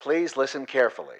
Please 0.00 0.36
listen 0.36 0.64
carefully. 0.64 1.16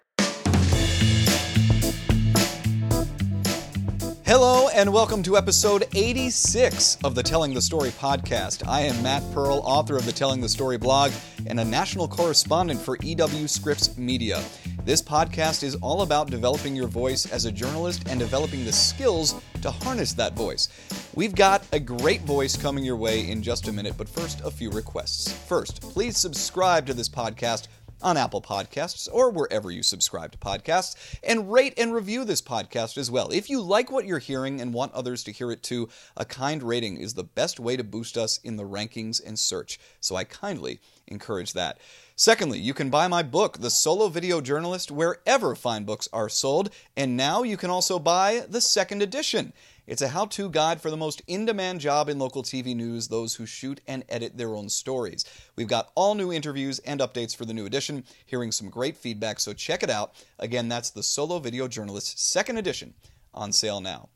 Hello, 4.24 4.68
and 4.68 4.92
welcome 4.92 5.20
to 5.24 5.36
episode 5.36 5.88
86 5.96 6.98
of 7.02 7.16
the 7.16 7.22
Telling 7.22 7.54
the 7.54 7.60
Story 7.60 7.90
podcast. 7.90 8.68
I 8.68 8.82
am 8.82 9.02
Matt 9.02 9.24
Pearl, 9.32 9.62
author 9.64 9.96
of 9.96 10.06
the 10.06 10.12
Telling 10.12 10.40
the 10.40 10.48
Story 10.48 10.78
blog 10.78 11.10
and 11.46 11.58
a 11.58 11.64
national 11.64 12.06
correspondent 12.06 12.80
for 12.80 12.96
EW 13.02 13.48
Scripps 13.48 13.98
Media. 13.98 14.44
This 14.84 15.02
podcast 15.02 15.64
is 15.64 15.74
all 15.76 16.02
about 16.02 16.30
developing 16.30 16.76
your 16.76 16.86
voice 16.86 17.26
as 17.26 17.46
a 17.46 17.52
journalist 17.52 18.06
and 18.08 18.20
developing 18.20 18.64
the 18.64 18.72
skills 18.72 19.34
to 19.62 19.72
harness 19.72 20.12
that 20.12 20.34
voice. 20.34 20.68
We've 21.14 21.34
got 21.34 21.66
a 21.72 21.80
great 21.80 22.20
voice 22.20 22.56
coming 22.56 22.84
your 22.84 22.96
way 22.96 23.28
in 23.28 23.42
just 23.42 23.66
a 23.66 23.72
minute, 23.72 23.94
but 23.98 24.08
first, 24.08 24.40
a 24.42 24.50
few 24.50 24.70
requests. 24.70 25.32
First, 25.32 25.80
please 25.80 26.16
subscribe 26.16 26.86
to 26.86 26.94
this 26.94 27.08
podcast 27.08 27.66
on 28.02 28.16
Apple 28.16 28.42
Podcasts 28.42 29.08
or 29.12 29.30
wherever 29.30 29.70
you 29.70 29.82
subscribe 29.82 30.32
to 30.32 30.38
podcasts, 30.38 30.94
and 31.22 31.52
rate 31.52 31.74
and 31.76 31.92
review 31.92 32.24
this 32.24 32.42
podcast 32.42 32.98
as 32.98 33.10
well. 33.10 33.30
If 33.30 33.50
you 33.50 33.60
like 33.60 33.90
what 33.90 34.06
you're 34.06 34.18
hearing 34.18 34.60
and 34.60 34.74
want 34.74 34.92
others 34.92 35.24
to 35.24 35.32
hear 35.32 35.50
it 35.50 35.62
too, 35.62 35.88
a 36.16 36.24
kind 36.24 36.62
rating 36.62 36.96
is 36.96 37.14
the 37.14 37.24
best 37.24 37.58
way 37.58 37.76
to 37.76 37.84
boost 37.84 38.16
us 38.16 38.38
in 38.44 38.56
the 38.56 38.64
rankings 38.64 39.24
and 39.24 39.38
search, 39.38 39.78
so 40.00 40.16
I 40.16 40.24
kindly 40.24 40.80
encourage 41.06 41.52
that. 41.54 41.78
Secondly, 42.16 42.58
you 42.58 42.74
can 42.74 42.90
buy 42.90 43.06
my 43.06 43.22
book, 43.22 43.58
The 43.58 43.70
Solo 43.70 44.08
Video 44.08 44.40
Journalist, 44.40 44.90
wherever 44.90 45.54
fine 45.54 45.84
books 45.84 46.08
are 46.12 46.28
sold, 46.28 46.70
and 46.96 47.16
now 47.16 47.44
you 47.44 47.56
can 47.56 47.70
also 47.70 47.98
buy 47.98 48.44
the 48.48 48.60
second 48.60 49.02
edition. 49.02 49.52
It's 49.88 50.02
a 50.02 50.08
how 50.08 50.26
to 50.26 50.50
guide 50.50 50.82
for 50.82 50.90
the 50.90 50.98
most 50.98 51.22
in 51.26 51.46
demand 51.46 51.80
job 51.80 52.10
in 52.10 52.18
local 52.18 52.42
TV 52.42 52.76
news, 52.76 53.08
those 53.08 53.36
who 53.36 53.46
shoot 53.46 53.80
and 53.88 54.04
edit 54.10 54.36
their 54.36 54.54
own 54.54 54.68
stories. 54.68 55.24
We've 55.56 55.66
got 55.66 55.90
all 55.94 56.14
new 56.14 56.30
interviews 56.30 56.78
and 56.80 57.00
updates 57.00 57.34
for 57.34 57.46
the 57.46 57.54
new 57.54 57.64
edition, 57.64 58.04
hearing 58.26 58.52
some 58.52 58.68
great 58.68 58.98
feedback, 58.98 59.40
so 59.40 59.54
check 59.54 59.82
it 59.82 59.88
out. 59.88 60.12
Again, 60.38 60.68
that's 60.68 60.90
the 60.90 61.02
Solo 61.02 61.38
Video 61.38 61.68
Journalist 61.68 62.20
second 62.20 62.58
edition 62.58 62.92
on 63.32 63.50
sale 63.50 63.80
now. 63.80 64.10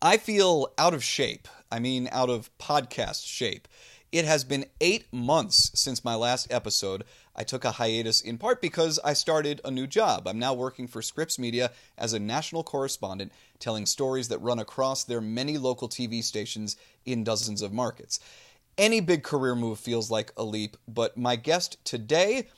I 0.00 0.16
feel 0.16 0.72
out 0.78 0.94
of 0.94 1.04
shape. 1.04 1.46
I 1.70 1.78
mean, 1.78 2.08
out 2.10 2.30
of 2.30 2.50
podcast 2.56 3.26
shape. 3.26 3.68
It 4.12 4.24
has 4.24 4.44
been 4.44 4.64
eight 4.80 5.12
months 5.12 5.72
since 5.74 6.04
my 6.04 6.14
last 6.14 6.50
episode. 6.50 7.04
I 7.36 7.44
took 7.44 7.64
a 7.64 7.72
hiatus 7.72 8.20
in 8.20 8.38
part 8.38 8.60
because 8.60 9.00
I 9.04 9.12
started 9.12 9.60
a 9.64 9.70
new 9.70 9.86
job. 9.86 10.28
I'm 10.28 10.38
now 10.38 10.54
working 10.54 10.86
for 10.86 11.02
Scripps 11.02 11.38
Media 11.38 11.72
as 11.98 12.12
a 12.12 12.18
national 12.18 12.62
correspondent, 12.62 13.32
telling 13.58 13.86
stories 13.86 14.28
that 14.28 14.38
run 14.38 14.58
across 14.58 15.04
their 15.04 15.20
many 15.20 15.58
local 15.58 15.88
TV 15.88 16.22
stations 16.22 16.76
in 17.04 17.24
dozens 17.24 17.62
of 17.62 17.72
markets. 17.72 18.20
Any 18.78 19.00
big 19.00 19.22
career 19.22 19.54
move 19.54 19.78
feels 19.78 20.10
like 20.10 20.32
a 20.36 20.44
leap, 20.44 20.76
but 20.86 21.16
my 21.16 21.36
guest 21.36 21.76
today 21.84 22.48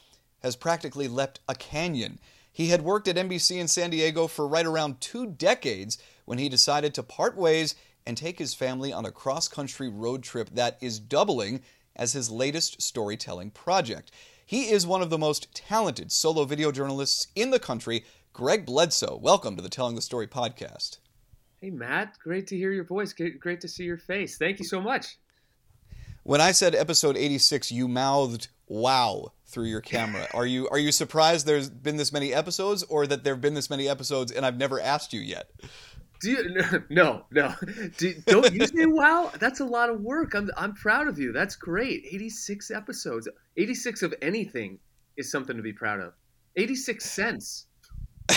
has 0.42 0.56
practically 0.56 1.08
leapt 1.08 1.40
a 1.48 1.54
canyon. 1.54 2.18
He 2.52 2.68
had 2.68 2.82
worked 2.82 3.08
at 3.08 3.16
NBC 3.16 3.58
in 3.58 3.68
San 3.68 3.90
Diego 3.90 4.26
for 4.26 4.48
right 4.48 4.64
around 4.64 5.00
two 5.00 5.26
decades 5.26 5.98
when 6.24 6.38
he 6.38 6.48
decided 6.48 6.94
to 6.94 7.02
part 7.02 7.36
ways 7.36 7.74
and 8.06 8.16
take 8.16 8.38
his 8.38 8.54
family 8.54 8.92
on 8.92 9.04
a 9.04 9.10
cross 9.10 9.48
country 9.48 9.88
road 9.88 10.22
trip 10.22 10.48
that 10.54 10.78
is 10.80 10.98
doubling 10.98 11.60
as 11.94 12.12
his 12.12 12.30
latest 12.30 12.80
storytelling 12.80 13.50
project. 13.50 14.10
He 14.48 14.70
is 14.70 14.86
one 14.86 15.02
of 15.02 15.10
the 15.10 15.18
most 15.18 15.52
talented 15.56 16.12
solo 16.12 16.44
video 16.44 16.70
journalists 16.70 17.26
in 17.34 17.50
the 17.50 17.58
country. 17.58 18.04
Greg 18.32 18.64
Bledsoe, 18.64 19.18
welcome 19.20 19.56
to 19.56 19.62
the 19.62 19.68
Telling 19.68 19.96
the 19.96 20.00
Story 20.00 20.28
podcast. 20.28 20.98
Hey, 21.60 21.70
Matt, 21.70 22.16
great 22.22 22.46
to 22.46 22.56
hear 22.56 22.70
your 22.70 22.84
voice. 22.84 23.12
Great 23.12 23.60
to 23.60 23.66
see 23.66 23.82
your 23.82 23.98
face. 23.98 24.38
Thank 24.38 24.60
you 24.60 24.64
so 24.64 24.80
much. 24.80 25.18
When 26.22 26.40
I 26.40 26.52
said 26.52 26.76
episode 26.76 27.16
86, 27.16 27.72
you 27.72 27.88
mouthed 27.88 28.46
wow 28.68 29.32
through 29.46 29.66
your 29.66 29.80
camera. 29.80 30.28
Are 30.34 30.46
you 30.46 30.68
are 30.68 30.78
you 30.78 30.92
surprised 30.92 31.44
there's 31.44 31.68
been 31.68 31.96
this 31.96 32.12
many 32.12 32.32
episodes 32.32 32.84
or 32.84 33.04
that 33.08 33.24
there've 33.24 33.40
been 33.40 33.54
this 33.54 33.68
many 33.68 33.88
episodes 33.88 34.30
and 34.30 34.46
I've 34.46 34.58
never 34.58 34.80
asked 34.80 35.12
you 35.12 35.20
yet? 35.20 35.50
Do 36.20 36.30
you, 36.30 36.84
no, 36.90 37.24
no. 37.30 37.54
Do, 37.98 38.14
don't 38.26 38.52
you 38.52 38.66
say 38.66 38.86
wow? 38.86 39.30
That's 39.38 39.60
a 39.60 39.64
lot 39.64 39.90
of 39.90 40.00
work. 40.00 40.34
I'm, 40.34 40.50
I'm 40.56 40.74
proud 40.74 41.08
of 41.08 41.18
you. 41.18 41.32
That's 41.32 41.56
great. 41.56 42.04
86 42.10 42.70
episodes. 42.70 43.28
86 43.56 44.02
of 44.02 44.14
anything 44.22 44.78
is 45.16 45.30
something 45.30 45.56
to 45.56 45.62
be 45.62 45.72
proud 45.72 46.00
of. 46.00 46.12
86 46.56 47.04
cents. 47.04 47.66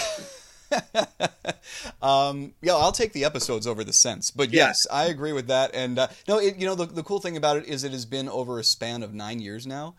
um, 2.01 2.53
yeah, 2.61 2.73
I'll 2.73 2.91
take 2.91 3.13
the 3.13 3.25
episodes 3.25 3.65
over 3.65 3.83
the 3.83 3.93
cents. 3.93 4.31
But 4.31 4.51
yes, 4.51 4.85
yeah. 4.89 4.97
I 4.97 5.05
agree 5.05 5.33
with 5.33 5.47
that. 5.47 5.71
And 5.73 5.99
uh, 5.99 6.07
no, 6.27 6.39
it, 6.39 6.57
you 6.57 6.65
know, 6.65 6.75
the, 6.75 6.85
the 6.85 7.03
cool 7.03 7.19
thing 7.19 7.37
about 7.37 7.57
it 7.57 7.65
is 7.65 7.83
it 7.83 7.91
has 7.91 8.05
been 8.05 8.29
over 8.29 8.59
a 8.59 8.63
span 8.63 9.03
of 9.03 9.13
nine 9.13 9.39
years 9.39 9.65
now. 9.65 9.95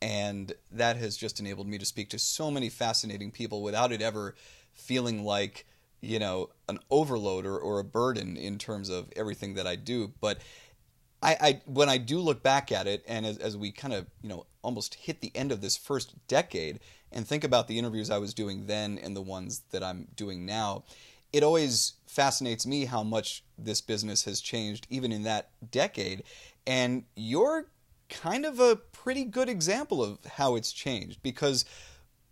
And 0.00 0.52
that 0.70 0.96
has 0.96 1.16
just 1.16 1.40
enabled 1.40 1.66
me 1.66 1.78
to 1.78 1.84
speak 1.86 2.10
to 2.10 2.18
so 2.18 2.50
many 2.50 2.68
fascinating 2.68 3.30
people 3.30 3.62
without 3.62 3.90
it 3.90 4.02
ever 4.02 4.34
feeling 4.74 5.24
like 5.24 5.66
you 6.04 6.18
know 6.18 6.50
an 6.68 6.78
overload 6.90 7.46
or, 7.46 7.58
or 7.58 7.78
a 7.78 7.84
burden 7.84 8.36
in 8.36 8.58
terms 8.58 8.88
of 8.88 9.12
everything 9.16 9.54
that 9.54 9.66
I 9.66 9.76
do. 9.76 10.12
But 10.20 10.38
I, 11.22 11.36
I 11.40 11.60
when 11.66 11.88
I 11.88 11.98
do 11.98 12.18
look 12.18 12.42
back 12.42 12.70
at 12.70 12.86
it, 12.86 13.04
and 13.08 13.24
as, 13.24 13.38
as 13.38 13.56
we 13.56 13.72
kind 13.72 13.94
of 13.94 14.06
you 14.22 14.28
know 14.28 14.46
almost 14.62 14.94
hit 14.94 15.20
the 15.20 15.32
end 15.34 15.52
of 15.52 15.60
this 15.60 15.76
first 15.76 16.14
decade, 16.28 16.80
and 17.10 17.26
think 17.26 17.44
about 17.44 17.68
the 17.68 17.78
interviews 17.78 18.10
I 18.10 18.18
was 18.18 18.34
doing 18.34 18.66
then 18.66 18.98
and 18.98 19.16
the 19.16 19.22
ones 19.22 19.62
that 19.70 19.82
I'm 19.82 20.08
doing 20.16 20.44
now, 20.44 20.84
it 21.32 21.42
always 21.42 21.94
fascinates 22.06 22.66
me 22.66 22.84
how 22.84 23.02
much 23.02 23.42
this 23.58 23.80
business 23.80 24.24
has 24.24 24.40
changed 24.40 24.86
even 24.90 25.12
in 25.12 25.22
that 25.24 25.50
decade. 25.70 26.24
And 26.66 27.04
you're 27.16 27.66
kind 28.08 28.44
of 28.44 28.60
a 28.60 28.76
pretty 28.76 29.24
good 29.24 29.48
example 29.48 30.02
of 30.02 30.24
how 30.24 30.56
it's 30.56 30.72
changed 30.72 31.22
because 31.22 31.64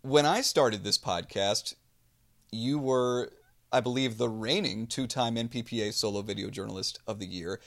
when 0.01 0.25
I 0.25 0.41
started 0.41 0.83
this 0.83 0.97
podcast, 0.97 1.75
you 2.51 2.77
were 2.77 3.31
I 3.73 3.79
believe, 3.79 4.19
the 4.19 4.29
reigning 4.29 4.85
two 4.85 5.07
time 5.07 5.35
NPPA 5.35 5.93
Solo 5.93 6.21
Video 6.21 6.51
Journalist 6.51 6.99
of 7.07 7.17
the 7.17 7.25
Year. 7.25 7.59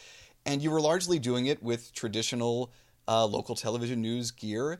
And 0.46 0.62
you 0.62 0.70
were 0.70 0.80
largely 0.80 1.18
doing 1.18 1.46
it 1.46 1.60
with 1.60 1.92
traditional 1.92 2.72
uh, 3.08 3.26
local 3.26 3.56
television 3.56 4.00
news 4.00 4.30
gear. 4.30 4.78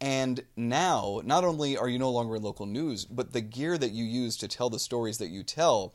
And 0.00 0.44
now, 0.56 1.20
not 1.24 1.44
only 1.44 1.76
are 1.76 1.88
you 1.88 2.00
no 2.00 2.10
longer 2.10 2.34
in 2.34 2.42
local 2.42 2.66
news, 2.66 3.04
but 3.04 3.32
the 3.32 3.40
gear 3.40 3.78
that 3.78 3.92
you 3.92 4.04
use 4.04 4.36
to 4.38 4.48
tell 4.48 4.68
the 4.68 4.80
stories 4.80 5.18
that 5.18 5.28
you 5.28 5.44
tell 5.44 5.94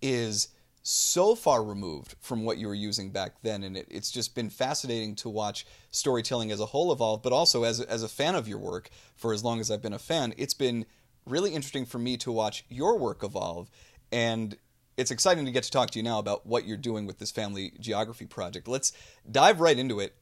is 0.00 0.48
so 0.82 1.34
far 1.34 1.62
removed 1.64 2.14
from 2.20 2.44
what 2.44 2.56
you 2.56 2.68
were 2.68 2.74
using 2.74 3.10
back 3.10 3.32
then. 3.42 3.64
And 3.64 3.76
it, 3.76 3.88
it's 3.90 4.12
just 4.12 4.36
been 4.36 4.48
fascinating 4.48 5.16
to 5.16 5.28
watch 5.28 5.66
storytelling 5.90 6.52
as 6.52 6.60
a 6.60 6.66
whole 6.66 6.92
evolve, 6.92 7.22
but 7.22 7.32
also 7.32 7.64
as 7.64 7.80
as 7.80 8.04
a 8.04 8.08
fan 8.08 8.36
of 8.36 8.46
your 8.46 8.58
work 8.58 8.90
for 9.16 9.34
as 9.34 9.42
long 9.42 9.58
as 9.58 9.72
I've 9.72 9.82
been 9.82 9.92
a 9.92 9.98
fan, 9.98 10.32
it's 10.38 10.54
been 10.54 10.86
really 11.26 11.54
interesting 11.54 11.84
for 11.84 11.98
me 11.98 12.16
to 12.18 12.32
watch 12.32 12.64
your 12.68 12.98
work 12.98 13.22
evolve 13.22 13.70
and 14.12 14.56
it's 14.96 15.10
exciting 15.10 15.46
to 15.46 15.50
get 15.50 15.62
to 15.64 15.70
talk 15.70 15.90
to 15.90 15.98
you 15.98 16.02
now 16.02 16.18
about 16.18 16.46
what 16.46 16.66
you're 16.66 16.76
doing 16.76 17.06
with 17.06 17.18
this 17.18 17.30
family 17.30 17.72
geography 17.80 18.26
project. 18.26 18.68
Let's 18.68 18.92
dive 19.30 19.60
right 19.60 19.78
into 19.78 20.00
it. 20.00 20.14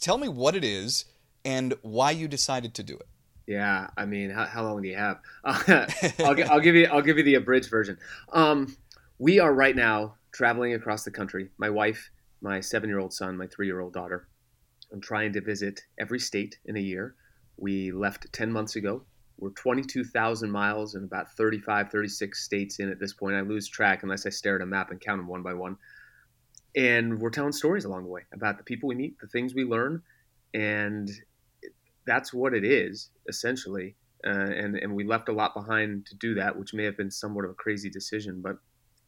Tell 0.00 0.16
me 0.16 0.28
what 0.28 0.54
it 0.54 0.64
is 0.64 1.04
and 1.44 1.74
why 1.82 2.12
you 2.12 2.26
decided 2.26 2.74
to 2.74 2.82
do 2.82 2.96
it. 2.96 3.06
Yeah, 3.46 3.88
I 3.96 4.06
mean, 4.06 4.30
how, 4.30 4.46
how 4.46 4.64
long 4.64 4.80
do 4.80 4.88
you 4.88 4.96
have? 4.96 5.20
I'll, 5.44 6.50
I'll, 6.50 6.60
give 6.60 6.74
you 6.74 6.86
I'll 6.86 7.02
give 7.02 7.18
you 7.18 7.24
the 7.24 7.34
abridged 7.34 7.68
version. 7.68 7.98
Um, 8.32 8.74
we 9.18 9.38
are 9.38 9.52
right 9.52 9.76
now 9.76 10.14
traveling 10.32 10.72
across 10.72 11.04
the 11.04 11.10
country. 11.10 11.50
My 11.58 11.68
wife, 11.68 12.10
my 12.40 12.60
seven 12.60 12.88
year 12.88 12.98
old 12.98 13.12
son, 13.12 13.36
my 13.36 13.46
three 13.46 13.66
year 13.66 13.80
old 13.80 13.92
daughter. 13.92 14.26
I'm 14.92 15.00
trying 15.00 15.32
to 15.34 15.42
visit 15.42 15.82
every 15.98 16.18
state 16.18 16.58
in 16.64 16.76
a 16.76 16.80
year. 16.80 17.14
We 17.58 17.92
left 17.92 18.32
ten 18.32 18.50
months 18.50 18.76
ago 18.76 19.02
we're 19.38 19.50
22,000 19.50 20.50
miles 20.50 20.94
and 20.94 21.04
about 21.04 21.32
35, 21.32 21.90
36 21.90 22.44
states 22.44 22.78
in 22.78 22.90
at 22.90 22.98
this 22.98 23.12
point. 23.12 23.34
I 23.34 23.40
lose 23.40 23.68
track 23.68 24.02
unless 24.02 24.26
I 24.26 24.30
stare 24.30 24.56
at 24.56 24.62
a 24.62 24.66
map 24.66 24.90
and 24.90 25.00
count 25.00 25.18
them 25.18 25.26
one 25.26 25.42
by 25.42 25.54
one. 25.54 25.76
And 26.76 27.20
we're 27.20 27.30
telling 27.30 27.52
stories 27.52 27.84
along 27.84 28.04
the 28.04 28.10
way 28.10 28.22
about 28.32 28.58
the 28.58 28.64
people 28.64 28.88
we 28.88 28.94
meet, 28.94 29.18
the 29.20 29.28
things 29.28 29.54
we 29.54 29.64
learn, 29.64 30.02
and 30.54 31.08
that's 32.06 32.32
what 32.32 32.54
it 32.54 32.64
is 32.64 33.10
essentially. 33.28 33.96
Uh, 34.26 34.30
and 34.30 34.76
and 34.76 34.94
we 34.94 35.04
left 35.04 35.28
a 35.28 35.32
lot 35.32 35.54
behind 35.54 36.06
to 36.06 36.16
do 36.16 36.34
that, 36.34 36.58
which 36.58 36.72
may 36.74 36.84
have 36.84 36.96
been 36.96 37.10
somewhat 37.10 37.44
of 37.44 37.50
a 37.50 37.54
crazy 37.54 37.90
decision, 37.90 38.40
but 38.40 38.56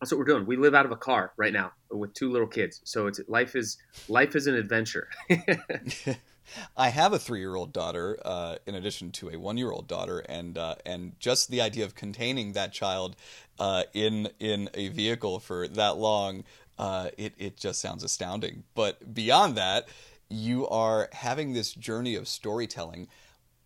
that's 0.01 0.13
what 0.13 0.19
we're 0.19 0.25
doing. 0.25 0.47
We 0.47 0.57
live 0.57 0.75
out 0.75 0.85
of 0.85 0.93
a 0.93 0.97
car 0.97 1.33
right 1.37 1.53
now 1.53 1.73
with 1.91 2.13
two 2.13 2.31
little 2.31 2.47
kids, 2.47 2.83
so 2.85 3.07
it's 3.07 3.21
life 3.27 3.57
is 3.57 3.79
life 4.09 4.37
is 4.37 4.47
an 4.47 4.55
adventure. 4.55 5.09
I 6.77 6.89
have 6.89 7.13
a 7.13 7.19
three-year-old 7.19 7.73
daughter, 7.73 8.19
uh, 8.25 8.57
in 8.67 8.75
addition 8.75 9.11
to 9.13 9.31
a 9.31 9.39
one-year-old 9.39 9.89
daughter, 9.89 10.21
and 10.21 10.57
uh, 10.57 10.77
and 10.85 11.19
just 11.19 11.51
the 11.51 11.61
idea 11.61 11.85
of 11.85 11.95
containing 11.95 12.53
that 12.53 12.73
child 12.73 13.17
uh, 13.59 13.85
in 13.93 14.29
in 14.39 14.71
a 14.75 14.89
vehicle 14.89 15.41
for 15.41 15.69
that 15.69 15.97
long, 15.97 16.45
uh, 16.79 17.11
it 17.17 17.35
it 17.39 17.57
just 17.57 17.81
sounds 17.81 18.05
astounding. 18.05 18.65
But 18.75 19.15
beyond 19.15 19.57
that, 19.57 19.89
you 20.29 20.69
are 20.69 21.09
having 21.13 21.53
this 21.53 21.73
journey 21.73 22.15
of 22.15 22.29
storytelling. 22.29 23.09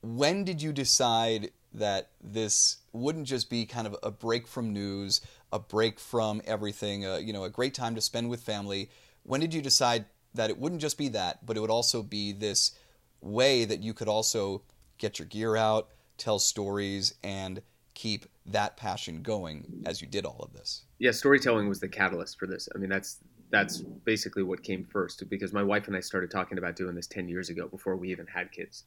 When 0.02 0.44
did 0.44 0.62
you 0.62 0.72
decide 0.72 1.50
that 1.72 2.10
this 2.20 2.78
wouldn't 2.92 3.26
just 3.26 3.48
be 3.48 3.64
kind 3.66 3.86
of 3.86 3.96
a 4.02 4.10
break 4.10 4.46
from 4.46 4.72
news, 4.72 5.20
a 5.52 5.58
break 5.58 6.00
from 6.00 6.42
everything, 6.44 7.06
uh, 7.06 7.16
you 7.16 7.32
know, 7.32 7.44
a 7.44 7.50
great 7.50 7.74
time 7.74 7.94
to 7.94 8.00
spend 8.00 8.28
with 8.28 8.42
family? 8.42 8.90
When 9.22 9.40
did 9.40 9.54
you 9.54 9.62
decide 9.62 10.06
that 10.34 10.50
it 10.50 10.58
wouldn't 10.58 10.80
just 10.80 10.98
be 10.98 11.08
that, 11.08 11.44
but 11.44 11.56
it 11.56 11.60
would 11.60 11.70
also 11.70 12.02
be 12.02 12.32
this 12.32 12.72
way 13.20 13.64
that 13.64 13.82
you 13.82 13.92
could 13.92 14.08
also 14.08 14.62
get 14.98 15.18
your 15.18 15.26
gear 15.26 15.56
out, 15.56 15.88
tell 16.16 16.38
stories 16.38 17.14
and 17.22 17.62
keep 17.94 18.26
that 18.46 18.76
passion 18.76 19.22
going 19.22 19.82
as 19.84 20.00
you 20.00 20.06
did 20.06 20.24
all 20.24 20.40
of 20.40 20.52
this? 20.52 20.84
Yeah, 20.98 21.10
storytelling 21.10 21.68
was 21.68 21.80
the 21.80 21.88
catalyst 21.88 22.38
for 22.38 22.46
this. 22.46 22.68
I 22.74 22.78
mean, 22.78 22.90
that's 22.90 23.18
that's 23.50 23.78
basically 23.78 24.44
what 24.44 24.62
came 24.62 24.84
first 24.84 25.28
because 25.28 25.52
my 25.52 25.62
wife 25.62 25.88
and 25.88 25.96
I 25.96 26.00
started 26.00 26.30
talking 26.30 26.56
about 26.56 26.76
doing 26.76 26.94
this 26.94 27.08
10 27.08 27.28
years 27.28 27.50
ago 27.50 27.66
before 27.66 27.96
we 27.96 28.12
even 28.12 28.26
had 28.28 28.52
kids. 28.52 28.84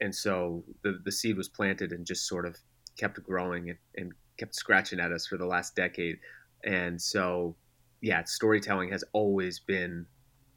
And 0.00 0.14
so 0.14 0.62
the 0.82 1.00
the 1.04 1.12
seed 1.12 1.36
was 1.36 1.48
planted 1.48 1.92
and 1.92 2.06
just 2.06 2.28
sort 2.28 2.46
of 2.46 2.56
kept 2.96 3.22
growing 3.24 3.70
and, 3.70 3.78
and 3.96 4.12
kept 4.38 4.54
scratching 4.54 5.00
at 5.00 5.12
us 5.12 5.26
for 5.26 5.36
the 5.36 5.46
last 5.46 5.74
decade. 5.74 6.18
And 6.64 7.00
so 7.00 7.56
yeah, 8.00 8.22
storytelling 8.24 8.90
has 8.90 9.04
always 9.12 9.58
been 9.58 10.06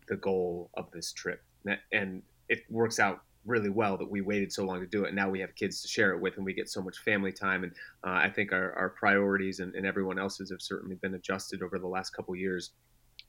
the 0.07 0.17
goal 0.17 0.69
of 0.75 0.89
this 0.91 1.11
trip. 1.11 1.43
And 1.91 2.21
it 2.49 2.63
works 2.69 2.99
out 2.99 3.21
really 3.47 3.69
well 3.69 3.97
that 3.97 4.09
we 4.09 4.21
waited 4.21 4.51
so 4.51 4.63
long 4.63 4.81
to 4.81 4.85
do 4.85 5.05
it. 5.05 5.07
And 5.07 5.15
now 5.15 5.29
we 5.29 5.39
have 5.39 5.55
kids 5.55 5.81
to 5.81 5.87
share 5.87 6.11
it 6.11 6.21
with, 6.21 6.35
and 6.35 6.45
we 6.45 6.53
get 6.53 6.69
so 6.69 6.81
much 6.81 6.99
family 6.99 7.31
time. 7.31 7.63
And 7.63 7.73
uh, 8.05 8.11
I 8.11 8.29
think 8.29 8.51
our, 8.51 8.73
our 8.73 8.89
priorities 8.89 9.59
and, 9.59 9.73
and, 9.73 9.85
everyone 9.85 10.19
else's 10.19 10.51
have 10.51 10.61
certainly 10.61 10.95
been 10.95 11.15
adjusted 11.15 11.63
over 11.63 11.79
the 11.79 11.87
last 11.87 12.11
couple 12.11 12.35
years. 12.35 12.71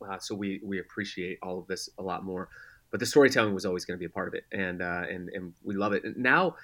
Uh, 0.07 0.19
so 0.19 0.35
we 0.35 0.61
we 0.65 0.81
appreciate 0.81 1.39
all 1.43 1.59
of 1.59 1.67
this 1.67 1.89
a 1.99 2.03
lot 2.03 2.25
more. 2.25 2.49
But 2.91 3.01
the 3.01 3.07
storytelling 3.07 3.55
was 3.55 3.67
always 3.67 3.85
going 3.85 3.97
to 3.97 3.99
be 3.99 4.07
a 4.07 4.11
part 4.11 4.29
of 4.29 4.35
it, 4.35 4.45
and 4.53 4.83
uh, 4.83 5.05
and 5.11 5.29
and 5.31 5.53
we 5.63 5.75
love 5.75 5.93
it. 5.93 6.05
And 6.05 6.17
now, 6.17 6.57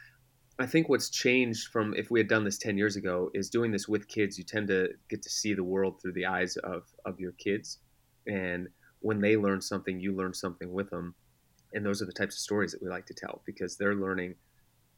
I 0.58 0.66
think 0.66 0.88
what's 0.88 1.10
changed 1.10 1.68
from 1.68 1.94
if 1.94 2.10
we 2.10 2.20
had 2.20 2.28
done 2.28 2.44
this 2.44 2.58
ten 2.58 2.78
years 2.78 2.96
ago 2.96 3.30
is 3.34 3.50
doing 3.50 3.72
this 3.72 3.88
with 3.88 4.08
kids. 4.08 4.38
You 4.38 4.44
tend 4.44 4.68
to 4.68 4.88
get 5.10 5.22
to 5.22 5.30
see 5.30 5.52
the 5.52 5.64
world 5.64 6.00
through 6.00 6.12
the 6.12 6.26
eyes 6.26 6.56
of 6.58 6.84
of 7.04 7.18
your 7.18 7.32
kids, 7.32 7.78
and 8.26 8.68
when 9.04 9.20
they 9.20 9.36
learn 9.36 9.60
something, 9.60 10.00
you 10.00 10.12
learn 10.12 10.32
something 10.32 10.72
with 10.72 10.90
them. 10.90 11.14
And 11.72 11.84
those 11.84 12.00
are 12.00 12.06
the 12.06 12.12
types 12.12 12.36
of 12.36 12.40
stories 12.40 12.72
that 12.72 12.82
we 12.82 12.88
like 12.88 13.06
to 13.06 13.14
tell 13.14 13.42
because 13.44 13.76
they're 13.76 13.94
learning 13.94 14.34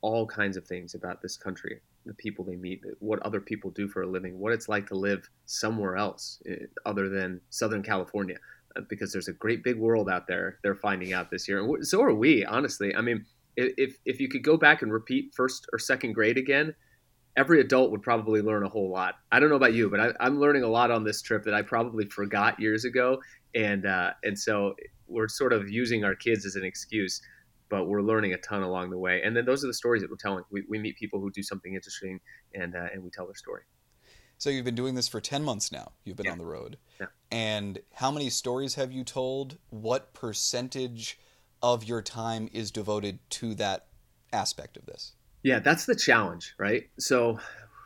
all 0.01 0.27
kinds 0.27 0.57
of 0.57 0.67
things 0.67 0.95
about 0.95 1.23
this 1.23 1.37
country 1.37 1.81
the 2.05 2.15
people 2.15 2.45
they 2.45 2.55
meet 2.55 2.83
what 3.01 3.19
other 3.23 3.41
people 3.41 3.71
do 3.71 3.89
for 3.89 4.03
a 4.03 4.07
living 4.07 4.39
what 4.39 4.53
it's 4.53 4.69
like 4.69 4.87
to 4.87 4.95
live 4.95 5.29
somewhere 5.47 5.97
else 5.97 6.41
eh, 6.47 6.67
other 6.85 7.09
than 7.09 7.41
southern 7.49 7.83
california 7.83 8.37
uh, 8.77 8.83
because 8.89 9.13
there's 9.13 9.29
a 9.29 9.33
great 9.33 9.65
big 9.65 9.79
world 9.79 10.09
out 10.09 10.27
there 10.27 10.59
they're 10.63 10.75
finding 10.75 11.13
out 11.13 11.31
this 11.31 11.49
year. 11.49 11.61
And 11.61 11.87
so 11.87 12.03
are 12.03 12.15
we 12.15 12.45
honestly. 12.45 12.95
I 12.95 13.01
mean 13.01 13.25
if, 13.57 13.97
if 14.05 14.21
you 14.21 14.29
could 14.29 14.45
go 14.45 14.59
back 14.59 14.83
and 14.83 14.93
repeat 14.93 15.33
first 15.35 15.67
or 15.73 15.79
second 15.79 16.13
grade 16.13 16.37
again 16.37 16.75
every 17.37 17.61
adult 17.61 17.91
would 17.91 18.03
probably 18.03 18.41
learn 18.41 18.65
a 18.65 18.69
whole 18.69 18.91
lot 18.91 19.17
i 19.33 19.39
don't 19.39 19.51
know 19.51 19.57
about 19.57 19.75
you 19.75 19.91
but 19.91 20.01
I, 20.01 20.27
am 20.27 20.41
learning 20.41 20.63
a 20.63 20.69
lot 20.69 20.91
on 20.91 21.05
this 21.05 21.23
trip 21.23 21.45
that 21.45 21.55
i 21.55 21.63
probably 21.63 22.07
forgot 22.07 22.59
years 22.59 22.85
ago 22.85 23.21
and 23.57 23.87
uh, 23.87 24.13
and 24.23 24.39
so 24.39 24.75
we're 25.09 25.29
sort 25.29 25.53
of 25.53 25.71
using 25.71 26.05
our 26.05 26.15
kids 26.15 26.45
as 26.47 26.57
an 26.57 26.65
excuse, 26.65 27.21
but 27.69 27.87
we're 27.87 28.03
learning 28.03 28.35
a 28.35 28.39
ton 28.39 28.63
along 28.63 28.91
the 28.91 28.99
way. 28.99 29.23
And 29.23 29.37
then 29.37 29.45
those 29.45 29.65
are 29.65 29.67
the 29.67 29.75
stories 29.75 30.03
that 30.03 30.11
we're 30.11 30.17
telling. 30.17 30.45
We, 30.51 30.65
we 30.69 30.79
meet 30.79 30.97
people 30.97 31.21
who 31.21 31.31
do 31.31 31.43
something 31.43 31.75
interesting, 31.75 32.21
and 32.55 32.77
uh, 32.77 32.89
and 32.93 33.03
we 33.03 33.11
tell 33.11 33.27
their 33.27 33.35
story. 33.35 33.63
So 34.39 34.51
you've 34.51 34.67
been 34.67 34.75
doing 34.75 34.95
this 34.95 35.09
for 35.09 35.21
ten 35.21 35.43
months 35.43 35.73
now. 35.73 35.93
You've 36.05 36.17
been 36.17 36.27
yeah. 36.27 36.33
on 36.33 36.39
the 36.39 36.47
road. 36.47 36.77
Yeah. 37.01 37.07
And 37.31 37.79
how 37.95 38.11
many 38.11 38.31
stories 38.31 38.75
have 38.75 38.93
you 38.93 39.05
told? 39.05 39.59
What 39.71 40.13
percentage 40.13 41.19
of 41.63 41.85
your 41.85 42.03
time 42.03 42.49
is 42.53 42.71
devoted 42.71 43.19
to 43.31 43.55
that 43.55 43.87
aspect 44.33 44.77
of 44.77 44.85
this? 44.87 45.15
Yeah, 45.47 45.61
that's 45.61 45.87
the 45.87 45.95
challenge, 45.95 46.57
right? 46.59 46.89
So, 46.99 47.39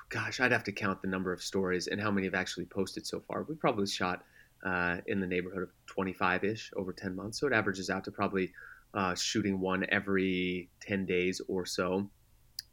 gosh, 0.09 0.41
I'd 0.41 0.51
have 0.51 0.65
to 0.65 0.73
count 0.73 1.03
the 1.03 1.09
number 1.09 1.31
of 1.31 1.43
stories 1.43 1.89
and 1.89 2.01
how 2.01 2.11
many 2.11 2.27
have 2.27 2.35
actually 2.35 2.65
posted 2.65 3.07
so 3.07 3.21
far. 3.21 3.43
We 3.43 3.55
probably 3.55 3.87
shot 3.87 4.25
uh, 4.65 4.97
in 5.07 5.21
the 5.21 5.27
neighborhood 5.27 5.65
of 5.65 5.69
25 5.85 6.43
ish 6.45 6.73
over 6.75 6.95
10 6.95 7.15
months. 7.15 7.39
So 7.39 7.47
it 7.47 7.53
averages 7.53 7.91
out 7.91 8.05
to 8.05 8.13
probably 8.13 8.51
uh, 8.95 9.15
shooting 9.15 9.61
one 9.61 9.85
every 9.91 10.71
10 10.81 11.05
days 11.05 11.43
or 11.49 11.67
so. 11.67 12.09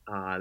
Uh, 0.08 0.40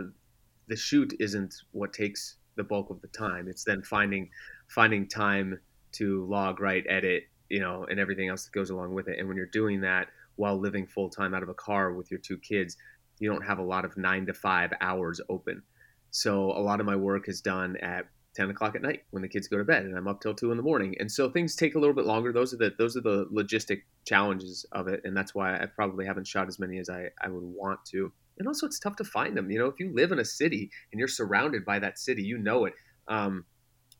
the 0.69 0.77
shoot 0.77 1.13
isn't 1.19 1.53
what 1.73 1.93
takes 1.93 2.37
the 2.55 2.63
bulk 2.63 2.91
of 2.91 3.01
the 3.01 3.09
time. 3.09 3.49
It's 3.49 3.65
then 3.65 3.83
finding 3.83 4.31
finding 4.69 5.09
time 5.09 5.59
to 5.95 6.25
log, 6.27 6.61
write, 6.61 6.85
edit, 6.89 7.25
you 7.49 7.59
know, 7.59 7.85
and 7.91 7.99
everything 7.99 8.29
else 8.29 8.45
that 8.45 8.53
goes 8.53 8.71
along 8.71 8.95
with 8.95 9.09
it. 9.09 9.19
And 9.19 9.27
when 9.27 9.37
you're 9.37 9.47
doing 9.47 9.81
that 9.81 10.07
while 10.37 10.57
living 10.57 10.87
full 10.87 11.11
time 11.11 11.35
out 11.35 11.43
of 11.43 11.49
a 11.49 11.55
car 11.55 11.93
with 11.93 12.13
your 12.13 12.21
two 12.21 12.39
kids, 12.39 12.77
you 13.19 13.31
don't 13.31 13.45
have 13.45 13.59
a 13.59 13.63
lot 13.63 13.85
of 13.85 13.97
nine 13.97 14.27
to 14.27 14.35
five 14.35 14.73
hours 14.81 15.21
open. 15.29 15.63
So 16.11 16.53
a 16.53 16.61
lot 16.61 16.81
of 16.81 16.87
my 16.87 16.97
work 16.97 17.29
is 17.29 17.41
done 17.41 17.77
at 17.79 18.07
10 18.35 18.51
o'clock 18.51 18.77
at 18.77 18.83
night 18.83 19.03
when 19.11 19.23
the 19.23 19.29
kids 19.29 19.49
go 19.49 19.57
to 19.57 19.65
bed 19.65 19.85
and 19.85 19.97
i'm 19.97 20.07
up 20.07 20.21
till 20.21 20.35
2 20.35 20.51
in 20.51 20.57
the 20.57 20.63
morning. 20.63 20.95
And 21.01 21.11
so 21.11 21.31
things 21.31 21.57
take 21.57 21.75
a 21.75 21.79
little 21.79 21.95
bit 21.95 22.05
longer. 22.05 22.33
Those 22.33 22.53
are 22.53 22.59
the 22.59 22.73
those 22.79 22.97
are 22.97 23.01
the 23.01 23.27
logistic 23.27 23.83
challenges 24.07 24.67
of 24.73 24.89
it 24.89 25.01
and 25.05 25.17
that's 25.17 25.35
why 25.35 25.57
i 25.57 25.67
probably 25.67 26.07
haven't 26.07 26.27
shot 26.27 26.47
as 26.47 26.59
many 26.59 26.79
as 26.79 26.89
i, 26.89 27.07
I 27.21 27.29
would 27.29 27.43
want 27.43 27.85
to. 27.87 28.13
And 28.39 28.47
also 28.47 28.67
it's 28.67 28.79
tough 28.79 28.97
to 28.97 29.05
find 29.05 29.37
them 29.37 29.51
you 29.51 29.59
know? 29.59 29.67
If 29.67 29.81
you 29.81 29.93
live 29.95 30.13
in 30.13 30.19
a 30.19 30.25
city 30.25 30.71
and 30.93 30.99
you're 30.99 31.09
surrounded 31.09 31.65
by 31.65 31.79
that 31.79 31.99
city 31.99 32.23
you 32.23 32.39
know 32.39 32.67
it 32.67 32.75
um, 33.09 33.45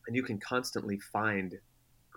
and 0.05 0.15
you 0.15 0.23
can 0.23 0.39
constantly 0.39 0.99
find 0.99 1.55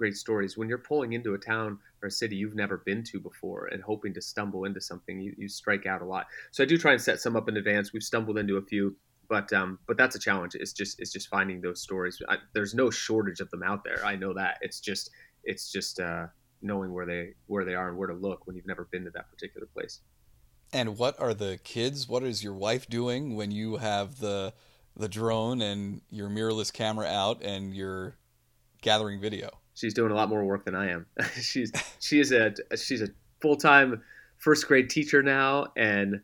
great 0.00 0.16
stories 0.16 0.56
when 0.56 0.66
you're 0.66 0.78
pulling 0.78 1.12
into 1.12 1.34
a 1.34 1.38
town 1.38 1.78
or 2.02 2.06
a 2.06 2.10
city 2.10 2.34
you've 2.34 2.54
never 2.54 2.78
been 2.86 3.04
to 3.04 3.20
before 3.20 3.66
and 3.66 3.82
hoping 3.82 4.14
to 4.14 4.22
stumble 4.22 4.64
into 4.64 4.80
something 4.80 5.20
you, 5.20 5.34
you 5.36 5.46
strike 5.46 5.84
out 5.84 6.00
a 6.00 6.04
lot 6.04 6.26
so 6.50 6.62
i 6.64 6.66
do 6.66 6.78
try 6.78 6.92
and 6.92 7.00
set 7.02 7.20
some 7.20 7.36
up 7.36 7.48
in 7.50 7.58
advance 7.58 7.92
we've 7.92 8.02
stumbled 8.02 8.38
into 8.38 8.56
a 8.56 8.62
few 8.62 8.96
but 9.30 9.50
um, 9.52 9.78
but 9.86 9.96
that's 9.96 10.16
a 10.16 10.18
challenge. 10.18 10.56
It's 10.56 10.72
just 10.72 11.00
it's 11.00 11.12
just 11.12 11.28
finding 11.28 11.60
those 11.60 11.80
stories. 11.80 12.20
I, 12.28 12.38
there's 12.52 12.74
no 12.74 12.90
shortage 12.90 13.40
of 13.40 13.48
them 13.50 13.62
out 13.62 13.84
there. 13.84 14.04
I 14.04 14.16
know 14.16 14.34
that. 14.34 14.58
It's 14.60 14.80
just 14.80 15.10
it's 15.44 15.70
just 15.70 16.00
uh, 16.00 16.26
knowing 16.60 16.92
where 16.92 17.06
they 17.06 17.34
where 17.46 17.64
they 17.64 17.74
are 17.74 17.88
and 17.88 17.96
where 17.96 18.08
to 18.08 18.14
look 18.14 18.46
when 18.46 18.56
you've 18.56 18.66
never 18.66 18.88
been 18.90 19.04
to 19.04 19.10
that 19.10 19.30
particular 19.30 19.68
place. 19.72 20.00
And 20.72 20.98
what 20.98 21.18
are 21.20 21.32
the 21.32 21.60
kids? 21.62 22.08
What 22.08 22.24
is 22.24 22.42
your 22.42 22.54
wife 22.54 22.88
doing 22.88 23.36
when 23.36 23.52
you 23.52 23.76
have 23.76 24.18
the 24.18 24.52
the 24.96 25.08
drone 25.08 25.62
and 25.62 26.02
your 26.10 26.28
mirrorless 26.28 26.72
camera 26.72 27.06
out 27.06 27.40
and 27.40 27.72
you're 27.72 28.16
gathering 28.82 29.20
video? 29.20 29.59
She's 29.80 29.94
doing 29.94 30.12
a 30.12 30.14
lot 30.14 30.28
more 30.28 30.44
work 30.44 30.66
than 30.66 30.74
I 30.74 30.90
am. 30.90 31.06
she's 31.40 31.72
she 32.00 32.20
is 32.20 32.32
a 32.32 32.52
she's 32.76 33.00
a 33.00 33.08
full 33.40 33.56
time 33.56 34.02
first 34.36 34.68
grade 34.68 34.90
teacher 34.90 35.22
now 35.22 35.68
and 35.76 36.20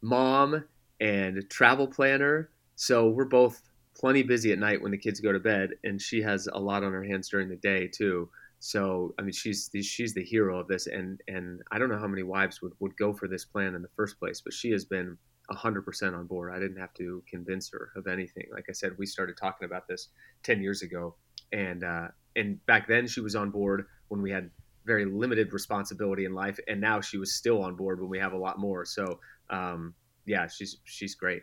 mom 0.00 0.64
and 1.00 1.42
travel 1.50 1.88
planner. 1.88 2.50
So 2.76 3.08
we're 3.08 3.24
both 3.24 3.60
plenty 3.96 4.22
busy 4.22 4.52
at 4.52 4.60
night 4.60 4.80
when 4.80 4.92
the 4.92 4.98
kids 4.98 5.18
go 5.18 5.32
to 5.32 5.40
bed, 5.40 5.70
and 5.82 6.00
she 6.00 6.22
has 6.22 6.48
a 6.52 6.58
lot 6.58 6.84
on 6.84 6.92
her 6.92 7.02
hands 7.02 7.28
during 7.28 7.48
the 7.48 7.56
day 7.56 7.88
too. 7.88 8.30
So 8.60 9.12
I 9.18 9.22
mean, 9.22 9.32
she's 9.32 9.68
she's 9.82 10.14
the 10.14 10.22
hero 10.22 10.60
of 10.60 10.68
this, 10.68 10.86
and 10.86 11.20
and 11.26 11.62
I 11.72 11.78
don't 11.78 11.88
know 11.88 11.98
how 11.98 12.06
many 12.06 12.22
wives 12.22 12.62
would 12.62 12.74
would 12.78 12.96
go 12.96 13.12
for 13.12 13.26
this 13.26 13.44
plan 13.44 13.74
in 13.74 13.82
the 13.82 13.88
first 13.96 14.20
place, 14.20 14.40
but 14.40 14.52
she 14.52 14.70
has 14.70 14.84
been 14.84 15.18
hundred 15.50 15.82
percent 15.82 16.14
on 16.14 16.28
board. 16.28 16.54
I 16.54 16.60
didn't 16.60 16.78
have 16.78 16.94
to 16.94 17.24
convince 17.28 17.70
her 17.70 17.90
of 17.96 18.06
anything. 18.06 18.46
Like 18.52 18.66
I 18.68 18.72
said, 18.72 18.92
we 18.98 19.06
started 19.06 19.36
talking 19.36 19.66
about 19.66 19.88
this 19.88 20.10
ten 20.44 20.62
years 20.62 20.82
ago, 20.82 21.16
and 21.52 21.82
uh, 21.82 22.08
and 22.36 22.64
back 22.66 22.88
then 22.88 23.06
she 23.06 23.20
was 23.20 23.34
on 23.34 23.50
board 23.50 23.86
when 24.08 24.22
we 24.22 24.30
had 24.30 24.50
very 24.86 25.04
limited 25.04 25.52
responsibility 25.52 26.24
in 26.24 26.34
life, 26.34 26.58
and 26.68 26.80
now 26.80 27.00
she 27.00 27.18
was 27.18 27.34
still 27.34 27.62
on 27.62 27.76
board 27.76 28.00
when 28.00 28.08
we 28.08 28.18
have 28.18 28.32
a 28.32 28.38
lot 28.38 28.58
more. 28.58 28.84
So 28.84 29.20
um, 29.50 29.94
yeah, 30.26 30.46
she's 30.46 30.78
she's 30.84 31.14
great. 31.14 31.42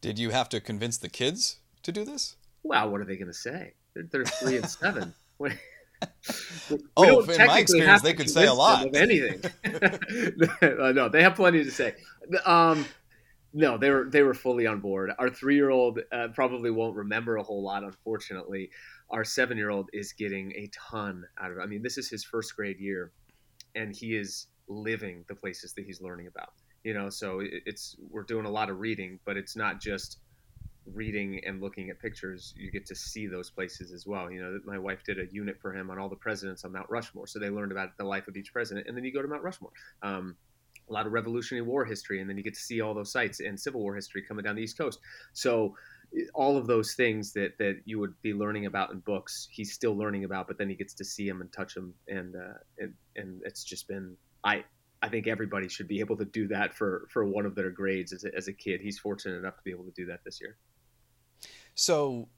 Did 0.00 0.18
you 0.18 0.30
have 0.30 0.48
to 0.50 0.60
convince 0.60 0.98
the 0.98 1.08
kids 1.08 1.58
to 1.82 1.92
do 1.92 2.04
this? 2.04 2.36
Well, 2.62 2.90
what 2.90 3.00
are 3.00 3.04
they 3.04 3.16
going 3.16 3.28
to 3.28 3.34
say? 3.34 3.74
They're, 3.94 4.04
they're 4.10 4.24
three 4.24 4.56
and 4.56 4.68
seven. 4.68 5.14
oh, 6.96 7.20
in 7.20 7.46
my 7.46 7.58
experience, 7.58 8.02
they 8.02 8.14
could 8.14 8.30
say 8.30 8.46
a 8.46 8.54
lot 8.54 8.86
of 8.86 8.94
anything. 8.94 9.42
no, 10.62 11.08
they 11.08 11.22
have 11.22 11.34
plenty 11.34 11.64
to 11.64 11.70
say. 11.70 11.94
Um, 12.44 12.84
no, 13.52 13.78
they 13.78 13.90
were 13.90 14.08
they 14.10 14.22
were 14.22 14.34
fully 14.34 14.66
on 14.66 14.80
board. 14.80 15.10
Our 15.18 15.28
three 15.28 15.56
year 15.56 15.70
old 15.70 16.00
uh, 16.10 16.28
probably 16.34 16.70
won't 16.70 16.96
remember 16.96 17.36
a 17.36 17.42
whole 17.42 17.62
lot, 17.62 17.84
unfortunately. 17.84 18.70
Our 19.10 19.24
seven 19.24 19.58
year 19.58 19.70
old 19.70 19.90
is 19.92 20.12
getting 20.12 20.52
a 20.52 20.70
ton 20.72 21.24
out 21.40 21.50
of 21.50 21.58
it. 21.58 21.60
I 21.60 21.66
mean, 21.66 21.82
this 21.82 21.98
is 21.98 22.08
his 22.08 22.24
first 22.24 22.56
grade 22.56 22.78
year, 22.78 23.12
and 23.74 23.94
he 23.94 24.16
is 24.16 24.46
living 24.68 25.24
the 25.28 25.34
places 25.34 25.74
that 25.74 25.84
he's 25.84 26.00
learning 26.00 26.28
about 26.28 26.50
you 26.84 26.94
know 26.94 27.08
so 27.08 27.40
it's 27.42 27.96
we're 28.10 28.22
doing 28.22 28.46
a 28.46 28.50
lot 28.50 28.70
of 28.70 28.80
reading 28.80 29.18
but 29.24 29.36
it's 29.36 29.56
not 29.56 29.80
just 29.80 30.18
reading 30.94 31.40
and 31.46 31.60
looking 31.60 31.90
at 31.90 31.98
pictures 32.00 32.54
you 32.56 32.70
get 32.70 32.84
to 32.84 32.94
see 32.94 33.26
those 33.26 33.50
places 33.50 33.92
as 33.92 34.06
well 34.06 34.30
you 34.30 34.42
know 34.42 34.58
my 34.64 34.78
wife 34.78 35.02
did 35.04 35.18
a 35.18 35.26
unit 35.32 35.56
for 35.60 35.72
him 35.72 35.90
on 35.90 35.98
all 35.98 36.08
the 36.08 36.16
presidents 36.16 36.64
on 36.64 36.72
mount 36.72 36.88
rushmore 36.90 37.26
so 37.26 37.38
they 37.38 37.50
learned 37.50 37.70
about 37.70 37.96
the 37.98 38.04
life 38.04 38.26
of 38.26 38.36
each 38.36 38.52
president 38.52 38.86
and 38.88 38.96
then 38.96 39.04
you 39.04 39.12
go 39.12 39.22
to 39.22 39.28
mount 39.28 39.42
rushmore 39.42 39.70
um, 40.02 40.36
a 40.88 40.92
lot 40.92 41.06
of 41.06 41.12
revolutionary 41.12 41.66
war 41.66 41.84
history 41.84 42.20
and 42.20 42.28
then 42.28 42.36
you 42.36 42.42
get 42.42 42.54
to 42.54 42.60
see 42.60 42.80
all 42.80 42.94
those 42.94 43.12
sites 43.12 43.40
and 43.40 43.58
civil 43.58 43.80
war 43.80 43.94
history 43.94 44.22
coming 44.22 44.44
down 44.44 44.56
the 44.56 44.62
east 44.62 44.78
coast 44.78 44.98
so 45.32 45.74
all 46.34 46.58
of 46.58 46.66
those 46.66 46.94
things 46.94 47.32
that 47.32 47.56
that 47.58 47.80
you 47.84 47.98
would 47.98 48.14
be 48.20 48.34
learning 48.34 48.66
about 48.66 48.92
in 48.92 48.98
books 49.00 49.48
he's 49.50 49.72
still 49.72 49.96
learning 49.96 50.24
about 50.24 50.46
but 50.46 50.58
then 50.58 50.68
he 50.68 50.74
gets 50.74 50.94
to 50.94 51.04
see 51.04 51.26
them 51.28 51.40
and 51.40 51.52
touch 51.52 51.74
them 51.74 51.94
and 52.08 52.36
uh, 52.36 52.58
and 52.78 52.92
and 53.16 53.40
it's 53.44 53.64
just 53.64 53.88
been 53.88 54.16
i 54.44 54.62
I 55.02 55.08
think 55.08 55.26
everybody 55.26 55.68
should 55.68 55.88
be 55.88 55.98
able 55.98 56.16
to 56.16 56.24
do 56.24 56.46
that 56.48 56.74
for 56.74 57.08
for 57.10 57.24
one 57.24 57.44
of 57.44 57.54
their 57.56 57.70
grades 57.70 58.12
as 58.12 58.24
a, 58.24 58.34
as 58.36 58.46
a 58.46 58.52
kid. 58.52 58.80
He's 58.80 58.98
fortunate 58.98 59.36
enough 59.36 59.56
to 59.56 59.62
be 59.64 59.72
able 59.72 59.84
to 59.84 59.90
do 59.90 60.06
that 60.06 60.20
this 60.24 60.40
year. 60.40 60.56
So, 61.74 62.28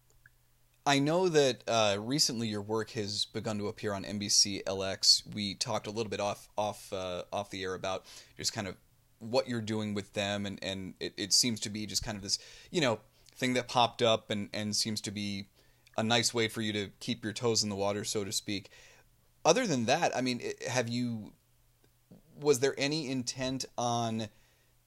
I 0.86 0.98
know 0.98 1.28
that 1.30 1.62
uh, 1.66 1.96
recently 1.98 2.48
your 2.48 2.60
work 2.60 2.90
has 2.90 3.24
begun 3.24 3.58
to 3.58 3.68
appear 3.68 3.94
on 3.94 4.04
NBC 4.04 4.64
LX. 4.64 5.22
We 5.34 5.54
talked 5.54 5.86
a 5.86 5.90
little 5.90 6.10
bit 6.10 6.20
off 6.20 6.48
off 6.58 6.92
uh, 6.92 7.22
off 7.32 7.50
the 7.50 7.62
air 7.62 7.74
about 7.74 8.04
just 8.36 8.52
kind 8.52 8.68
of 8.68 8.76
what 9.18 9.48
you're 9.48 9.62
doing 9.62 9.94
with 9.94 10.12
them, 10.12 10.44
and 10.44 10.58
and 10.62 10.94
it, 11.00 11.14
it 11.16 11.32
seems 11.32 11.60
to 11.60 11.70
be 11.70 11.86
just 11.86 12.04
kind 12.04 12.16
of 12.16 12.22
this 12.22 12.38
you 12.70 12.82
know 12.82 13.00
thing 13.34 13.54
that 13.54 13.66
popped 13.66 14.02
up 14.02 14.30
and 14.30 14.50
and 14.52 14.76
seems 14.76 15.00
to 15.02 15.10
be 15.10 15.48
a 15.96 16.02
nice 16.02 16.34
way 16.34 16.48
for 16.48 16.60
you 16.60 16.72
to 16.74 16.90
keep 17.00 17.24
your 17.24 17.32
toes 17.32 17.62
in 17.62 17.70
the 17.70 17.76
water, 17.76 18.04
so 18.04 18.22
to 18.24 18.32
speak. 18.32 18.68
Other 19.44 19.66
than 19.66 19.86
that, 19.86 20.14
I 20.14 20.20
mean, 20.20 20.42
have 20.68 20.88
you? 20.88 21.32
Was 22.38 22.60
there 22.60 22.74
any 22.76 23.08
intent 23.10 23.64
on 23.78 24.28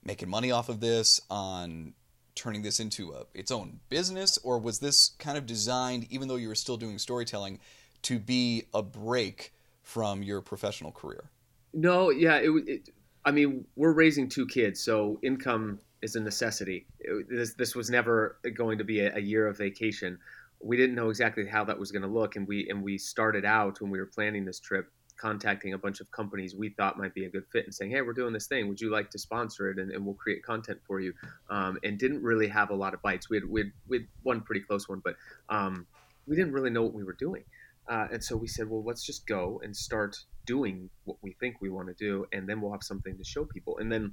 making 0.04 0.28
money 0.28 0.52
off 0.52 0.68
of 0.68 0.80
this, 0.80 1.20
on 1.28 1.94
turning 2.38 2.62
this 2.62 2.80
into 2.80 3.12
a, 3.12 3.24
its 3.34 3.50
own 3.50 3.80
business, 3.88 4.38
or 4.38 4.58
was 4.58 4.78
this 4.78 5.10
kind 5.18 5.36
of 5.36 5.44
designed, 5.44 6.06
even 6.10 6.28
though 6.28 6.36
you 6.36 6.48
were 6.48 6.54
still 6.54 6.76
doing 6.76 6.98
storytelling, 6.98 7.58
to 8.02 8.18
be 8.18 8.64
a 8.72 8.82
break 8.82 9.52
from 9.82 10.22
your 10.22 10.40
professional 10.40 10.92
career? 10.92 11.30
No, 11.74 12.10
yeah, 12.10 12.36
it, 12.36 12.50
it 12.66 12.88
I 13.24 13.30
mean, 13.30 13.66
we're 13.76 13.92
raising 13.92 14.28
two 14.28 14.46
kids, 14.46 14.80
so 14.80 15.18
income 15.22 15.80
is 16.00 16.14
a 16.14 16.20
necessity. 16.20 16.86
It, 17.00 17.28
this 17.28 17.54
this 17.54 17.74
was 17.74 17.90
never 17.90 18.38
going 18.56 18.78
to 18.78 18.84
be 18.84 19.00
a, 19.00 19.16
a, 19.16 19.20
year 19.20 19.46
of 19.46 19.58
vacation. 19.58 20.18
We 20.60 20.76
didn't 20.76 20.94
know 20.94 21.10
exactly 21.10 21.46
how 21.46 21.64
that 21.64 21.78
was 21.78 21.92
going 21.92 22.02
to 22.02 22.08
look, 22.08 22.36
and 22.36 22.46
we 22.46 22.68
and 22.70 22.82
we 22.82 22.96
started 22.98 23.44
out 23.44 23.80
when 23.80 23.90
we 23.90 23.98
were 23.98 24.06
planning 24.06 24.44
this 24.44 24.60
trip 24.60 24.90
contacting 25.18 25.74
a 25.74 25.78
bunch 25.78 26.00
of 26.00 26.10
companies 26.10 26.54
we 26.54 26.70
thought 26.70 26.98
might 26.98 27.14
be 27.14 27.24
a 27.24 27.28
good 27.28 27.44
fit 27.52 27.64
and 27.64 27.74
saying, 27.74 27.90
"Hey, 27.90 28.00
we're 28.02 28.12
doing 28.12 28.32
this 28.32 28.46
thing. 28.46 28.68
Would 28.68 28.80
you 28.80 28.90
like 28.90 29.10
to 29.10 29.18
sponsor 29.18 29.70
it? 29.70 29.78
And, 29.78 29.90
and 29.90 30.04
we'll 30.04 30.14
create 30.14 30.42
content 30.42 30.80
for 30.86 31.00
you." 31.00 31.12
Um, 31.50 31.78
and 31.82 31.98
didn't 31.98 32.22
really 32.22 32.48
have 32.48 32.70
a 32.70 32.74
lot 32.74 32.94
of 32.94 33.02
bites. 33.02 33.28
We 33.28 33.36
had 33.36 33.48
we 33.48 33.60
had, 33.60 33.72
we 33.88 33.98
had 33.98 34.06
one 34.22 34.40
pretty 34.40 34.60
close 34.60 34.88
one, 34.88 35.00
but 35.04 35.16
um, 35.48 35.86
we 36.26 36.36
didn't 36.36 36.52
really 36.52 36.70
know 36.70 36.82
what 36.82 36.94
we 36.94 37.04
were 37.04 37.16
doing. 37.18 37.44
Uh, 37.88 38.06
and 38.12 38.22
so 38.22 38.36
we 38.36 38.46
said, 38.46 38.68
"Well, 38.68 38.84
let's 38.84 39.04
just 39.04 39.26
go 39.26 39.60
and 39.62 39.76
start 39.76 40.16
doing 40.46 40.88
what 41.04 41.18
we 41.22 41.32
think 41.40 41.56
we 41.60 41.68
want 41.68 41.88
to 41.88 41.94
do, 41.94 42.26
and 42.32 42.48
then 42.48 42.60
we'll 42.60 42.72
have 42.72 42.82
something 42.82 43.16
to 43.16 43.24
show 43.24 43.44
people." 43.44 43.78
And 43.78 43.90
then 43.90 44.12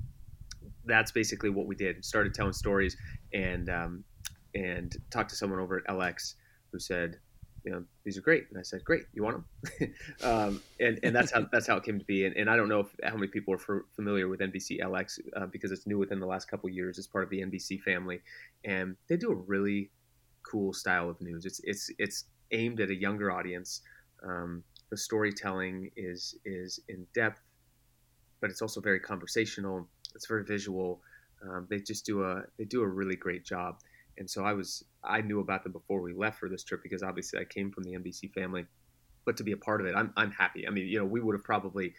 that's 0.86 1.12
basically 1.12 1.50
what 1.50 1.68
we 1.68 1.76
did. 1.76 2.04
Started 2.04 2.34
telling 2.34 2.54
stories 2.54 2.98
and 3.34 3.70
um, 3.70 4.04
and 4.54 4.96
talked 5.12 5.30
to 5.30 5.36
someone 5.36 5.60
over 5.60 5.78
at 5.78 5.86
LX 5.88 6.36
who 6.72 6.80
said, 6.80 7.20
you 7.66 7.72
know, 7.72 7.84
these 8.04 8.18
are 8.18 8.22
great. 8.22 8.46
And 8.50 8.60
I 8.60 8.62
said, 8.62 8.84
great, 8.84 9.06
you 9.14 9.24
want 9.24 9.44
them? 9.80 9.94
um, 10.24 10.62
and, 10.80 11.00
and 11.02 11.16
that's 11.16 11.32
how, 11.32 11.48
that's 11.52 11.66
how 11.66 11.78
it 11.78 11.84
came 11.84 11.98
to 11.98 12.06
be. 12.06 12.26
And, 12.26 12.36
and 12.38 12.50
I 12.50 12.56
don't 12.56 12.70
know 12.70 12.82
if, 12.82 12.96
how 13.04 13.16
many 13.16 13.28
people 13.28 13.56
are 13.56 13.86
familiar 13.96 14.28
with 14.28 14.40
NBC 14.40 14.80
LX 14.82 15.20
uh, 15.36 15.48
because 15.48 15.72
it's 15.72 15.88
new 15.88 15.98
within 15.98 16.20
the 16.20 16.28
last 16.28 16.48
couple 16.48 16.70
years 16.70 17.00
as 17.00 17.08
part 17.08 17.24
of 17.24 17.32
the 17.32 17.42
NBC 17.42 17.82
family. 17.82 18.22
And 18.64 18.96
they 19.10 19.18
do 19.18 19.32
a 19.32 19.36
really 19.36 19.90
cool 20.44 20.74
style 20.74 21.10
of 21.10 21.20
news. 21.20 21.46
It's, 21.46 21.60
it's, 21.64 21.90
it's 21.98 22.26
aimed 22.52 22.80
at 22.80 22.92
a 22.92 22.96
younger 22.96 23.32
audience. 23.32 23.82
Um, 24.24 24.64
the 24.92 24.98
storytelling 24.98 25.90
is, 25.98 26.36
is 26.46 26.80
in 26.88 27.08
depth, 27.16 27.42
but 28.42 28.52
it's 28.52 28.62
also 28.62 28.80
very 28.80 29.00
conversational. 29.00 29.88
It's 30.14 30.28
very 30.28 30.46
visual. 30.46 31.02
Um, 31.44 31.66
they 31.68 31.80
just 31.80 32.06
do 32.06 32.24
a, 32.24 32.44
they 32.60 32.66
do 32.66 32.82
a 32.84 32.88
really 32.88 33.16
great 33.16 33.44
job 33.44 33.80
and 34.18 34.30
so 34.30 34.44
I 34.44 34.54
was 34.54 34.84
I 35.04 35.22
knew 35.22 35.40
about 35.40 35.64
them 35.64 35.72
before 35.72 36.02
we 36.02 36.14
left 36.14 36.40
for 36.40 36.50
this 36.50 36.64
trip 36.64 36.82
because 36.84 37.04
obviously 37.04 37.40
I 37.40 37.46
came 37.46 37.72
from 37.72 37.84
the 37.84 37.92
NBC 37.92 38.32
family, 38.34 38.66
but 39.26 39.38
to 39.38 39.44
be 39.44 39.52
a 39.52 39.58
part 39.58 39.82
of 39.82 39.88
it, 39.88 39.96
I'm 39.96 40.14
I'm 40.16 40.32
happy. 40.32 40.68
I 40.68 40.72
mean, 40.72 40.88
you 40.88 41.00
know, 41.00 41.06
we 41.06 41.22
would 41.22 41.36
have 41.36 41.44
probably 41.44 41.94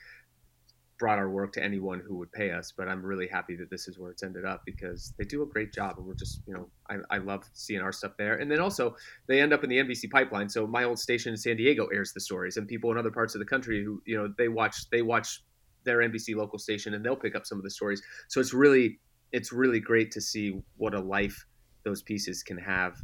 brought 0.99 1.19
our 1.19 1.29
work 1.29 1.53
to 1.53 1.63
anyone 1.63 2.01
who 2.01 2.17
would 2.17 2.33
pay 2.33 2.51
us, 2.51 2.73
but 2.75 2.89
I'm 2.89 3.05
really 3.05 3.27
happy 3.27 3.55
that 3.57 3.69
this 3.69 3.87
is 3.87 3.99
where 3.99 4.11
it's 4.11 4.23
ended 4.23 4.47
up 4.47 4.63
because 4.65 5.13
they 5.19 5.25
do 5.25 5.43
a 5.43 5.47
great 5.47 5.73
job, 5.73 5.99
and 5.99 6.07
we're 6.07 6.15
just 6.15 6.41
you 6.47 6.55
know 6.55 6.69
I, 6.89 7.17
I 7.17 7.19
love 7.19 7.45
seeing 7.53 7.81
our 7.81 7.93
stuff 7.93 8.13
there. 8.17 8.37
And 8.37 8.51
then 8.51 8.61
also 8.61 8.97
they 9.27 9.41
end 9.41 9.53
up 9.53 9.63
in 9.63 9.71
the 9.71 9.79
NBC 9.79 10.11
pipeline, 10.11 10.49
so 10.49 10.67
my 10.67 10.85
old 10.85 10.99
station 10.99 11.33
in 11.33 11.37
San 11.37 11.57
Diego 11.57 11.87
airs 11.87 12.13
the 12.13 12.21
stories, 12.21 12.57
and 12.57 12.67
people 12.67 12.91
in 12.91 12.99
other 12.99 13.11
parts 13.11 13.35
of 13.35 13.41
the 13.41 13.47
country 13.47 13.85
who 13.85 14.03
you 14.07 14.17
know 14.17 14.33
they 14.39 14.49
watch 14.49 14.89
they 14.91 15.03
watch 15.03 15.43
their 15.87 15.99
NBC 15.99 16.35
local 16.35 16.59
station 16.59 16.93
and 16.93 17.05
they'll 17.05 17.17
pick 17.17 17.35
up 17.35 17.47
some 17.47 17.57
of 17.57 17.65
the 17.65 17.71
stories. 17.71 18.03
So 18.29 18.41
it's 18.41 18.53
really 18.53 18.99
it's 19.33 19.53
really 19.53 19.81
great 19.81 20.11
to 20.13 20.21
see 20.21 20.61
what 20.77 20.95
a 20.95 21.01
life 21.01 21.47
those 21.87 22.03
pieces 22.03 22.43
can 22.43 22.59
have 22.59 22.99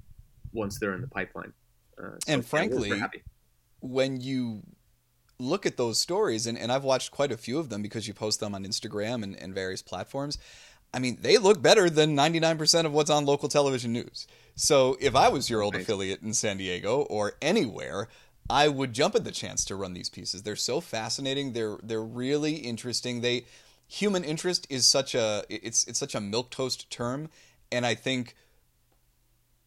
once 0.53 0.79
they're 0.79 0.95
in 0.95 1.01
the 1.01 1.07
pipeline. 1.09 1.53
Uh, 1.97 2.19
so 2.27 2.33
and 2.35 2.45
frankly, 2.45 2.93
when 3.81 4.21
you 4.21 4.63
look 5.39 5.65
at 5.65 5.77
those 5.77 5.99
stories, 5.99 6.47
and, 6.47 6.59
and 6.59 6.71
I've 6.71 6.85
watched 6.85 7.11
quite 7.13 7.33
a 7.33 7.37
few 7.37 7.59
of 7.59 7.69
them 7.69 7.81
because 7.81 8.07
you 8.07 8.13
post 8.13 8.41
them 8.41 8.55
on 8.55 8.65
Instagram 8.65 9.23
and, 9.23 9.41
and 9.41 9.55
various 9.55 9.83
platforms. 9.83 10.37
I 10.93 10.99
mean, 10.99 11.19
they 11.23 11.39
look 11.39 11.63
better 11.63 11.89
than 11.89 12.15
99% 12.15 12.85
of 12.85 12.93
what's 12.93 13.09
on 13.09 13.25
local 13.25 13.49
television 13.49 13.93
news. 13.93 14.27
So 14.57 14.99
if 15.01 15.17
I 15.17 15.29
was 15.29 15.49
your 15.49 15.63
old 15.63 15.75
right. 15.75 15.83
affiliate 15.83 16.21
in 16.21 16.35
San 16.35 16.59
Diego 16.59 17.03
or 17.03 17.33
anywhere, 17.41 18.09
I 18.51 18.69
would 18.69 18.93
jump 18.93 19.15
at 19.15 19.25
the 19.25 19.31
chance 19.31 19.65
to 19.67 19.77
run 19.77 19.95
these 19.95 20.11
pieces. 20.11 20.43
They're 20.43 20.57
so 20.57 20.81
fascinating. 20.81 21.53
They're 21.53 21.79
they're 21.83 22.03
really 22.03 22.57
interesting. 22.57 23.21
They 23.21 23.47
human 23.87 24.25
interest 24.25 24.67
is 24.69 24.87
such 24.87 25.15
a 25.15 25.45
it's 25.49 25.87
it's 25.87 25.99
such 25.99 26.15
a 26.15 26.21
milk 26.21 26.51
toast 26.51 26.91
term, 26.91 27.31
and 27.71 27.87
I 27.87 27.95
think 27.95 28.35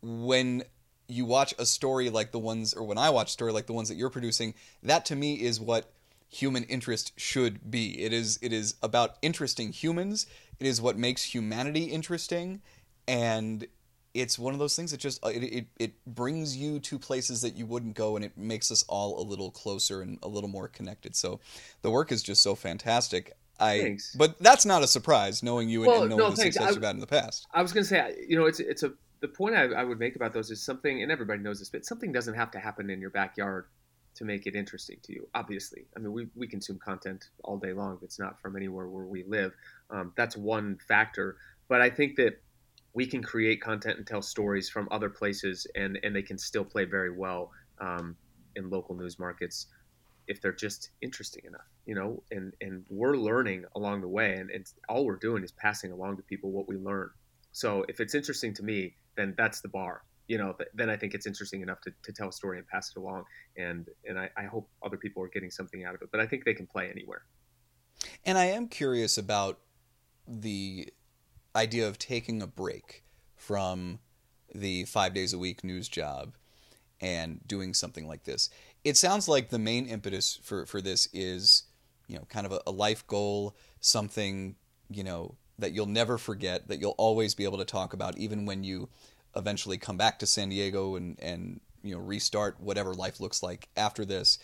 when 0.05 0.63
you 1.07 1.25
watch 1.25 1.53
a 1.57 1.65
story 1.65 2.09
like 2.09 2.31
the 2.31 2.39
ones, 2.39 2.73
or 2.73 2.83
when 2.83 2.97
I 2.97 3.09
watch 3.09 3.27
a 3.27 3.31
story 3.31 3.51
like 3.51 3.67
the 3.67 3.73
ones 3.73 3.89
that 3.89 3.95
you're 3.95 4.09
producing, 4.09 4.53
that 4.83 5.05
to 5.05 5.15
me 5.15 5.35
is 5.35 5.59
what 5.59 5.91
human 6.29 6.63
interest 6.65 7.13
should 7.17 7.69
be. 7.69 8.01
It 8.01 8.13
is 8.13 8.39
it 8.41 8.53
is 8.53 8.75
about 8.83 9.17
interesting 9.21 9.71
humans. 9.71 10.27
It 10.59 10.67
is 10.67 10.81
what 10.81 10.97
makes 10.97 11.23
humanity 11.23 11.85
interesting, 11.85 12.61
and 13.07 13.67
it's 14.13 14.39
one 14.39 14.53
of 14.53 14.59
those 14.59 14.75
things 14.75 14.91
that 14.91 14.99
just 14.99 15.23
uh, 15.25 15.29
it, 15.29 15.43
it, 15.43 15.67
it 15.77 16.05
brings 16.05 16.55
you 16.55 16.79
to 16.79 16.97
places 16.97 17.41
that 17.41 17.55
you 17.55 17.65
wouldn't 17.65 17.95
go, 17.95 18.15
and 18.15 18.23
it 18.23 18.37
makes 18.37 18.71
us 18.71 18.83
all 18.87 19.21
a 19.21 19.25
little 19.25 19.51
closer 19.51 20.01
and 20.01 20.19
a 20.23 20.27
little 20.27 20.49
more 20.49 20.67
connected. 20.67 21.15
So 21.15 21.39
the 21.81 21.91
work 21.91 22.11
is 22.11 22.23
just 22.23 22.41
so 22.41 22.55
fantastic. 22.55 23.33
I, 23.59 23.79
thanks. 23.79 24.15
but 24.15 24.37
that's 24.39 24.65
not 24.65 24.83
a 24.83 24.87
surprise, 24.87 25.41
knowing 25.41 25.69
you 25.69 25.81
well, 25.81 26.01
and 26.01 26.09
knowing 26.09 26.19
no, 26.19 26.29
the 26.29 26.35
thanks. 26.35 26.55
success 26.55 26.71
I, 26.71 26.73
you've 26.75 26.83
had 26.83 26.95
in 26.95 26.99
the 26.99 27.07
past. 27.07 27.47
I 27.53 27.61
was 27.61 27.71
going 27.71 27.83
to 27.83 27.89
say, 27.89 28.25
you 28.27 28.37
know, 28.37 28.45
it's 28.45 28.59
it's 28.59 28.83
a 28.83 28.93
the 29.21 29.27
point 29.27 29.55
I, 29.55 29.65
I, 29.65 29.83
would 29.83 29.99
make 29.99 30.15
about 30.15 30.33
those 30.33 30.51
is 30.51 30.61
something, 30.61 31.01
and 31.01 31.11
everybody 31.11 31.41
knows 31.41 31.59
this, 31.59 31.69
but 31.69 31.85
something 31.85 32.11
doesn't 32.11 32.33
have 32.33 32.51
to 32.51 32.59
happen 32.59 32.89
in 32.89 32.99
your 32.99 33.09
backyard 33.09 33.65
to 34.15 34.25
make 34.25 34.47
it 34.47 34.55
interesting 34.55 34.97
to 35.03 35.13
you. 35.13 35.27
Obviously, 35.35 35.85
I 35.95 35.99
mean, 35.99 36.13
we, 36.13 36.27
we 36.35 36.47
consume 36.47 36.79
content 36.79 37.29
all 37.43 37.57
day 37.57 37.73
long. 37.73 37.99
It's 38.01 38.19
not 38.19 38.39
from 38.41 38.55
anywhere 38.55 38.87
where 38.87 39.05
we 39.05 39.23
live, 39.23 39.53
um, 39.89 40.13
that's 40.15 40.37
one 40.37 40.77
factor. 40.87 41.37
But 41.67 41.81
I 41.81 41.89
think 41.89 42.15
that 42.17 42.41
we 42.93 43.05
can 43.05 43.21
create 43.21 43.61
content 43.61 43.97
and 43.97 44.07
tell 44.07 44.21
stories 44.21 44.69
from 44.69 44.87
other 44.91 45.09
places, 45.09 45.67
and 45.75 45.99
and 46.03 46.15
they 46.15 46.21
can 46.21 46.37
still 46.37 46.63
play 46.63 46.85
very 46.85 47.11
well 47.11 47.51
um, 47.79 48.15
in 48.55 48.69
local 48.69 48.95
news 48.95 49.19
markets 49.19 49.67
if 50.27 50.41
they're 50.41 50.53
just 50.53 50.89
interesting 51.01 51.43
enough, 51.45 51.67
you 51.85 51.93
know. 51.93 52.23
And 52.31 52.53
and 52.61 52.85
we're 52.89 53.17
learning 53.17 53.65
along 53.75 54.01
the 54.01 54.07
way, 54.07 54.35
and, 54.35 54.49
and 54.49 54.65
all 54.87 55.05
we're 55.05 55.17
doing 55.17 55.43
is 55.43 55.51
passing 55.51 55.91
along 55.91 56.17
to 56.17 56.23
people 56.23 56.51
what 56.51 56.67
we 56.67 56.77
learn. 56.77 57.09
So 57.51 57.85
if 57.87 57.99
it's 57.99 58.15
interesting 58.15 58.53
to 58.55 58.63
me, 58.63 58.95
then 59.15 59.33
that's 59.37 59.61
the 59.61 59.67
bar. 59.67 60.03
You 60.27 60.39
know, 60.39 60.55
then 60.73 60.89
I 60.89 60.97
think 60.97 61.13
it's 61.13 61.27
interesting 61.27 61.61
enough 61.61 61.81
to, 61.81 61.91
to 62.03 62.11
tell 62.11 62.29
a 62.29 62.31
story 62.31 62.57
and 62.57 62.67
pass 62.67 62.91
it 62.95 62.99
along. 62.99 63.25
And 63.57 63.87
and 64.07 64.17
I, 64.17 64.29
I 64.35 64.45
hope 64.45 64.67
other 64.83 64.97
people 64.97 65.21
are 65.23 65.27
getting 65.27 65.51
something 65.51 65.83
out 65.83 65.93
of 65.95 66.01
it. 66.01 66.09
But 66.11 66.19
I 66.19 66.25
think 66.25 66.45
they 66.45 66.53
can 66.53 66.65
play 66.65 66.89
anywhere. 66.89 67.23
And 68.25 68.37
I 68.37 68.45
am 68.45 68.67
curious 68.67 69.17
about 69.17 69.59
the 70.27 70.89
idea 71.55 71.87
of 71.87 71.99
taking 71.99 72.41
a 72.41 72.47
break 72.47 73.03
from 73.35 73.99
the 74.53 74.85
five 74.85 75.13
days 75.13 75.33
a 75.33 75.37
week 75.37 75.63
news 75.63 75.87
job 75.87 76.35
and 77.01 77.45
doing 77.47 77.73
something 77.73 78.07
like 78.07 78.23
this. 78.23 78.49
It 78.83 78.97
sounds 78.97 79.27
like 79.27 79.49
the 79.49 79.59
main 79.59 79.85
impetus 79.85 80.39
for, 80.41 80.65
for 80.65 80.81
this 80.81 81.07
is, 81.13 81.63
you 82.07 82.17
know, 82.17 82.25
kind 82.29 82.45
of 82.45 82.51
a, 82.51 82.61
a 82.67 82.71
life 82.71 83.05
goal, 83.07 83.55
something, 83.79 84.55
you 84.89 85.03
know, 85.03 85.35
that 85.59 85.71
you'll 85.71 85.85
never 85.85 86.17
forget, 86.17 86.67
that 86.67 86.79
you'll 86.79 86.95
always 86.97 87.33
be 87.35 87.43
able 87.43 87.57
to 87.57 87.65
talk 87.65 87.93
about, 87.93 88.17
even 88.17 88.45
when 88.45 88.63
you 88.63 88.89
eventually 89.35 89.77
come 89.77 89.97
back 89.97 90.19
to 90.19 90.25
San 90.25 90.49
Diego 90.49 90.95
and 90.95 91.19
and 91.21 91.59
you 91.83 91.95
know 91.95 92.01
restart 92.01 92.59
whatever 92.59 92.93
life 92.93 93.19
looks 93.19 93.43
like 93.43 93.69
after 93.77 94.05
this. 94.05 94.39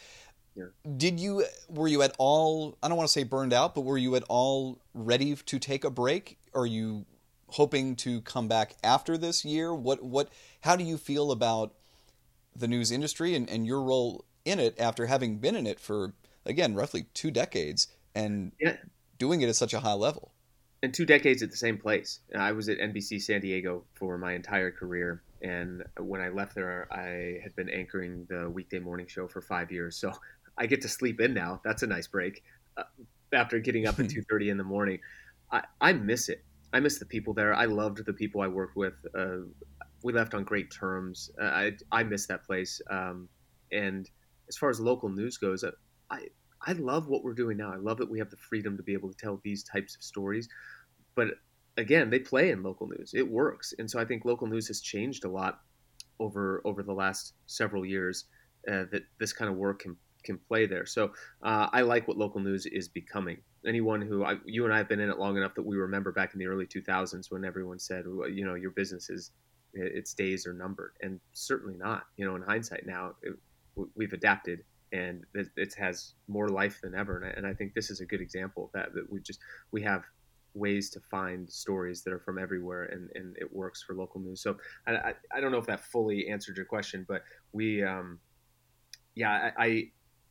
Yeah. 0.55 0.65
Did 0.97 1.19
you 1.19 1.45
were 1.69 1.87
you 1.87 2.01
at 2.01 2.13
all? 2.17 2.77
I 2.83 2.87
don't 2.87 2.97
want 2.97 3.07
to 3.07 3.13
say 3.13 3.23
burned 3.23 3.53
out, 3.53 3.73
but 3.73 3.81
were 3.81 3.97
you 3.97 4.15
at 4.15 4.23
all 4.29 4.79
ready 4.93 5.35
to 5.35 5.59
take 5.59 5.83
a 5.83 5.89
break? 5.89 6.37
Are 6.53 6.65
you 6.65 7.05
hoping 7.47 7.95
to 7.97 8.21
come 8.21 8.47
back 8.47 8.75
after 8.83 9.17
this 9.17 9.45
year? 9.45 9.73
What 9.73 10.03
what? 10.03 10.29
How 10.61 10.75
do 10.75 10.83
you 10.83 10.97
feel 10.97 11.31
about 11.31 11.73
the 12.53 12.67
news 12.67 12.91
industry 12.91 13.33
and, 13.33 13.49
and 13.49 13.65
your 13.65 13.81
role 13.81 14.25
in 14.43 14.59
it 14.59 14.77
after 14.79 15.05
having 15.05 15.37
been 15.37 15.55
in 15.55 15.65
it 15.65 15.79
for 15.79 16.13
again 16.45 16.75
roughly 16.75 17.05
two 17.13 17.31
decades 17.31 17.87
and 18.13 18.51
yeah. 18.59 18.75
doing 19.17 19.41
it 19.41 19.47
at 19.47 19.55
such 19.55 19.73
a 19.73 19.79
high 19.79 19.93
level? 19.93 20.30
And 20.83 20.93
two 20.93 21.05
decades 21.05 21.43
at 21.43 21.51
the 21.51 21.57
same 21.57 21.77
place. 21.77 22.19
I 22.35 22.51
was 22.51 22.67
at 22.69 22.79
NBC 22.79 23.21
San 23.21 23.41
Diego 23.41 23.83
for 23.93 24.17
my 24.17 24.33
entire 24.33 24.71
career, 24.71 25.21
and 25.41 25.83
when 25.99 26.21
I 26.21 26.29
left 26.29 26.55
there, 26.55 26.87
I 26.91 27.39
had 27.43 27.55
been 27.55 27.69
anchoring 27.69 28.25
the 28.29 28.49
weekday 28.49 28.79
morning 28.79 29.07
show 29.07 29.27
for 29.27 29.41
five 29.41 29.71
years. 29.71 29.95
So 29.97 30.11
I 30.57 30.65
get 30.65 30.81
to 30.81 30.89
sleep 30.89 31.21
in 31.21 31.33
now. 31.33 31.61
That's 31.63 31.83
a 31.83 31.87
nice 31.87 32.07
break 32.07 32.43
uh, 32.77 32.83
after 33.33 33.59
getting 33.59 33.85
up 33.85 33.99
at 33.99 34.09
two 34.11 34.23
thirty 34.23 34.49
in 34.49 34.57
the 34.57 34.63
morning. 34.63 34.99
I, 35.51 35.63
I 35.79 35.93
miss 35.93 36.29
it. 36.29 36.43
I 36.73 36.79
miss 36.79 36.97
the 36.97 37.05
people 37.05 37.33
there. 37.33 37.53
I 37.53 37.65
loved 37.65 38.05
the 38.05 38.13
people 38.13 38.41
I 38.41 38.47
worked 38.47 38.75
with. 38.75 38.93
Uh, 39.17 39.39
we 40.03 40.13
left 40.13 40.33
on 40.33 40.43
great 40.43 40.71
terms. 40.71 41.29
Uh, 41.39 41.45
I 41.45 41.71
I 41.91 42.03
miss 42.03 42.25
that 42.27 42.43
place. 42.43 42.81
Um, 42.89 43.29
and 43.71 44.09
as 44.49 44.57
far 44.57 44.69
as 44.69 44.79
local 44.79 45.09
news 45.09 45.37
goes, 45.37 45.63
uh, 45.63 45.71
I 46.09 46.27
I 46.65 46.73
love 46.73 47.07
what 47.07 47.23
we're 47.23 47.33
doing 47.33 47.57
now. 47.57 47.71
I 47.73 47.77
love 47.77 47.97
that 47.97 48.09
we 48.09 48.19
have 48.19 48.29
the 48.29 48.37
freedom 48.37 48.77
to 48.77 48.83
be 48.83 48.93
able 48.93 49.09
to 49.09 49.17
tell 49.17 49.39
these 49.43 49.63
types 49.63 49.95
of 49.95 50.03
stories. 50.03 50.47
but 51.15 51.27
again, 51.77 52.09
they 52.09 52.19
play 52.19 52.51
in 52.51 52.63
local 52.63 52.87
news. 52.87 53.13
It 53.13 53.29
works, 53.29 53.73
and 53.79 53.89
so 53.89 53.99
I 53.99 54.05
think 54.05 54.25
local 54.25 54.47
news 54.47 54.67
has 54.67 54.81
changed 54.81 55.23
a 55.25 55.29
lot 55.29 55.61
over 56.19 56.61
over 56.65 56.83
the 56.83 56.93
last 56.93 57.33
several 57.47 57.85
years. 57.85 58.25
Uh, 58.67 58.85
that 58.91 59.01
this 59.19 59.33
kind 59.33 59.49
of 59.49 59.57
work 59.57 59.79
can 59.79 59.97
can 60.23 60.37
play 60.37 60.67
there. 60.67 60.85
So 60.85 61.13
uh, 61.41 61.67
I 61.73 61.81
like 61.81 62.07
what 62.07 62.17
local 62.17 62.41
news 62.41 62.67
is 62.67 62.87
becoming. 62.87 63.37
Anyone 63.65 64.01
who 64.01 64.23
I, 64.23 64.35
you 64.45 64.65
and 64.65 64.73
I 64.73 64.77
have 64.77 64.89
been 64.89 64.99
in 64.99 65.09
it 65.09 65.17
long 65.17 65.37
enough 65.37 65.55
that 65.55 65.63
we 65.63 65.77
remember 65.77 66.11
back 66.11 66.33
in 66.33 66.39
the 66.39 66.45
early 66.45 66.67
2000s 66.67 67.31
when 67.31 67.43
everyone 67.43 67.79
said, 67.79 68.05
well, 68.07 68.29
you 68.29 68.45
know, 68.45 68.53
your 68.55 68.71
business 68.71 69.09
is 69.09 69.31
its 69.73 70.13
days 70.13 70.45
are 70.45 70.53
numbered, 70.53 70.93
and 71.01 71.19
certainly 71.33 71.75
not. 71.77 72.03
You 72.17 72.27
know, 72.27 72.35
in 72.35 72.41
hindsight 72.41 72.85
now, 72.85 73.15
it, 73.23 73.33
we've 73.95 74.13
adapted 74.13 74.63
and 74.91 75.23
it, 75.33 75.73
has 75.77 76.13
more 76.27 76.49
life 76.49 76.79
than 76.81 76.93
ever. 76.95 77.17
And 77.17 77.25
I, 77.25 77.29
and 77.37 77.47
I 77.47 77.53
think 77.53 77.73
this 77.73 77.89
is 77.89 78.01
a 78.01 78.05
good 78.05 78.21
example 78.21 78.65
of 78.65 78.71
that. 78.73 78.93
That 78.93 79.11
we 79.11 79.21
just 79.21 79.39
we 79.71 79.81
have 79.83 80.03
ways 80.53 80.89
to 80.89 80.99
find 80.99 81.49
stories 81.49 82.03
that 82.03 82.13
are 82.13 82.19
from 82.19 82.37
everywhere 82.37 82.83
and, 82.83 83.09
and 83.15 83.37
it 83.37 83.53
works 83.53 83.81
for 83.81 83.95
local 83.95 84.19
news. 84.19 84.41
So 84.41 84.57
I, 84.87 84.95
I, 84.95 85.13
I 85.33 85.39
don't 85.41 85.51
know 85.51 85.57
if 85.57 85.67
that 85.67 85.79
fully 85.79 86.27
answered 86.27 86.57
your 86.57 86.65
question, 86.65 87.05
but 87.07 87.23
we, 87.53 87.83
um, 87.83 88.19
yeah, 89.15 89.51
I, 89.57 89.65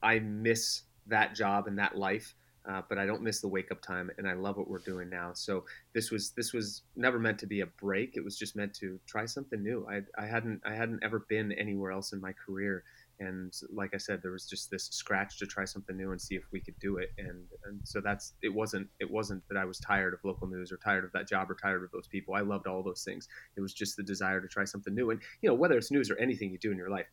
I, 0.02 0.14
I 0.14 0.18
miss 0.18 0.82
that 1.06 1.34
job 1.34 1.66
and 1.66 1.78
that 1.78 1.96
life. 1.96 2.34
Uh, 2.68 2.82
but 2.90 2.98
I 2.98 3.06
don't 3.06 3.22
miss 3.22 3.40
the 3.40 3.48
wake 3.48 3.72
up 3.72 3.80
time, 3.80 4.10
and 4.18 4.28
I 4.28 4.34
love 4.34 4.58
what 4.58 4.68
we're 4.68 4.80
doing 4.80 5.08
now. 5.08 5.32
So 5.32 5.64
this 5.94 6.10
was 6.10 6.32
this 6.32 6.52
was 6.52 6.82
never 6.94 7.18
meant 7.18 7.38
to 7.38 7.46
be 7.46 7.62
a 7.62 7.66
break. 7.66 8.18
It 8.18 8.22
was 8.22 8.36
just 8.36 8.54
meant 8.54 8.74
to 8.74 9.00
try 9.06 9.24
something 9.24 9.62
new. 9.62 9.86
I, 9.90 10.02
I 10.22 10.26
hadn't 10.26 10.60
I 10.66 10.74
hadn't 10.74 11.02
ever 11.02 11.24
been 11.30 11.52
anywhere 11.52 11.90
else 11.90 12.12
in 12.12 12.20
my 12.20 12.34
career, 12.34 12.84
and 13.20 13.52
like 13.70 13.90
I 13.94 13.98
said, 13.98 14.20
there 14.22 14.32
was 14.32 14.46
just 14.46 14.70
this 14.70 14.84
scratch 14.84 15.38
to 15.38 15.46
try 15.46 15.66
something 15.66 15.94
new 15.94 16.10
and 16.10 16.20
see 16.20 16.36
if 16.36 16.44
we 16.52 16.60
could 16.60 16.78
do 16.80 16.96
it. 16.96 17.10
And 17.18 17.44
and 17.64 17.80
so 17.84 18.00
that's 18.00 18.32
it 18.42 18.48
wasn't 18.48 18.88
it 18.98 19.10
wasn't 19.10 19.42
that 19.48 19.58
I 19.58 19.66
was 19.66 19.78
tired 19.78 20.14
of 20.14 20.20
local 20.24 20.48
news 20.48 20.72
or 20.72 20.78
tired 20.78 21.04
of 21.04 21.12
that 21.12 21.28
job 21.28 21.50
or 21.50 21.54
tired 21.54 21.84
of 21.84 21.90
those 21.90 22.08
people. 22.08 22.34
I 22.34 22.40
loved 22.40 22.66
all 22.66 22.82
those 22.82 23.04
things. 23.04 23.28
It 23.56 23.60
was 23.60 23.74
just 23.74 23.96
the 23.96 24.02
desire 24.02 24.40
to 24.40 24.48
try 24.48 24.64
something 24.64 24.94
new. 24.94 25.10
And 25.10 25.20
you 25.42 25.50
know 25.50 25.54
whether 25.54 25.76
it's 25.76 25.90
news 25.90 26.10
or 26.10 26.16
anything 26.16 26.50
you 26.50 26.58
do 26.58 26.72
in 26.72 26.78
your 26.78 26.88
life, 26.88 27.06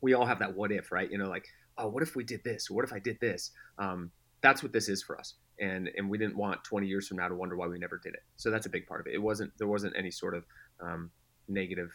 we 0.00 0.14
all 0.14 0.24
have 0.24 0.38
that 0.38 0.54
what 0.54 0.70
if, 0.70 0.92
right? 0.92 1.10
You 1.10 1.18
know, 1.18 1.28
like 1.28 1.46
oh, 1.78 1.88
what 1.88 2.02
if 2.04 2.14
we 2.14 2.22
did 2.22 2.44
this? 2.44 2.70
What 2.70 2.84
if 2.84 2.92
I 2.92 3.00
did 3.00 3.18
this? 3.20 3.50
Um, 3.78 4.12
that's 4.42 4.62
what 4.62 4.72
this 4.72 4.88
is 4.88 5.02
for 5.02 5.18
us. 5.18 5.34
And 5.58 5.90
and 5.96 6.08
we 6.08 6.16
didn't 6.16 6.36
want 6.36 6.62
20 6.62 6.86
years 6.86 7.08
from 7.08 7.16
now 7.16 7.26
to 7.26 7.34
wonder 7.34 7.56
why 7.56 7.66
we 7.66 7.78
never 7.78 7.98
did 7.98 8.14
it. 8.14 8.22
So 8.36 8.52
that's 8.52 8.66
a 8.66 8.70
big 8.70 8.86
part 8.86 9.00
of 9.00 9.08
it. 9.08 9.14
It 9.14 9.22
wasn't 9.22 9.50
there 9.58 9.66
wasn't 9.66 9.94
any 9.98 10.12
sort 10.12 10.34
of 10.34 10.44
um, 10.80 11.10
negative 11.48 11.90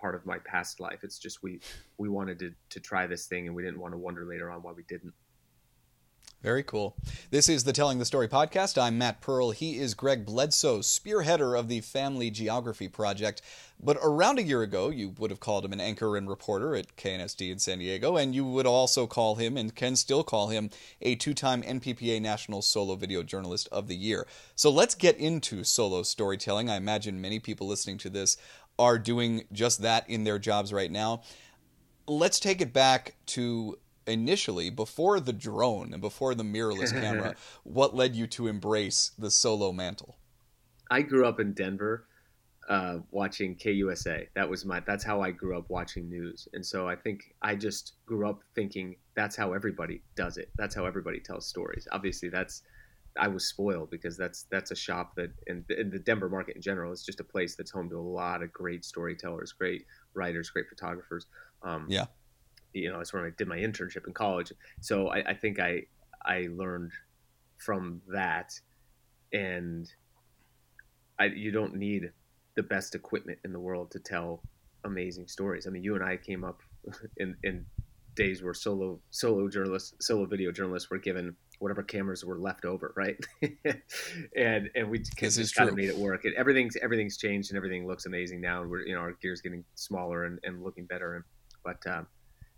part 0.00 0.14
of 0.14 0.24
my 0.26 0.38
past 0.38 0.80
life. 0.80 1.00
It's 1.02 1.18
just 1.18 1.42
we 1.42 1.60
we 1.98 2.08
wanted 2.08 2.38
to 2.40 2.52
to 2.70 2.80
try 2.80 3.06
this 3.06 3.26
thing 3.26 3.46
and 3.46 3.54
we 3.54 3.62
didn't 3.62 3.80
want 3.80 3.94
to 3.94 3.98
wonder 3.98 4.24
later 4.24 4.50
on 4.50 4.62
why 4.62 4.72
we 4.72 4.84
didn't. 4.84 5.14
Very 6.42 6.62
cool. 6.62 6.96
This 7.32 7.48
is 7.48 7.64
the 7.64 7.72
Telling 7.72 7.98
the 7.98 8.04
Story 8.04 8.28
podcast. 8.28 8.80
I'm 8.80 8.96
Matt 8.96 9.20
Pearl. 9.20 9.50
He 9.50 9.76
is 9.78 9.94
Greg 9.94 10.24
Bledsoe, 10.24 10.78
spearheader 10.78 11.58
of 11.58 11.66
the 11.66 11.80
Family 11.80 12.30
Geography 12.30 12.86
Project. 12.86 13.42
But 13.80 13.98
around 14.02 14.38
a 14.38 14.44
year 14.44 14.62
ago, 14.62 14.88
you 14.88 15.14
would 15.18 15.30
have 15.30 15.40
called 15.40 15.64
him 15.64 15.72
an 15.72 15.80
anchor 15.80 16.16
and 16.16 16.28
reporter 16.28 16.76
at 16.76 16.96
KNSD 16.96 17.50
in 17.50 17.58
San 17.58 17.80
Diego, 17.80 18.16
and 18.16 18.36
you 18.36 18.44
would 18.44 18.66
also 18.66 19.08
call 19.08 19.34
him, 19.34 19.56
and 19.56 19.74
can 19.74 19.96
still 19.96 20.22
call 20.22 20.48
him, 20.48 20.70
a 21.02 21.16
two 21.16 21.34
time 21.34 21.62
NPPA 21.62 22.22
National 22.22 22.62
Solo 22.62 22.94
Video 22.94 23.24
Journalist 23.24 23.68
of 23.72 23.88
the 23.88 23.96
Year. 23.96 24.24
So 24.54 24.70
let's 24.70 24.94
get 24.94 25.16
into 25.16 25.64
solo 25.64 26.04
storytelling. 26.04 26.70
I 26.70 26.76
imagine 26.76 27.20
many 27.20 27.40
people 27.40 27.66
listening 27.66 27.98
to 27.98 28.10
this 28.10 28.36
are 28.78 28.98
doing 28.98 29.44
just 29.52 29.82
that 29.82 30.08
in 30.08 30.24
their 30.24 30.38
jobs 30.38 30.72
right 30.72 30.90
now. 30.90 31.22
Let's 32.06 32.40
take 32.40 32.60
it 32.60 32.72
back 32.72 33.16
to 33.26 33.78
initially 34.06 34.70
before 34.70 35.20
the 35.20 35.32
drone 35.32 35.92
and 35.92 36.00
before 36.00 36.34
the 36.34 36.44
mirrorless 36.44 36.92
camera. 37.00 37.34
what 37.64 37.94
led 37.94 38.16
you 38.16 38.26
to 38.28 38.46
embrace 38.46 39.12
the 39.18 39.30
solo 39.30 39.72
mantle? 39.72 40.16
I 40.90 41.02
grew 41.02 41.26
up 41.26 41.40
in 41.40 41.52
Denver. 41.52 42.04
Uh, 42.68 42.98
watching 43.12 43.56
KUSA. 43.56 44.26
That 44.34 44.46
was 44.46 44.66
my. 44.66 44.80
That's 44.80 45.02
how 45.02 45.22
I 45.22 45.30
grew 45.30 45.56
up 45.56 45.70
watching 45.70 46.06
news, 46.06 46.46
and 46.52 46.64
so 46.64 46.86
I 46.86 46.96
think 46.96 47.34
I 47.40 47.54
just 47.54 47.94
grew 48.04 48.28
up 48.28 48.40
thinking 48.54 48.96
that's 49.14 49.34
how 49.34 49.54
everybody 49.54 50.02
does 50.16 50.36
it. 50.36 50.50
That's 50.58 50.74
how 50.74 50.84
everybody 50.84 51.18
tells 51.18 51.46
stories. 51.46 51.88
Obviously, 51.92 52.28
that's 52.28 52.64
I 53.18 53.28
was 53.28 53.46
spoiled 53.46 53.90
because 53.90 54.16
that's 54.16 54.44
that's 54.50 54.70
a 54.70 54.76
shop 54.76 55.14
that 55.16 55.30
in, 55.46 55.64
in, 55.76 55.90
the 55.90 55.98
Denver 55.98 56.28
market 56.28 56.56
in 56.56 56.62
general 56.62 56.92
is 56.92 57.02
just 57.02 57.20
a 57.20 57.24
place 57.24 57.56
that's 57.56 57.70
home 57.70 57.88
to 57.90 57.96
a 57.96 58.00
lot 58.00 58.42
of 58.42 58.52
great 58.52 58.84
storytellers, 58.84 59.52
great 59.52 59.84
writers, 60.14 60.50
great 60.50 60.68
photographers. 60.68 61.26
Um, 61.62 61.86
yeah, 61.88 62.06
you 62.72 62.90
know, 62.90 63.00
it's 63.00 63.12
when 63.12 63.24
I 63.24 63.30
did 63.36 63.48
my 63.48 63.58
internship 63.58 64.06
in 64.06 64.12
college. 64.12 64.52
So 64.80 65.08
I, 65.08 65.30
I 65.30 65.34
think 65.34 65.58
I 65.58 65.82
I 66.24 66.48
learned 66.52 66.92
from 67.58 68.00
that, 68.08 68.52
and 69.32 69.90
I 71.18 71.26
you 71.26 71.50
don't 71.50 71.74
need 71.74 72.12
the 72.54 72.62
best 72.62 72.94
equipment 72.94 73.38
in 73.44 73.52
the 73.52 73.60
world 73.60 73.90
to 73.92 73.98
tell 73.98 74.42
amazing 74.84 75.28
stories. 75.28 75.66
I 75.66 75.70
mean, 75.70 75.82
you 75.82 75.94
and 75.94 76.04
I 76.04 76.16
came 76.16 76.44
up 76.44 76.60
in 77.16 77.36
in 77.42 77.66
days 78.14 78.42
where 78.42 78.54
solo 78.54 79.00
solo 79.10 79.48
journalists, 79.48 79.94
solo 80.00 80.26
video 80.26 80.52
journalists 80.52 80.90
were 80.90 80.98
given 80.98 81.36
whatever 81.58 81.82
cameras 81.82 82.24
were 82.24 82.38
left 82.38 82.64
over, 82.64 82.92
right? 82.96 83.16
and 84.36 84.70
and 84.74 84.90
we 84.90 84.98
just 84.98 85.54
kind 85.54 85.68
of 85.68 85.74
made 85.74 85.88
it 85.88 85.96
work. 85.96 86.24
And 86.24 86.34
everything's 86.34 86.76
everything's 86.76 87.16
changed 87.16 87.50
and 87.50 87.56
everything 87.56 87.86
looks 87.86 88.06
amazing 88.06 88.40
now. 88.40 88.62
And 88.62 88.70
we're 88.70 88.86
you 88.86 88.94
know 88.94 89.00
our 89.00 89.12
gear's 89.12 89.40
getting 89.40 89.64
smaller 89.74 90.24
and, 90.24 90.38
and 90.44 90.62
looking 90.62 90.86
better. 90.86 91.16
And 91.16 91.24
but 91.64 91.90
um, 91.90 92.06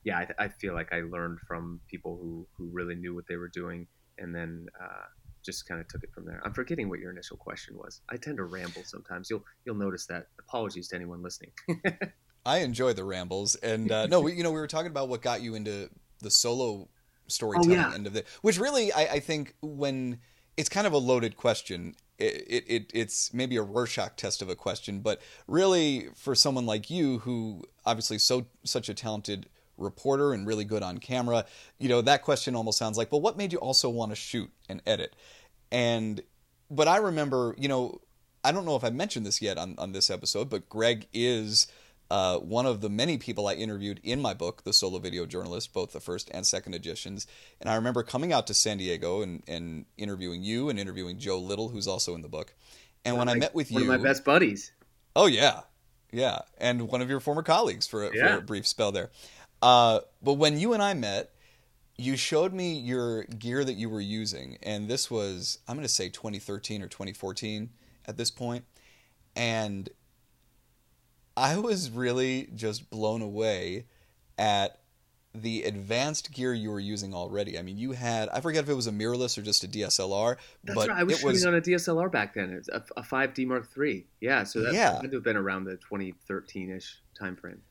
yeah, 0.05 0.19
I, 0.19 0.45
I, 0.45 0.49
feel 0.49 0.75
like 0.75 0.93
I 0.93 1.01
learned 1.01 1.41
from 1.47 1.81
people 1.89 2.19
who 2.21 2.47
who 2.57 2.71
really 2.73 2.95
knew 2.95 3.15
what 3.15 3.27
they 3.29 3.37
were 3.37 3.49
doing, 3.49 3.87
and 4.19 4.35
then. 4.35 4.67
Uh, 4.81 5.07
just 5.43 5.67
kind 5.67 5.81
of 5.81 5.89
took 5.89 6.05
it 6.05 6.13
from 6.13 6.27
there. 6.27 6.39
I'm 6.45 6.53
forgetting 6.53 6.91
what 6.91 6.99
your 6.99 7.11
initial 7.11 7.39
question 7.39 7.75
was. 7.75 8.03
I 8.11 8.19
tend 8.19 8.37
to 8.37 8.45
ramble 8.45 8.83
sometimes. 8.85 9.31
You'll 9.31 9.43
you'll 9.65 9.75
notice 9.75 10.05
that. 10.07 10.27
Apologies 10.39 10.89
to 10.89 10.97
anyone 10.97 11.23
listening. 11.23 11.53
I 12.45 12.59
enjoy 12.59 12.93
the 12.93 13.05
rambles, 13.05 13.55
and 13.57 13.91
uh, 13.91 14.07
no, 14.07 14.21
we, 14.21 14.35
you 14.35 14.43
know, 14.43 14.51
we 14.51 14.61
were 14.61 14.67
talking 14.67 14.91
about 14.91 15.09
what 15.09 15.23
got 15.23 15.41
you 15.41 15.55
into 15.55 15.89
the 16.21 16.31
solo 16.31 16.89
storytelling 17.31 17.79
oh, 17.79 17.89
yeah. 17.89 17.95
end 17.95 18.07
of 18.07 18.17
it, 18.17 18.27
which 18.43 18.59
really 18.59 18.93
I, 18.93 19.03
I, 19.03 19.21
think 19.21 19.55
when 19.63 20.19
it's 20.57 20.69
kind 20.69 20.87
of 20.87 20.93
a 20.93 20.99
loaded 20.99 21.37
question. 21.37 21.95
It, 22.19 22.65
it, 22.69 22.91
it's 22.93 23.33
maybe 23.33 23.57
a 23.57 23.63
Rorschach 23.63 24.15
test 24.17 24.43
of 24.43 24.51
a 24.51 24.55
question, 24.55 25.01
but 25.01 25.23
really 25.47 26.09
for 26.15 26.35
someone 26.35 26.67
like 26.67 26.91
you, 26.91 27.21
who 27.21 27.63
obviously 27.87 28.19
so 28.19 28.45
such 28.63 28.91
a 28.91 28.95
talented 28.95 29.47
reporter 29.79 30.35
and 30.35 30.47
really 30.47 30.65
good 30.65 30.83
on 30.83 30.99
camera, 30.99 31.47
you 31.79 31.89
know 31.89 32.03
that 32.03 32.23
question 32.23 32.55
almost 32.55 32.79
sounds 32.79 32.99
like, 32.99 33.11
well, 33.11 33.23
what 33.23 33.39
made 33.39 33.55
you 33.55 33.59
also 33.59 33.89
want 33.89 34.13
to 34.13 34.17
shoot 34.17 34.51
and 34.69 34.83
edit? 34.87 35.17
And 35.73 36.23
but 36.71 36.89
I 36.89 36.99
remember, 36.99 37.55
you 37.57 37.69
know, 37.69 38.03
I 38.45 38.53
don't 38.53 38.67
know 38.67 38.77
if 38.77 38.85
I 38.85 38.91
mentioned 38.91 39.25
this 39.25 39.41
yet 39.41 39.57
on 39.57 39.75
on 39.79 39.93
this 39.93 40.11
episode, 40.11 40.51
but 40.51 40.69
Greg 40.69 41.07
is 41.13 41.67
uh, 42.11 42.39
one 42.39 42.67
of 42.67 42.81
the 42.81 42.91
many 42.91 43.19
people 43.19 43.47
I 43.47 43.55
interviewed 43.55 44.01
in 44.03 44.21
my 44.21 44.35
book, 44.35 44.65
The 44.65 44.73
Solo 44.73 44.99
Video 44.99 45.27
Journalist, 45.27 45.73
both 45.73 45.93
the 45.93 46.01
first 46.01 46.29
and 46.33 46.45
second 46.45 46.75
editions. 46.75 47.27
And 47.61 47.71
I 47.71 47.77
remember 47.77 48.03
coming 48.03 48.33
out 48.33 48.49
to 48.49 48.55
San 48.55 48.79
Diego 48.79 49.23
and, 49.23 49.43
and 49.47 49.85
interviewing 49.97 50.43
you 50.43 50.69
and 50.69 50.79
interviewing 50.79 51.19
Joe 51.19 51.39
Little, 51.39 51.69
who's 51.69 51.87
also 51.87 52.15
in 52.17 52.23
the 52.23 52.29
book. 52.29 52.55
And 53.05 53.17
when 53.17 53.29
I 53.29 53.35
met 53.35 53.55
with 53.55 53.71
one 53.71 53.83
you, 53.83 53.89
one 53.89 53.97
of 53.97 54.03
my 54.03 54.09
best 54.09 54.25
buddies. 54.25 54.73
Oh 55.17 55.27
yeah, 55.27 55.61
yeah, 56.13 56.41
and 56.59 56.89
one 56.89 57.01
of 57.01 57.09
your 57.09 57.21
former 57.21 57.43
colleagues 57.43 57.87
for, 57.87 58.05
a, 58.05 58.11
yeah. 58.15 58.29
for 58.29 58.39
a 58.39 58.43
brief 58.43 58.67
spell 58.67 58.93
there. 58.93 59.11
Uh, 59.63 60.01
but 60.23 60.35
when 60.35 60.59
you 60.59 60.73
and 60.73 60.83
I 60.83 60.95
met, 60.95 61.33
you 61.97 62.17
showed 62.17 62.53
me 62.53 62.75
your 62.75 63.25
gear 63.25 63.65
that 63.65 63.75
you 63.75 63.89
were 63.89 64.01
using, 64.01 64.59
and 64.63 64.89
this 64.89 65.11
was 65.11 65.59
I'm 65.69 65.77
going 65.77 65.87
to 65.87 65.93
say 65.93 66.09
2013 66.09 66.83
or 66.83 66.89
2014 66.89 67.71
at 68.07 68.17
this 68.17 68.31
point, 68.31 68.65
and 69.37 69.89
I 71.37 71.59
was 71.59 71.91
really 71.91 72.49
just 72.55 72.91
blown 72.91 73.23
away 73.23 73.87
at 74.39 74.81
the 75.35 75.63
advanced 75.63 76.33
gear 76.33 76.53
you 76.53 76.71
were 76.71 76.81
using 76.81 77.15
already. 77.15 77.59
I 77.59 77.63
mean, 77.63 77.79
you 77.79 77.93
had 77.93 78.29
I 78.31 78.41
forget 78.41 78.65
if 78.65 78.71
it 78.71 78.75
was 78.75 78.89
a 78.89 78.93
mirrorless 78.93 79.39
or 79.39 79.43
just 79.43 79.63
a 79.63 79.69
DSLR. 79.69 80.37
That's 80.65 80.75
but 80.77 80.89
right. 80.89 80.99
I 80.99 81.03
was 81.05 81.17
shooting 81.17 81.33
was, 81.33 81.47
on 81.47 81.55
a 81.55 81.61
DSLR 81.61 82.11
back 82.11 82.35
then. 82.35 82.51
It's 82.51 82.69
a, 82.69 82.83
a 82.97 83.03
5D 83.03 83.47
Mark 83.47 83.69
III. 83.79 84.07
Yeah, 84.21 84.43
so 84.43 84.61
that 84.63 84.75
yeah. 84.75 85.01
had 85.01 85.11
to 85.11 85.17
have 85.19 85.25
been 85.25 85.37
around 85.37 85.65
the 85.65 85.79
2013-ish 85.91 87.01
time 87.19 87.37
frame. 87.37 87.63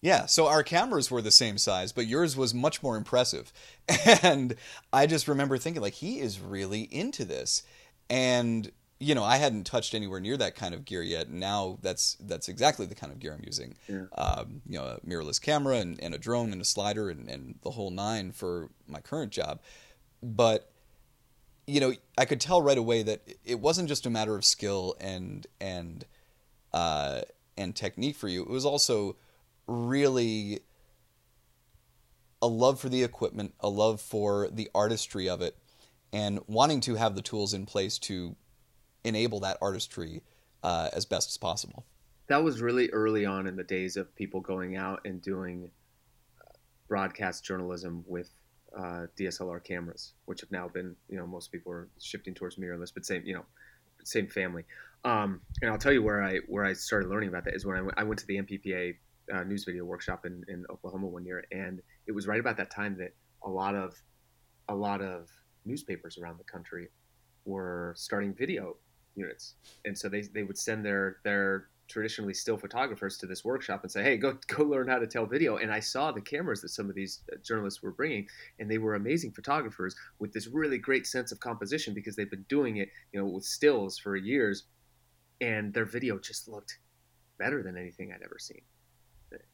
Yeah, 0.00 0.26
so 0.26 0.46
our 0.46 0.62
cameras 0.62 1.10
were 1.10 1.22
the 1.22 1.30
same 1.30 1.56
size, 1.56 1.90
but 1.92 2.06
yours 2.06 2.36
was 2.36 2.52
much 2.52 2.82
more 2.82 2.96
impressive. 2.96 3.52
And 4.22 4.54
I 4.92 5.06
just 5.06 5.28
remember 5.28 5.56
thinking 5.58 5.82
like 5.82 5.94
he 5.94 6.20
is 6.20 6.40
really 6.40 6.82
into 6.82 7.24
this. 7.24 7.62
And 8.10 8.70
you 9.00 9.14
know, 9.14 9.24
I 9.24 9.36
hadn't 9.36 9.64
touched 9.64 9.94
anywhere 9.94 10.20
near 10.20 10.36
that 10.36 10.54
kind 10.54 10.74
of 10.74 10.84
gear 10.84 11.02
yet. 11.02 11.28
Now 11.28 11.78
that's 11.82 12.16
that's 12.20 12.48
exactly 12.48 12.86
the 12.86 12.94
kind 12.94 13.12
of 13.12 13.18
gear 13.18 13.34
I'm 13.34 13.44
using. 13.44 13.74
Yeah. 13.88 14.04
Um, 14.16 14.62
you 14.66 14.78
know, 14.78 14.84
a 14.84 15.00
mirrorless 15.00 15.40
camera 15.40 15.76
and, 15.76 16.00
and 16.02 16.14
a 16.14 16.18
drone 16.18 16.52
and 16.52 16.60
a 16.60 16.64
slider 16.64 17.10
and, 17.10 17.28
and 17.28 17.56
the 17.62 17.70
whole 17.70 17.90
nine 17.90 18.32
for 18.32 18.70
my 18.86 19.00
current 19.00 19.32
job. 19.32 19.60
But 20.22 20.70
you 21.66 21.80
know, 21.80 21.94
I 22.18 22.24
could 22.24 22.40
tell 22.40 22.62
right 22.62 22.78
away 22.78 23.02
that 23.02 23.22
it 23.44 23.58
wasn't 23.58 23.88
just 23.88 24.06
a 24.06 24.10
matter 24.10 24.36
of 24.36 24.44
skill 24.44 24.96
and 25.00 25.46
and 25.60 26.04
uh, 26.72 27.22
and 27.56 27.74
technique 27.74 28.16
for 28.16 28.28
you. 28.28 28.42
It 28.42 28.50
was 28.50 28.64
also 28.64 29.16
really 29.66 30.60
a 32.42 32.46
love 32.46 32.78
for 32.78 32.88
the 32.88 33.02
equipment, 33.02 33.54
a 33.60 33.68
love 33.68 34.00
for 34.00 34.48
the 34.48 34.70
artistry 34.74 35.28
of 35.28 35.40
it, 35.40 35.56
and 36.12 36.40
wanting 36.46 36.80
to 36.82 36.96
have 36.96 37.14
the 37.14 37.22
tools 37.22 37.54
in 37.54 37.64
place 37.64 37.98
to 38.00 38.36
enable 39.04 39.40
that 39.40 39.58
artistry 39.60 40.22
uh, 40.62 40.88
as 40.92 41.04
best 41.04 41.28
as 41.28 41.38
possible. 41.38 41.84
That 42.28 42.42
was 42.42 42.60
really 42.60 42.88
early 42.90 43.26
on 43.26 43.46
in 43.46 43.56
the 43.56 43.64
days 43.64 43.96
of 43.96 44.14
people 44.16 44.40
going 44.40 44.76
out 44.76 45.02
and 45.04 45.20
doing 45.20 45.70
uh, 46.40 46.50
broadcast 46.88 47.44
journalism 47.44 48.02
with 48.06 48.30
uh, 48.76 49.06
DSLR 49.18 49.62
cameras, 49.62 50.14
which 50.24 50.40
have 50.40 50.50
now 50.50 50.68
been, 50.68 50.96
you 51.08 51.16
know, 51.16 51.26
most 51.26 51.52
people 51.52 51.70
are 51.70 51.88
shifting 52.00 52.34
towards 52.34 52.56
mirrorless, 52.56 52.92
but 52.92 53.04
same, 53.04 53.22
you 53.24 53.34
know, 53.34 53.44
same 54.04 54.26
family. 54.26 54.64
Um, 55.04 55.40
and 55.60 55.70
I'll 55.70 55.78
tell 55.78 55.92
you 55.92 56.02
where 56.02 56.22
I 56.22 56.38
where 56.48 56.64
I 56.64 56.72
started 56.72 57.08
learning 57.10 57.28
about 57.28 57.44
that 57.44 57.54
is 57.54 57.66
when 57.66 57.76
I 57.76 57.82
went, 57.82 58.08
went 58.08 58.18
to 58.20 58.26
the 58.26 58.38
NPPA 58.38 58.94
uh, 59.34 59.44
news 59.44 59.64
video 59.64 59.84
workshop 59.84 60.24
in, 60.24 60.44
in 60.48 60.64
Oklahoma 60.70 61.06
one 61.06 61.24
year, 61.24 61.44
and 61.52 61.80
it 62.06 62.12
was 62.12 62.26
right 62.26 62.40
about 62.40 62.56
that 62.56 62.70
time 62.70 62.96
that 62.98 63.14
a 63.42 63.50
lot 63.50 63.74
of 63.74 63.94
a 64.68 64.74
lot 64.74 65.02
of 65.02 65.28
newspapers 65.66 66.16
around 66.18 66.38
the 66.38 66.44
country 66.44 66.88
were 67.44 67.94
starting 67.96 68.32
video 68.32 68.76
units, 69.16 69.54
and 69.84 69.96
so 69.96 70.08
they, 70.08 70.22
they 70.22 70.42
would 70.42 70.58
send 70.58 70.84
their 70.84 71.18
their 71.24 71.68
traditionally 71.88 72.32
still 72.32 72.56
photographers 72.56 73.18
to 73.18 73.26
this 73.26 73.44
workshop 73.44 73.82
and 73.82 73.92
say, 73.92 74.02
"Hey, 74.02 74.16
go 74.16 74.38
go 74.46 74.64
learn 74.64 74.88
how 74.88 74.98
to 74.98 75.06
tell 75.06 75.26
video." 75.26 75.56
And 75.56 75.72
I 75.72 75.80
saw 75.80 76.12
the 76.12 76.20
cameras 76.20 76.60
that 76.62 76.70
some 76.70 76.88
of 76.88 76.94
these 76.94 77.20
uh, 77.32 77.36
journalists 77.42 77.82
were 77.82 77.92
bringing, 77.92 78.26
and 78.58 78.70
they 78.70 78.78
were 78.78 78.94
amazing 78.94 79.32
photographers 79.32 79.94
with 80.18 80.32
this 80.32 80.46
really 80.46 80.78
great 80.78 81.06
sense 81.06 81.32
of 81.32 81.40
composition 81.40 81.94
because 81.94 82.16
they've 82.16 82.30
been 82.30 82.46
doing 82.48 82.78
it, 82.78 82.88
you 83.12 83.20
know, 83.20 83.26
with 83.26 83.44
stills 83.44 83.98
for 83.98 84.16
years, 84.16 84.64
and 85.40 85.72
their 85.74 85.84
video 85.84 86.18
just 86.18 86.48
looked 86.48 86.78
better 87.38 87.62
than 87.62 87.76
anything 87.76 88.12
I'd 88.12 88.22
ever 88.22 88.38
seen. 88.38 88.62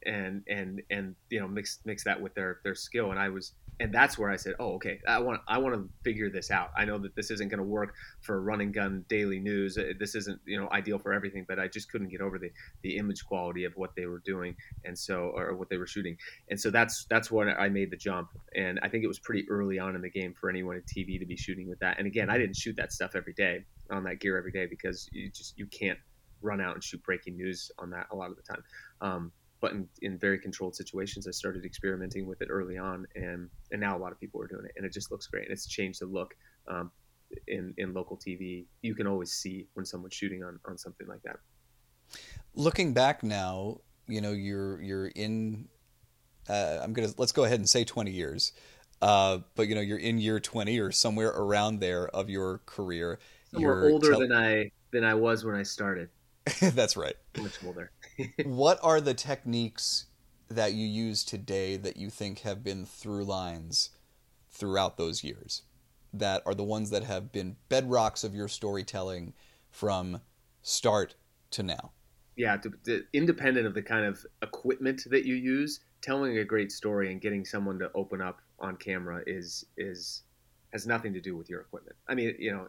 And 0.05 0.43
and 0.47 0.83
and 0.91 1.15
you 1.31 1.41
know 1.41 1.49
mix 1.49 1.81
mix 1.85 2.05
that 2.05 2.21
with 2.21 2.35
their 2.35 2.61
their 2.65 2.75
skill. 2.75 3.11
And 3.11 3.19
I 3.19 3.31
was 3.31 3.53
and 3.81 3.93
that's 3.93 4.19
where 4.19 4.31
I 4.31 4.37
said 4.37 4.55
oh 4.61 4.75
okay 4.75 5.01
I 5.09 5.19
want 5.19 5.41
I 5.49 5.59
want 5.59 5.75
to 5.75 5.89
figure 6.05 6.31
this 6.31 6.51
out. 6.51 6.71
I 6.77 6.85
know 6.85 6.99
that 6.99 7.17
this 7.17 7.31
isn't 7.31 7.49
going 7.49 7.59
to 7.59 7.65
work 7.65 7.95
for 8.21 8.41
running 8.41 8.71
gun 8.71 9.05
daily 9.09 9.41
news. 9.41 9.77
Uh, 9.77 9.93
this 9.99 10.15
isn't 10.15 10.41
you 10.45 10.61
know 10.61 10.69
ideal 10.71 10.99
for 10.99 11.13
everything 11.13 11.45
but 11.49 11.59
I 11.59 11.67
just 11.67 11.91
couldn't 11.91 12.09
get 12.09 12.21
over 12.21 12.39
the 12.39 12.51
the 12.83 12.97
image 12.97 13.25
quality 13.25 13.65
of 13.65 13.73
what 13.77 13.97
they 13.97 14.07
were 14.07 14.21
doing 14.21 14.55
and 14.85 14.97
so 14.97 15.33
or 15.35 15.57
what 15.57 15.71
they 15.71 15.79
were 15.79 15.87
shooting. 15.87 16.17
And 16.51 16.61
so 16.61 16.71
that's 16.71 17.07
that's 17.09 17.31
when 17.31 17.49
I 17.49 17.69
made 17.69 17.91
the 17.91 17.97
jump. 17.97 18.29
And 18.55 18.79
I 18.83 18.89
think 18.89 19.03
it 19.03 19.09
was 19.09 19.19
pretty 19.19 19.49
early 19.51 19.79
on 19.79 19.97
in 19.97 20.03
the 20.03 20.11
game 20.11 20.35
for 20.39 20.51
anyone 20.51 20.77
at 20.77 20.87
TV 20.87 21.19
to 21.19 21.27
be 21.27 21.37
shooting 21.37 21.69
with 21.69 21.81
that. 21.81 21.99
And 21.99 22.07
again 22.07 22.31
I 22.31 22.39
didn't 22.39 22.57
shoot 22.57 22.77
that 22.77 22.93
stuff 22.93 23.17
every 23.17 23.33
day 23.33 23.65
on 23.91 24.05
that 24.05 24.21
gear 24.21 24.37
every 24.37 24.53
day 24.53 24.67
because 24.67 25.09
you 25.13 25.31
just 25.31 25.59
you 25.59 25.67
can't 25.67 25.99
run 26.43 26.61
out 26.61 26.75
and 26.75 26.83
shoot 26.83 27.03
breaking 27.03 27.37
news 27.37 27.71
on 27.79 27.91
that 27.91 28.07
a 28.13 28.17
lot 28.17 28.31
of 28.31 28.37
the 28.37 28.43
time. 28.43 28.63
Um, 29.01 29.33
but 29.61 29.73
in, 29.73 29.89
in 30.03 30.19
very 30.19 30.39
controlled 30.39 30.75
situations, 30.75 31.27
I 31.27 31.31
started 31.33 31.65
experimenting 31.65 32.27
with 32.27 32.41
it 32.41 32.49
early 32.51 32.79
on, 32.79 33.07
and 33.15 33.49
and 33.71 33.81
now 33.81 33.97
a 33.97 34.01
lot 34.01 34.13
of 34.13 34.19
people 34.19 34.41
are 34.41 34.47
doing 34.47 34.65
it, 34.65 34.73
and 34.77 34.87
it 34.87 34.93
just 34.93 35.11
looks 35.11 35.27
great. 35.27 35.45
And 35.45 35.53
it's 35.53 35.67
changed 35.67 36.01
the 36.01 36.07
look 36.07 36.35
um, 36.69 36.91
in 37.47 37.75
in 37.77 37.93
local 37.93 38.17
TV. 38.17 38.67
You 38.83 38.95
can 38.95 39.07
always 39.07 39.33
see 39.33 39.67
when 39.75 39.85
someone's 39.85 40.15
shooting 40.15 40.43
on 40.43 40.59
on 40.67 40.79
something 40.79 41.07
like 41.07 41.23
that. 41.23 41.37
Looking 42.55 42.95
back 42.95 43.23
now, 43.23 43.81
you 44.07 44.21
know 44.21 44.33
you're 44.33 44.81
you're 44.81 45.09
in. 45.09 45.69
Uh, 46.49 46.81
I'm 46.83 46.93
gonna 46.93 47.11
let's 47.19 47.33
go 47.33 47.45
ahead 47.45 47.59
and 47.59 47.69
say 47.69 47.85
20 47.85 48.11
years, 48.11 48.53
uh, 49.03 49.39
but 49.55 49.69
you 49.69 49.75
know 49.75 49.83
you're 49.83 49.99
in 49.99 50.19
year 50.19 50.41
20 50.41 50.79
or 50.81 50.91
somewhere 50.91 51.29
around 51.29 51.81
there 51.81 52.09
of 52.09 52.31
your 52.31 52.63
career. 52.65 53.19
Somewhere 53.53 53.83
you're 53.83 53.91
older 53.91 54.11
tel- 54.11 54.21
than 54.21 54.33
I 54.33 54.71
than 54.91 55.05
I 55.05 55.15
was 55.15 55.45
when 55.45 55.55
I 55.55 55.65
started. 55.65 56.09
That's 56.61 56.97
right. 56.97 57.15
Much 57.37 57.63
older. 57.65 57.93
What 58.45 58.79
are 58.83 59.01
the 59.01 59.15
techniques 59.15 60.07
that 60.49 60.73
you 60.73 60.87
use 60.87 61.25
today 61.25 61.77
that 61.77 61.97
you 61.97 62.11
think 62.11 62.41
have 62.41 62.65
been 62.65 62.85
through 62.85 63.25
lines 63.25 63.91
throughout 64.51 64.97
those 64.97 65.23
years? 65.23 65.63
That 66.13 66.43
are 66.45 66.55
the 66.55 66.65
ones 66.65 66.91
that 66.91 67.05
have 67.05 67.31
been 67.31 67.57
bedrocks 67.69 68.25
of 68.25 68.35
your 68.35 68.49
storytelling 68.49 69.33
from 69.71 70.21
start 70.63 71.15
to 71.53 71.63
now? 71.63 71.93
Yeah, 72.37 72.57
to, 72.57 72.73
to, 72.87 73.05
independent 73.13 73.67
of 73.67 73.75
the 73.75 73.83
kind 73.83 74.05
of 74.05 74.25
equipment 74.43 75.03
that 75.11 75.25
you 75.25 75.35
use, 75.35 75.81
telling 76.01 76.39
a 76.39 76.45
great 76.45 76.73
story 76.73 77.13
and 77.13 77.21
getting 77.21 77.45
someone 77.45 77.79
to 77.79 77.91
open 77.95 78.21
up 78.21 78.41
on 78.59 78.77
camera 78.77 79.23
is 79.27 79.65
is 79.77 80.23
has 80.73 80.87
nothing 80.87 81.13
to 81.13 81.21
do 81.21 81.37
with 81.37 81.51
your 81.51 81.61
equipment. 81.61 81.97
I 82.09 82.15
mean, 82.15 82.35
you 82.39 82.53
know, 82.53 82.69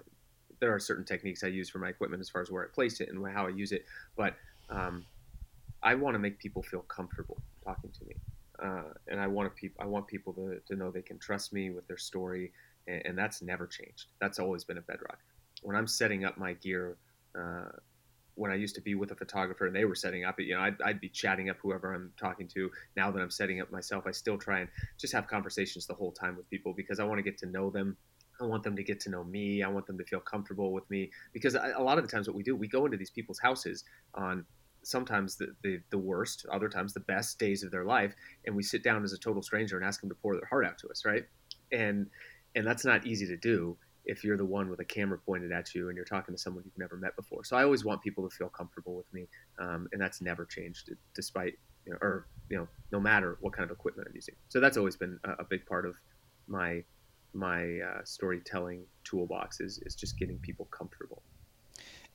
there 0.60 0.74
are 0.74 0.80
certain 0.80 1.06
techniques 1.06 1.44
I 1.44 1.48
use 1.48 1.70
for 1.70 1.80
my 1.80 1.90
equipment 1.90 2.22
as 2.22 2.30
far 2.30 2.42
as 2.42 2.50
where 2.50 2.64
I 2.64 2.68
place 2.74 3.00
it 3.00 3.10
and 3.10 3.26
how 3.28 3.46
I 3.46 3.50
use 3.50 3.72
it, 3.72 3.86
but 4.16 4.36
um, 4.70 5.06
I 5.84 5.96
want 5.96 6.16
to 6.16 6.20
make 6.20 6.40
people 6.40 6.62
feel 6.62 6.82
comfortable 6.82 7.42
talking 7.64 7.92
to 7.92 8.06
me, 8.06 8.16
uh, 8.62 8.94
and 9.08 9.20
I 9.20 9.28
want 9.28 9.56
to 9.56 9.70
I 9.80 9.86
want 9.86 10.08
people 10.08 10.34
to, 10.34 10.60
to 10.68 10.76
know 10.76 10.92
they 10.92 11.02
can 11.02 11.18
trust 11.18 11.54
me 11.54 11.72
with 11.72 11.88
their 11.88 11.98
story, 11.98 12.52
and, 12.88 13.02
and, 13.06 13.18
that's 13.18 13.42
never 13.42 13.66
changed. 13.66 14.08
That's 14.20 14.40
always 14.40 14.64
been 14.64 14.78
a 14.78 14.82
bedrock. 14.82 15.20
When 15.64 15.76
I'm 15.76 15.88
setting 15.88 16.26
up 16.26 16.38
my 16.38 16.54
gear, 16.54 16.98
uh, 17.36 17.70
when 18.36 18.52
I 18.52 18.56
used 18.56 18.76
to 18.76 18.82
be 18.82 18.96
with 18.96 19.12
a 19.12 19.16
photographer 19.16 19.68
and 19.68 19.76
they 19.76 19.86
were 19.86 19.96
setting 19.96 20.26
up, 20.26 20.40
you 20.40 20.56
know, 20.56 20.62
I'd, 20.62 20.82
I'd, 20.84 21.02
be 21.02 21.10
chatting 21.10 21.50
up 21.50 21.58
whoever 21.62 21.94
I'm 21.94 22.12
talking 22.18 22.48
to. 22.50 22.72
Now 22.96 23.12
that 23.12 23.20
I'm 23.22 23.30
setting 23.30 23.62
up 23.62 23.72
myself, 23.72 24.06
I 24.08 24.12
still 24.12 24.38
try 24.38 24.62
and 24.62 24.70
just 24.98 25.14
have 25.14 25.28
conversations 25.28 25.86
the 25.86 25.94
whole 25.94 26.12
time 26.12 26.36
with 26.36 26.50
people 26.50 26.74
because 26.74 27.00
I 27.00 27.04
want 27.04 27.20
to 27.20 27.24
get 27.24 27.38
to 27.40 27.46
know 27.46 27.70
them. 27.70 27.98
I 28.40 28.46
want 28.46 28.64
them 28.64 28.76
to 28.76 28.84
get 28.84 29.00
to 29.02 29.10
know 29.10 29.24
me. 29.24 29.62
I 29.62 29.68
want 29.68 29.86
them 29.86 29.98
to 29.98 30.04
feel 30.06 30.20
comfortable 30.20 30.72
with 30.72 30.90
me 30.90 31.12
because 31.34 31.56
I, 31.56 31.70
a 31.70 31.82
lot 31.82 31.98
of 31.98 32.04
the 32.04 32.12
times 32.12 32.28
what 32.28 32.36
we 32.36 32.44
do, 32.44 32.56
we 32.56 32.68
go 32.68 32.86
into 32.86 32.98
these 32.98 33.12
people's 33.12 33.40
houses 33.40 33.84
on 34.16 34.46
sometimes 34.84 35.36
the, 35.36 35.54
the, 35.64 35.80
the 35.90 35.98
worst, 35.98 36.46
other 36.52 36.70
times 36.70 36.94
the 36.94 37.00
best 37.02 37.40
days 37.40 37.64
of 37.64 37.72
their 37.72 37.86
life, 37.86 38.14
and 38.46 38.56
we 38.56 38.64
sit 38.64 38.84
down 38.84 39.04
as 39.04 39.14
a 39.14 39.18
total 39.18 39.42
stranger 39.42 39.78
and 39.78 39.86
ask 39.86 40.02
them 40.02 40.10
to 40.10 40.16
pour 40.16 40.36
their 40.36 40.46
heart 40.46 40.66
out 40.66 40.78
to 40.80 40.90
us, 40.90 41.06
right? 41.06 41.24
And 41.72 42.08
and 42.56 42.68
that's 42.68 42.84
not 42.84 43.06
easy 43.06 43.26
to 43.28 43.38
do 43.38 43.78
if 44.04 44.24
you're 44.24 44.36
the 44.36 44.46
one 44.46 44.70
with 44.70 44.80
a 44.80 44.86
camera 44.86 45.18
pointed 45.18 45.52
at 45.52 45.74
you 45.74 45.88
and 45.88 45.96
you're 45.96 46.06
talking 46.06 46.36
to 46.36 46.42
someone 46.42 46.64
you've 46.66 46.78
never 46.78 46.98
met 46.98 47.16
before. 47.16 47.46
So 47.46 47.56
I 47.56 47.64
always 47.64 47.86
want 47.86 48.02
people 48.02 48.28
to 48.28 48.36
feel 48.36 48.50
comfortable 48.50 48.96
with 48.96 49.12
me, 49.14 49.28
um, 49.60 49.88
and 49.92 50.02
that's 50.02 50.22
never 50.22 50.46
changed, 50.46 50.90
despite 51.14 51.54
you 51.86 51.94
know, 51.94 51.98
or 52.02 52.28
you 52.50 52.58
know, 52.58 52.68
no 52.92 53.00
matter 53.00 53.38
what 53.42 53.54
kind 53.54 53.70
of 53.70 53.76
equipment 53.76 54.08
I'm 54.10 54.16
using. 54.16 54.36
So 54.50 54.60
that's 54.60 54.78
always 54.78 54.96
been 54.96 55.20
a, 55.24 55.32
a 55.40 55.44
big 55.44 55.66
part 55.66 55.86
of 55.86 55.96
my 56.48 56.84
my 57.34 57.80
uh, 57.80 58.04
storytelling 58.04 58.84
toolbox 59.04 59.60
is 59.60 59.80
is 59.86 59.96
just 59.96 60.18
getting 60.18 60.38
people 60.40 60.66
comfortable. 60.66 61.22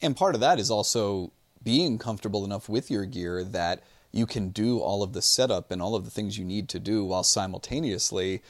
And 0.03 0.15
part 0.15 0.35
of 0.35 0.41
that 0.43 0.59
is 0.59 0.71
also 0.71 1.33
being 1.63 1.99
comfortable 1.99 2.45
enough 2.45 2.69
with 2.69 2.91
your 2.91 3.05
gear 3.05 3.43
that 3.43 3.83
you 4.13 4.27
can 4.27 4.51
do 4.51 4.79
all 4.79 5.03
of 5.03 5.13
the 5.13 5.23
setup 5.23 5.71
and 5.71 5.83
all 5.83 5.95
of 5.95 6.05
the 6.05 6.11
things 6.11 6.39
you 6.39 6.45
need 6.45 6.69
to 6.71 6.79
do 6.79 7.05
while 7.05 7.23
simultaneously 7.23 8.43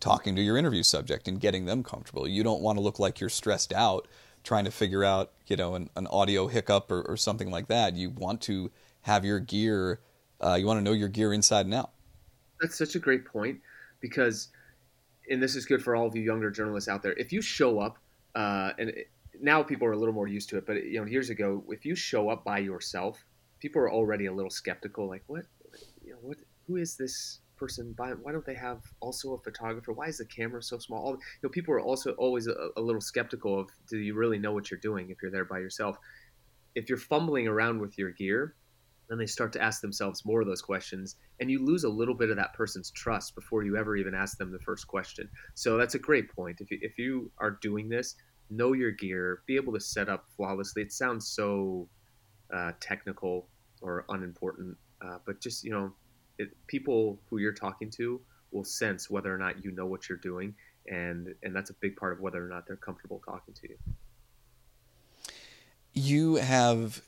talking 0.00 0.36
to 0.36 0.42
your 0.42 0.56
interview 0.56 0.82
subject 0.82 1.26
and 1.26 1.40
getting 1.40 1.64
them 1.64 1.82
comfortable. 1.82 2.28
You 2.28 2.44
don't 2.44 2.62
want 2.62 2.78
to 2.78 2.82
look 2.82 2.98
like 2.98 3.20
you're 3.20 3.28
stressed 3.28 3.72
out 3.72 4.06
trying 4.44 4.64
to 4.64 4.70
figure 4.70 5.04
out, 5.04 5.32
you 5.46 5.56
know, 5.56 5.74
an, 5.74 5.90
an 5.96 6.06
audio 6.06 6.46
hiccup 6.46 6.90
or, 6.90 7.02
or, 7.02 7.16
something 7.16 7.50
like 7.50 7.68
that. 7.68 7.94
You 7.94 8.10
want 8.10 8.40
to 8.42 8.70
have 9.02 9.24
your 9.24 9.40
gear, 9.40 10.00
uh, 10.40 10.54
you 10.54 10.66
want 10.66 10.78
to 10.78 10.82
know 10.82 10.92
your 10.92 11.08
gear 11.08 11.32
inside 11.32 11.66
and 11.66 11.74
out. 11.74 11.90
That's 12.60 12.78
such 12.78 12.94
a 12.94 12.98
great 12.98 13.24
point 13.24 13.60
because, 14.00 14.48
and 15.30 15.42
this 15.42 15.54
is 15.56 15.66
good 15.66 15.82
for 15.82 15.96
all 15.96 16.06
of 16.06 16.16
you 16.16 16.22
younger 16.22 16.50
journalists 16.50 16.88
out 16.88 17.02
there. 17.02 17.12
If 17.14 17.32
you 17.32 17.42
show 17.42 17.80
up, 17.80 17.98
uh, 18.34 18.72
and 18.78 18.92
now 19.40 19.62
people 19.62 19.86
are 19.86 19.92
a 19.92 19.98
little 19.98 20.14
more 20.14 20.28
used 20.28 20.48
to 20.50 20.58
it, 20.58 20.66
but 20.66 20.84
you 20.84 21.00
know, 21.00 21.06
years 21.06 21.30
ago, 21.30 21.64
if 21.68 21.84
you 21.84 21.94
show 21.94 22.28
up 22.28 22.44
by 22.44 22.58
yourself, 22.58 23.24
people 23.60 23.80
are 23.82 23.90
already 23.90 24.26
a 24.26 24.32
little 24.32 24.50
skeptical. 24.50 25.08
Like, 25.08 25.24
what, 25.26 25.44
you 26.04 26.12
know, 26.12 26.18
what, 26.22 26.38
who 26.66 26.76
is 26.76 26.96
this 26.96 27.40
person? 27.56 27.94
By, 27.96 28.10
why 28.10 28.32
don't 28.32 28.46
they 28.46 28.54
have 28.54 28.82
also 29.00 29.34
a 29.34 29.38
photographer? 29.38 29.92
Why 29.92 30.06
is 30.06 30.18
the 30.18 30.24
camera 30.24 30.62
so 30.62 30.78
small? 30.78 31.02
All, 31.02 31.12
you 31.12 31.18
know, 31.42 31.48
people 31.48 31.74
are 31.74 31.80
also 31.80 32.12
always 32.12 32.46
a, 32.46 32.68
a 32.76 32.80
little 32.80 33.00
skeptical 33.00 33.60
of, 33.60 33.68
do 33.88 33.98
you 33.98 34.14
really 34.14 34.38
know 34.38 34.52
what 34.52 34.70
you're 34.70 34.80
doing 34.80 35.10
if 35.10 35.18
you're 35.22 35.30
there 35.30 35.44
by 35.44 35.58
yourself? 35.58 35.96
If 36.74 36.88
you're 36.88 36.98
fumbling 36.98 37.48
around 37.48 37.80
with 37.80 37.98
your 37.98 38.10
gear, 38.12 38.54
then 39.08 39.18
they 39.18 39.26
start 39.26 39.52
to 39.54 39.62
ask 39.62 39.80
themselves 39.80 40.24
more 40.26 40.42
of 40.42 40.46
those 40.46 40.60
questions, 40.60 41.16
and 41.40 41.50
you 41.50 41.64
lose 41.64 41.84
a 41.84 41.88
little 41.88 42.14
bit 42.14 42.28
of 42.28 42.36
that 42.36 42.52
person's 42.52 42.90
trust 42.90 43.34
before 43.34 43.64
you 43.64 43.76
ever 43.76 43.96
even 43.96 44.14
ask 44.14 44.36
them 44.36 44.52
the 44.52 44.58
first 44.58 44.86
question. 44.86 45.28
So 45.54 45.78
that's 45.78 45.94
a 45.94 45.98
great 45.98 46.30
point. 46.30 46.60
If 46.60 46.70
you, 46.70 46.78
if 46.82 46.98
you 46.98 47.30
are 47.38 47.58
doing 47.62 47.88
this, 47.88 48.16
know 48.50 48.72
your 48.72 48.90
gear, 48.90 49.42
be 49.46 49.56
able 49.56 49.72
to 49.72 49.80
set 49.80 50.08
up 50.08 50.26
flawlessly. 50.36 50.82
It 50.82 50.92
sounds 50.92 51.28
so 51.28 51.88
uh, 52.54 52.72
technical 52.80 53.46
or 53.80 54.04
unimportant, 54.08 54.76
uh, 55.04 55.18
but 55.26 55.40
just 55.40 55.64
you 55.64 55.70
know, 55.70 55.92
it, 56.38 56.50
people 56.66 57.18
who 57.28 57.38
you're 57.38 57.52
talking 57.52 57.90
to 57.90 58.20
will 58.50 58.64
sense 58.64 59.10
whether 59.10 59.32
or 59.32 59.38
not 59.38 59.64
you 59.64 59.70
know 59.70 59.86
what 59.86 60.08
you're 60.08 60.18
doing, 60.18 60.54
and 60.86 61.34
and 61.42 61.54
that's 61.54 61.70
a 61.70 61.74
big 61.74 61.96
part 61.96 62.12
of 62.12 62.20
whether 62.20 62.44
or 62.44 62.48
not 62.48 62.66
they're 62.66 62.76
comfortable 62.76 63.22
talking 63.24 63.54
to 63.54 63.68
you. 63.68 63.76
You 65.92 66.36
have 66.36 67.02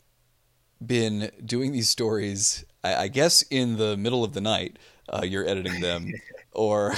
been 0.84 1.30
doing 1.44 1.72
these 1.72 1.88
stories, 1.88 2.64
I, 2.82 2.94
I 2.94 3.08
guess, 3.08 3.42
in 3.42 3.76
the 3.76 3.96
middle 3.96 4.24
of 4.24 4.32
the 4.32 4.40
night. 4.40 4.78
Uh, 5.08 5.22
you're 5.24 5.46
editing 5.46 5.80
them, 5.80 6.12
or 6.52 6.94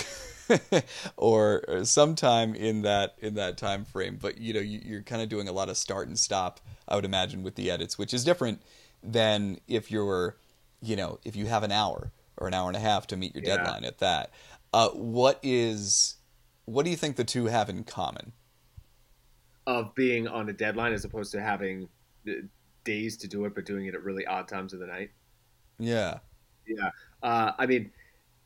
or 1.17 1.85
sometime 1.85 2.55
in 2.55 2.83
that 2.83 3.17
in 3.19 3.35
that 3.35 3.57
time 3.57 3.85
frame. 3.85 4.19
But 4.21 4.38
you 4.38 4.55
know, 4.55 4.61
you, 4.61 4.99
are 4.99 5.03
kind 5.03 5.23
of 5.23 5.29
doing 5.29 5.49
a 5.49 5.53
lot 5.53 5.69
of 5.69 5.77
start 5.77 6.09
and 6.09 6.19
stop. 6.19 6.61
I 6.88 6.97
would 6.97 7.05
imagine 7.05 7.43
with 7.43 7.55
the 7.55 7.71
edits, 7.71 7.99
which 7.99 8.12
is 8.12 8.25
different 8.25 8.62
than 9.03 9.59
if 9.67 9.91
you're, 9.91 10.37
you 10.81 10.97
know, 10.97 11.19
if 11.25 11.37
you 11.37 11.47
have 11.47 11.62
an 11.62 11.73
hour 11.73 12.12
or 12.37 12.47
an 12.49 12.55
hour 12.55 12.69
and 12.69 12.77
a 12.77 12.81
half 12.81 13.07
to 13.09 13.17
meet 13.17 13.35
your 13.35 13.45
yeah. 13.45 13.57
deadline 13.57 13.85
at 13.85 13.99
that. 13.99 14.33
Uh, 14.73 14.88
what 14.91 15.38
is 15.43 16.17
what 16.65 16.85
do 16.85 16.91
you 16.91 16.97
think 16.97 17.17
the 17.17 17.25
two 17.25 17.47
have 17.47 17.69
in 17.69 17.85
common? 17.85 18.33
of 19.67 19.95
being 19.95 20.27
on 20.27 20.49
a 20.49 20.53
deadline 20.53 20.93
as 20.93 21.05
opposed 21.05 21.33
to 21.33 21.41
having 21.41 21.88
days 22.85 23.17
to 23.19 23.29
do 23.29 23.45
it, 23.45 23.55
but 23.55 23.65
doing 23.65 23.87
it 23.87 23.95
at 23.95 24.03
really 24.03 24.27
odd 24.27 24.49
times 24.49 24.73
of 24.73 24.81
the 24.81 24.87
night. 24.87 25.11
Yeah. 25.79 26.19
Yeah. 26.67 26.91
Uh, 27.23 27.53
I 27.59 27.67
mean, 27.67 27.91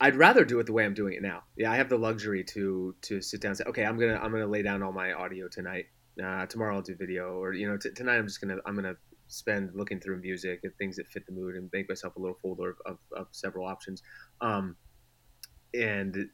I'd 0.00 0.16
rather 0.16 0.44
do 0.44 0.59
it 0.61 0.66
the 0.66 0.72
way 0.72 0.85
I'm 0.85 0.94
doing 0.94 1.14
it 1.14 1.22
now. 1.22 1.44
Yeah, 1.56 1.72
I 1.72 1.76
have 1.76 1.88
the 1.88 1.96
luxury 1.96 2.44
to 2.44 2.94
to 3.02 3.22
sit 3.22 3.40
down 3.40 3.50
and 3.50 3.59
say, 3.59 3.64
okay, 3.64 3.85
I'm 3.85 3.98
gonna 3.98 4.18
I'm 4.22 4.30
gonna 4.30 4.46
lay 4.46 4.62
down 4.62 4.82
all 4.82 4.92
my 4.92 5.12
audio 5.12 5.48
tonight. 5.48 5.87
Uh, 6.22 6.46
tomorrow 6.46 6.76
I'll 6.76 6.82
do 6.82 6.94
video, 6.94 7.40
or 7.40 7.52
you 7.52 7.68
know, 7.68 7.76
t- 7.76 7.90
tonight 7.94 8.16
I'm 8.16 8.26
just 8.26 8.40
gonna 8.40 8.59
I'm 8.66 8.74
gonna 8.74 8.96
spend 9.28 9.70
looking 9.74 9.98
through 9.98 10.20
music 10.20 10.61
and 10.62 10.72
things 10.76 10.96
that 10.96 11.09
fit 11.09 11.26
the 11.26 11.32
mood, 11.32 11.56
and 11.56 11.70
make 11.72 11.88
myself 11.88 12.16
a 12.16 12.18
little 12.18 12.38
folder 12.42 12.70
of, 12.70 12.76
of, 12.87 12.98
of 13.16 13.26
several 13.32 13.66
options. 13.66 14.02
Um, 14.40 14.76
and 15.74 16.28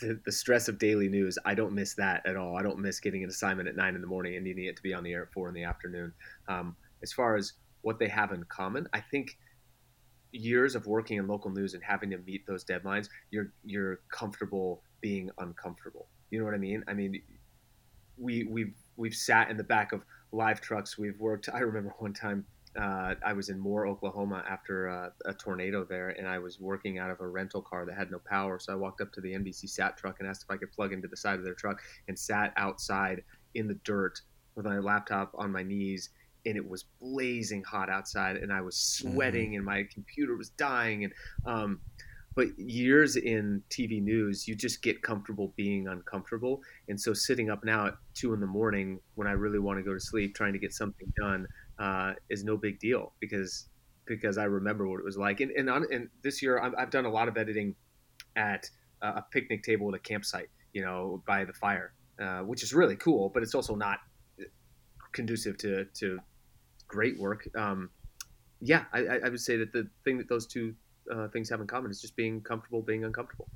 the, 0.00 0.20
the 0.24 0.32
stress 0.32 0.68
of 0.68 0.78
daily 0.78 1.08
news, 1.08 1.38
I 1.44 1.54
don't 1.54 1.72
miss 1.72 1.94
that 1.94 2.26
at 2.26 2.36
all. 2.36 2.56
I 2.56 2.62
don't 2.62 2.78
miss 2.78 3.00
getting 3.00 3.22
an 3.22 3.30
assignment 3.30 3.68
at 3.68 3.76
nine 3.76 3.94
in 3.94 4.00
the 4.00 4.06
morning 4.06 4.34
and 4.34 4.44
needing 4.44 4.64
it 4.64 4.76
to 4.76 4.82
be 4.82 4.92
on 4.92 5.04
the 5.04 5.12
air 5.12 5.22
at 5.22 5.32
four 5.32 5.48
in 5.48 5.54
the 5.54 5.64
afternoon. 5.64 6.12
Um, 6.48 6.76
as 7.02 7.12
far 7.12 7.36
as 7.36 7.52
what 7.82 7.98
they 7.98 8.08
have 8.08 8.32
in 8.32 8.44
common, 8.44 8.88
I 8.92 9.00
think 9.00 9.38
years 10.34 10.74
of 10.74 10.86
working 10.86 11.18
in 11.18 11.26
local 11.26 11.50
news 11.50 11.74
and 11.74 11.82
having 11.82 12.10
to 12.10 12.18
meet 12.18 12.46
those 12.46 12.64
deadlines, 12.64 13.08
you're 13.30 13.52
you're 13.64 14.00
comfortable 14.10 14.82
being 15.00 15.30
uncomfortable. 15.38 16.08
You 16.30 16.40
know 16.40 16.44
what 16.44 16.54
I 16.54 16.58
mean? 16.58 16.84
I 16.88 16.94
mean, 16.94 17.22
we 18.18 18.44
we've 18.44 18.74
we've 18.96 19.14
sat 19.14 19.50
in 19.50 19.56
the 19.56 19.64
back 19.64 19.92
of 19.92 20.02
live 20.32 20.60
trucks. 20.60 20.98
We've 20.98 21.18
worked. 21.18 21.48
I 21.52 21.60
remember 21.60 21.94
one 21.98 22.12
time 22.12 22.44
uh, 22.78 23.14
I 23.24 23.32
was 23.32 23.48
in 23.48 23.58
Moore, 23.58 23.86
Oklahoma, 23.86 24.44
after 24.48 24.88
uh, 24.88 25.10
a 25.26 25.34
tornado 25.34 25.84
there, 25.84 26.10
and 26.10 26.26
I 26.26 26.38
was 26.38 26.58
working 26.58 26.98
out 26.98 27.10
of 27.10 27.20
a 27.20 27.26
rental 27.26 27.62
car 27.62 27.86
that 27.86 27.94
had 27.94 28.10
no 28.10 28.18
power. 28.18 28.58
So 28.58 28.72
I 28.72 28.76
walked 28.76 29.00
up 29.00 29.12
to 29.12 29.20
the 29.20 29.32
NBC 29.32 29.68
Sat 29.68 29.96
truck 29.96 30.16
and 30.18 30.28
asked 30.28 30.42
if 30.42 30.50
I 30.50 30.56
could 30.56 30.72
plug 30.72 30.92
into 30.92 31.06
the 31.06 31.16
side 31.16 31.38
of 31.38 31.44
their 31.44 31.54
truck, 31.54 31.80
and 32.08 32.18
sat 32.18 32.52
outside 32.56 33.22
in 33.54 33.68
the 33.68 33.78
dirt 33.84 34.20
with 34.56 34.66
my 34.66 34.78
laptop 34.78 35.32
on 35.36 35.52
my 35.52 35.62
knees 35.62 36.10
and 36.46 36.56
it 36.56 36.68
was 36.68 36.84
blazing 37.00 37.62
hot 37.62 37.88
outside 37.88 38.36
and 38.36 38.52
I 38.52 38.60
was 38.60 38.76
sweating 38.76 39.50
mm-hmm. 39.50 39.56
and 39.56 39.64
my 39.64 39.86
computer 39.92 40.36
was 40.36 40.50
dying 40.50 41.04
and 41.04 41.12
um, 41.46 41.80
but 42.34 42.58
years 42.58 43.16
in 43.16 43.62
TV 43.70 44.02
news 44.02 44.46
you 44.46 44.54
just 44.54 44.82
get 44.82 45.02
comfortable 45.02 45.52
being 45.56 45.88
uncomfortable 45.88 46.62
and 46.88 47.00
so 47.00 47.12
sitting 47.12 47.50
up 47.50 47.64
now 47.64 47.86
at 47.86 47.94
two 48.14 48.34
in 48.34 48.40
the 48.40 48.46
morning 48.46 49.00
when 49.14 49.26
I 49.26 49.32
really 49.32 49.58
want 49.58 49.78
to 49.78 49.82
go 49.82 49.94
to 49.94 50.00
sleep 50.00 50.34
trying 50.34 50.52
to 50.52 50.58
get 50.58 50.72
something 50.72 51.12
done 51.16 51.46
uh, 51.78 52.12
is 52.28 52.44
no 52.44 52.56
big 52.56 52.78
deal 52.78 53.12
because 53.20 53.68
because 54.06 54.36
I 54.36 54.44
remember 54.44 54.86
what 54.86 55.00
it 55.00 55.04
was 55.04 55.16
like 55.16 55.40
and 55.40 55.50
and, 55.52 55.70
on, 55.70 55.86
and 55.92 56.08
this 56.22 56.42
year 56.42 56.60
I've, 56.60 56.74
I've, 56.76 56.90
done 56.90 57.04
a 57.04 57.10
lot 57.10 57.28
of 57.28 57.36
editing 57.36 57.74
at 58.36 58.68
a 59.00 59.22
picnic 59.22 59.62
table 59.62 59.88
at 59.88 59.94
a 59.94 59.98
campsite 59.98 60.48
you 60.72 60.82
know 60.82 61.22
by 61.26 61.44
the 61.44 61.52
fire 61.52 61.92
uh, 62.20 62.40
which 62.40 62.62
is 62.62 62.72
really 62.74 62.96
cool 62.96 63.28
but 63.28 63.42
it's 63.42 63.54
also 63.54 63.74
not 63.74 63.98
conducive 65.12 65.56
to 65.58 65.86
to 65.94 66.18
great 66.88 67.18
work. 67.18 67.48
Um, 67.54 67.90
yeah, 68.60 68.84
I, 68.92 69.20
I, 69.24 69.28
would 69.28 69.40
say 69.40 69.56
that 69.56 69.72
the 69.72 69.88
thing 70.04 70.18
that 70.18 70.28
those 70.28 70.46
two 70.46 70.74
uh, 71.12 71.28
things 71.28 71.50
have 71.50 71.60
in 71.60 71.66
common 71.66 71.90
is 71.90 72.00
just 72.00 72.16
being 72.16 72.40
comfortable 72.40 72.82
being 72.82 73.04
uncomfortable. 73.04 73.48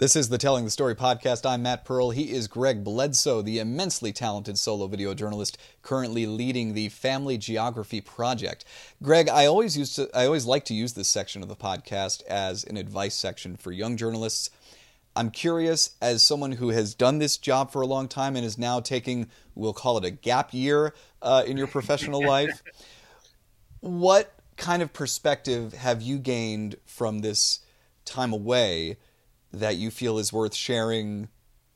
This 0.00 0.16
is 0.16 0.30
the 0.30 0.38
Telling 0.38 0.64
the 0.64 0.70
Story 0.70 0.94
podcast. 0.94 1.44
I'm 1.44 1.62
Matt 1.62 1.84
Pearl. 1.84 2.08
He 2.08 2.30
is 2.30 2.48
Greg 2.48 2.82
Bledsoe, 2.82 3.42
the 3.42 3.58
immensely 3.58 4.14
talented 4.14 4.58
solo 4.58 4.86
video 4.86 5.12
journalist 5.12 5.58
currently 5.82 6.24
leading 6.24 6.72
the 6.72 6.88
Family 6.88 7.36
Geography 7.36 8.00
Project. 8.00 8.64
Greg, 9.02 9.28
I 9.28 9.44
always 9.44 9.76
used 9.76 9.96
to 9.96 10.08
I 10.14 10.24
always 10.24 10.46
like 10.46 10.64
to 10.66 10.74
use 10.74 10.94
this 10.94 11.08
section 11.08 11.42
of 11.42 11.50
the 11.50 11.56
podcast 11.56 12.22
as 12.24 12.64
an 12.64 12.78
advice 12.78 13.14
section 13.14 13.56
for 13.56 13.72
young 13.72 13.98
journalists. 13.98 14.48
I'm 15.20 15.30
curious, 15.30 15.96
as 16.00 16.22
someone 16.22 16.52
who 16.52 16.70
has 16.70 16.94
done 16.94 17.18
this 17.18 17.36
job 17.36 17.70
for 17.70 17.82
a 17.82 17.86
long 17.86 18.08
time 18.08 18.36
and 18.36 18.44
is 18.44 18.56
now 18.56 18.80
taking, 18.80 19.28
we'll 19.54 19.74
call 19.74 19.98
it 19.98 20.04
a 20.06 20.10
gap 20.10 20.54
year 20.54 20.94
uh, 21.20 21.42
in 21.46 21.58
your 21.58 21.66
professional 21.66 22.24
life, 22.26 22.62
what 23.80 24.32
kind 24.56 24.80
of 24.80 24.94
perspective 24.94 25.74
have 25.74 26.00
you 26.00 26.16
gained 26.16 26.76
from 26.86 27.18
this 27.18 27.60
time 28.06 28.32
away 28.32 28.96
that 29.52 29.76
you 29.76 29.90
feel 29.90 30.16
is 30.16 30.32
worth 30.32 30.54
sharing 30.54 31.28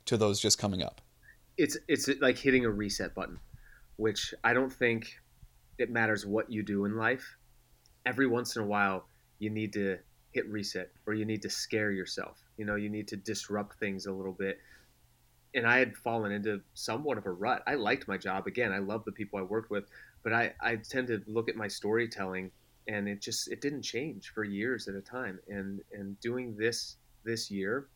to 0.06 0.16
those 0.16 0.40
just 0.40 0.58
coming 0.58 0.82
up? 0.82 1.02
It's 1.58 1.76
it's 1.86 2.08
like 2.22 2.38
hitting 2.38 2.64
a 2.64 2.70
reset 2.70 3.14
button, 3.14 3.38
which 3.96 4.32
I 4.42 4.54
don't 4.54 4.72
think 4.72 5.20
it 5.76 5.90
matters 5.90 6.24
what 6.24 6.50
you 6.50 6.62
do 6.62 6.86
in 6.86 6.96
life. 6.96 7.36
Every 8.06 8.26
once 8.26 8.56
in 8.56 8.62
a 8.62 8.66
while, 8.66 9.04
you 9.38 9.50
need 9.50 9.74
to 9.74 9.98
hit 10.32 10.48
reset 10.48 10.92
or 11.06 11.12
you 11.12 11.26
need 11.26 11.42
to 11.42 11.50
scare 11.50 11.90
yourself. 11.90 12.43
You 12.56 12.64
know, 12.64 12.76
you 12.76 12.88
need 12.88 13.08
to 13.08 13.16
disrupt 13.16 13.78
things 13.78 14.06
a 14.06 14.12
little 14.12 14.32
bit. 14.32 14.58
And 15.54 15.66
I 15.66 15.78
had 15.78 15.96
fallen 15.96 16.32
into 16.32 16.60
somewhat 16.74 17.18
of 17.18 17.26
a 17.26 17.30
rut. 17.30 17.62
I 17.66 17.74
liked 17.74 18.08
my 18.08 18.16
job. 18.16 18.46
Again, 18.46 18.72
I 18.72 18.78
love 18.78 19.04
the 19.04 19.12
people 19.12 19.38
I 19.38 19.42
worked 19.42 19.70
with, 19.70 19.84
but 20.22 20.32
I, 20.32 20.52
I 20.60 20.76
tend 20.76 21.08
to 21.08 21.22
look 21.26 21.48
at 21.48 21.56
my 21.56 21.68
storytelling 21.68 22.50
and 22.86 23.08
it 23.08 23.22
just 23.22 23.50
it 23.50 23.60
didn't 23.60 23.82
change 23.82 24.32
for 24.34 24.44
years 24.44 24.88
at 24.88 24.94
a 24.94 25.00
time. 25.00 25.38
And 25.48 25.80
and 25.92 26.18
doing 26.20 26.56
this 26.56 26.96
this 27.24 27.50
year 27.50 27.88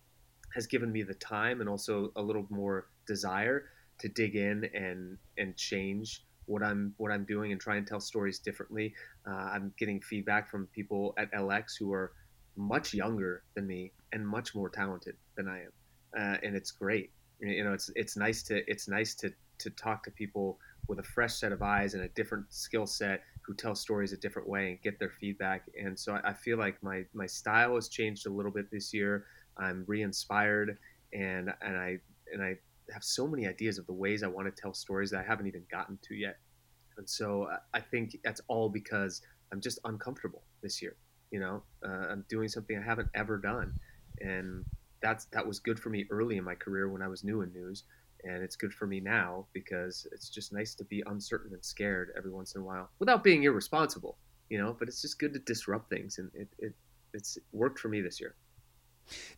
has 0.54 0.66
given 0.66 0.90
me 0.90 1.02
the 1.02 1.14
time 1.14 1.60
and 1.60 1.68
also 1.68 2.12
a 2.16 2.22
little 2.22 2.46
more 2.48 2.86
desire 3.06 3.66
to 3.98 4.08
dig 4.08 4.36
in 4.36 4.68
and 4.74 5.18
and 5.36 5.56
change 5.56 6.24
what 6.46 6.62
I'm 6.62 6.94
what 6.96 7.12
I'm 7.12 7.24
doing 7.24 7.52
and 7.52 7.60
try 7.60 7.76
and 7.76 7.86
tell 7.86 8.00
stories 8.00 8.38
differently. 8.38 8.94
Uh, 9.26 9.34
I'm 9.34 9.74
getting 9.78 10.00
feedback 10.00 10.50
from 10.50 10.66
people 10.68 11.14
at 11.18 11.30
LX 11.32 11.78
who 11.78 11.92
are 11.92 12.12
much 12.56 12.94
younger 12.94 13.42
than 13.54 13.66
me 13.66 13.92
and 14.12 14.26
much 14.26 14.54
more 14.54 14.68
talented 14.68 15.16
than 15.36 15.48
I 15.48 15.62
am, 15.62 15.72
uh, 16.16 16.36
and 16.42 16.56
it's 16.56 16.70
great. 16.70 17.10
You 17.40 17.64
know, 17.64 17.72
it's 17.72 17.90
it's 17.94 18.16
nice 18.16 18.42
to 18.44 18.68
it's 18.70 18.88
nice 18.88 19.14
to 19.16 19.32
to 19.58 19.70
talk 19.70 20.02
to 20.04 20.10
people 20.10 20.58
with 20.88 20.98
a 20.98 21.02
fresh 21.02 21.34
set 21.34 21.52
of 21.52 21.62
eyes 21.62 21.94
and 21.94 22.02
a 22.04 22.08
different 22.08 22.46
skill 22.52 22.86
set 22.86 23.22
who 23.42 23.54
tell 23.54 23.74
stories 23.74 24.12
a 24.12 24.16
different 24.16 24.48
way 24.48 24.70
and 24.70 24.82
get 24.82 24.98
their 24.98 25.10
feedback. 25.20 25.68
And 25.80 25.98
so 25.98 26.14
I, 26.14 26.30
I 26.30 26.32
feel 26.32 26.58
like 26.58 26.82
my 26.82 27.04
my 27.12 27.26
style 27.26 27.74
has 27.74 27.88
changed 27.88 28.26
a 28.26 28.30
little 28.30 28.52
bit 28.52 28.70
this 28.70 28.92
year. 28.92 29.26
I'm 29.56 29.84
re-inspired, 29.86 30.78
and 31.12 31.52
and 31.62 31.76
I 31.76 31.98
and 32.32 32.42
I 32.42 32.56
have 32.92 33.04
so 33.04 33.26
many 33.26 33.46
ideas 33.46 33.78
of 33.78 33.86
the 33.86 33.92
ways 33.92 34.22
I 34.22 34.28
want 34.28 34.54
to 34.54 34.62
tell 34.62 34.72
stories 34.72 35.10
that 35.10 35.20
I 35.20 35.22
haven't 35.22 35.46
even 35.46 35.64
gotten 35.70 35.98
to 36.08 36.14
yet. 36.14 36.38
And 36.96 37.08
so 37.08 37.44
uh, 37.44 37.58
I 37.74 37.80
think 37.80 38.18
that's 38.24 38.40
all 38.48 38.68
because 38.68 39.22
I'm 39.52 39.60
just 39.60 39.78
uncomfortable 39.84 40.42
this 40.62 40.82
year. 40.82 40.96
You 41.30 41.40
know, 41.40 41.62
uh, 41.84 42.06
I'm 42.10 42.24
doing 42.28 42.48
something 42.48 42.78
I 42.78 42.82
haven't 42.82 43.08
ever 43.14 43.36
done, 43.36 43.74
and 44.20 44.64
that's 45.00 45.26
that 45.26 45.46
was 45.46 45.60
good 45.60 45.78
for 45.78 45.90
me 45.90 46.06
early 46.10 46.36
in 46.36 46.44
my 46.44 46.54
career 46.54 46.88
when 46.88 47.02
I 47.02 47.08
was 47.08 47.24
new 47.24 47.42
in 47.42 47.52
news, 47.52 47.84
and 48.24 48.42
it's 48.42 48.56
good 48.56 48.72
for 48.72 48.86
me 48.86 49.00
now 49.00 49.46
because 49.52 50.06
it's 50.12 50.28
just 50.28 50.52
nice 50.52 50.74
to 50.76 50.84
be 50.84 51.02
uncertain 51.06 51.52
and 51.52 51.64
scared 51.64 52.12
every 52.16 52.30
once 52.30 52.54
in 52.54 52.60
a 52.60 52.64
while 52.64 52.90
without 52.98 53.24
being 53.24 53.44
irresponsible. 53.44 54.18
You 54.48 54.58
know, 54.58 54.74
but 54.78 54.88
it's 54.88 55.02
just 55.02 55.18
good 55.18 55.34
to 55.34 55.40
disrupt 55.40 55.90
things, 55.90 56.18
and 56.18 56.30
it, 56.34 56.48
it 56.58 56.74
it's 57.12 57.38
worked 57.52 57.78
for 57.78 57.88
me 57.88 58.00
this 58.00 58.20
year. 58.20 58.34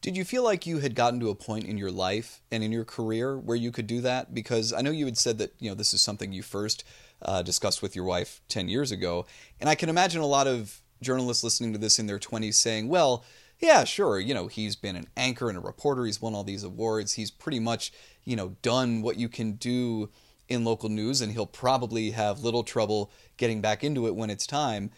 Did 0.01 0.17
you 0.17 0.25
feel 0.25 0.43
like 0.43 0.67
you 0.67 0.79
had 0.79 0.97
gotten 0.97 1.21
to 1.21 1.31
a 1.31 1.35
point 1.35 1.65
in 1.65 1.79
your 1.79 1.93
life 1.93 2.43
and 2.51 2.65
in 2.65 2.73
your 2.73 2.85
career 2.85 3.39
where 3.39 3.57
you 3.57 3.71
could 3.71 3.87
do 3.87 4.01
that? 4.01 4.35
Because 4.35 4.73
I 4.73 4.81
know 4.81 4.91
you 4.91 5.05
had 5.05 5.17
said 5.17 5.39
that 5.39 5.55
you 5.59 5.69
know 5.69 5.75
this 5.75 5.95
is 5.95 6.03
something 6.03 6.33
you 6.33 6.43
first 6.43 6.85
uh, 7.23 7.43
discussed 7.43 7.83
with 7.83 7.95
your 7.95 8.05
wife 8.05 8.41
ten 8.49 8.69
years 8.69 8.93
ago, 8.93 9.27
and 9.61 9.69
I 9.69 9.75
can 9.75 9.89
imagine 9.89 10.23
a 10.23 10.27
lot 10.27 10.47
of 10.47 10.81
journalists 11.03 11.43
listening 11.45 11.73
to 11.73 11.79
this 11.79 11.99
in 11.99 12.07
their 12.07 12.19
20s 12.19 12.55
saying, 12.55 12.89
well, 12.89 13.25
yeah, 13.61 13.85
sure, 13.85 14.19
you 14.19 14.33
know, 14.33 14.47
he's 14.47 14.75
been 14.75 14.97
an 14.97 15.07
anchor 15.17 15.49
and 15.49 15.59
a 15.59 15.61
reporter, 15.61 16.07
he's 16.07 16.21
won 16.21 16.35
all 16.35 16.45
these 16.45 16.65
awards, 16.65 17.15
he's 17.15 17.31
pretty 17.31 17.61
much, 17.61 17.93
you 18.25 18.35
know, 18.35 18.57
done 18.63 19.03
what 19.03 19.17
you 19.17 19.29
can 19.29 19.53
do 19.53 20.11
in 20.49 20.65
local 20.65 20.89
news, 20.89 21.21
and 21.21 21.33
he'll 21.33 21.47
probably 21.47 22.13
have 22.13 22.41
little 22.41 22.65
trouble 22.65 23.11
getting 23.37 23.61
back 23.61 23.85
into 23.85 24.07
it 24.07 24.17
when 24.17 24.31
it's 24.31 24.47
time. 24.47 24.91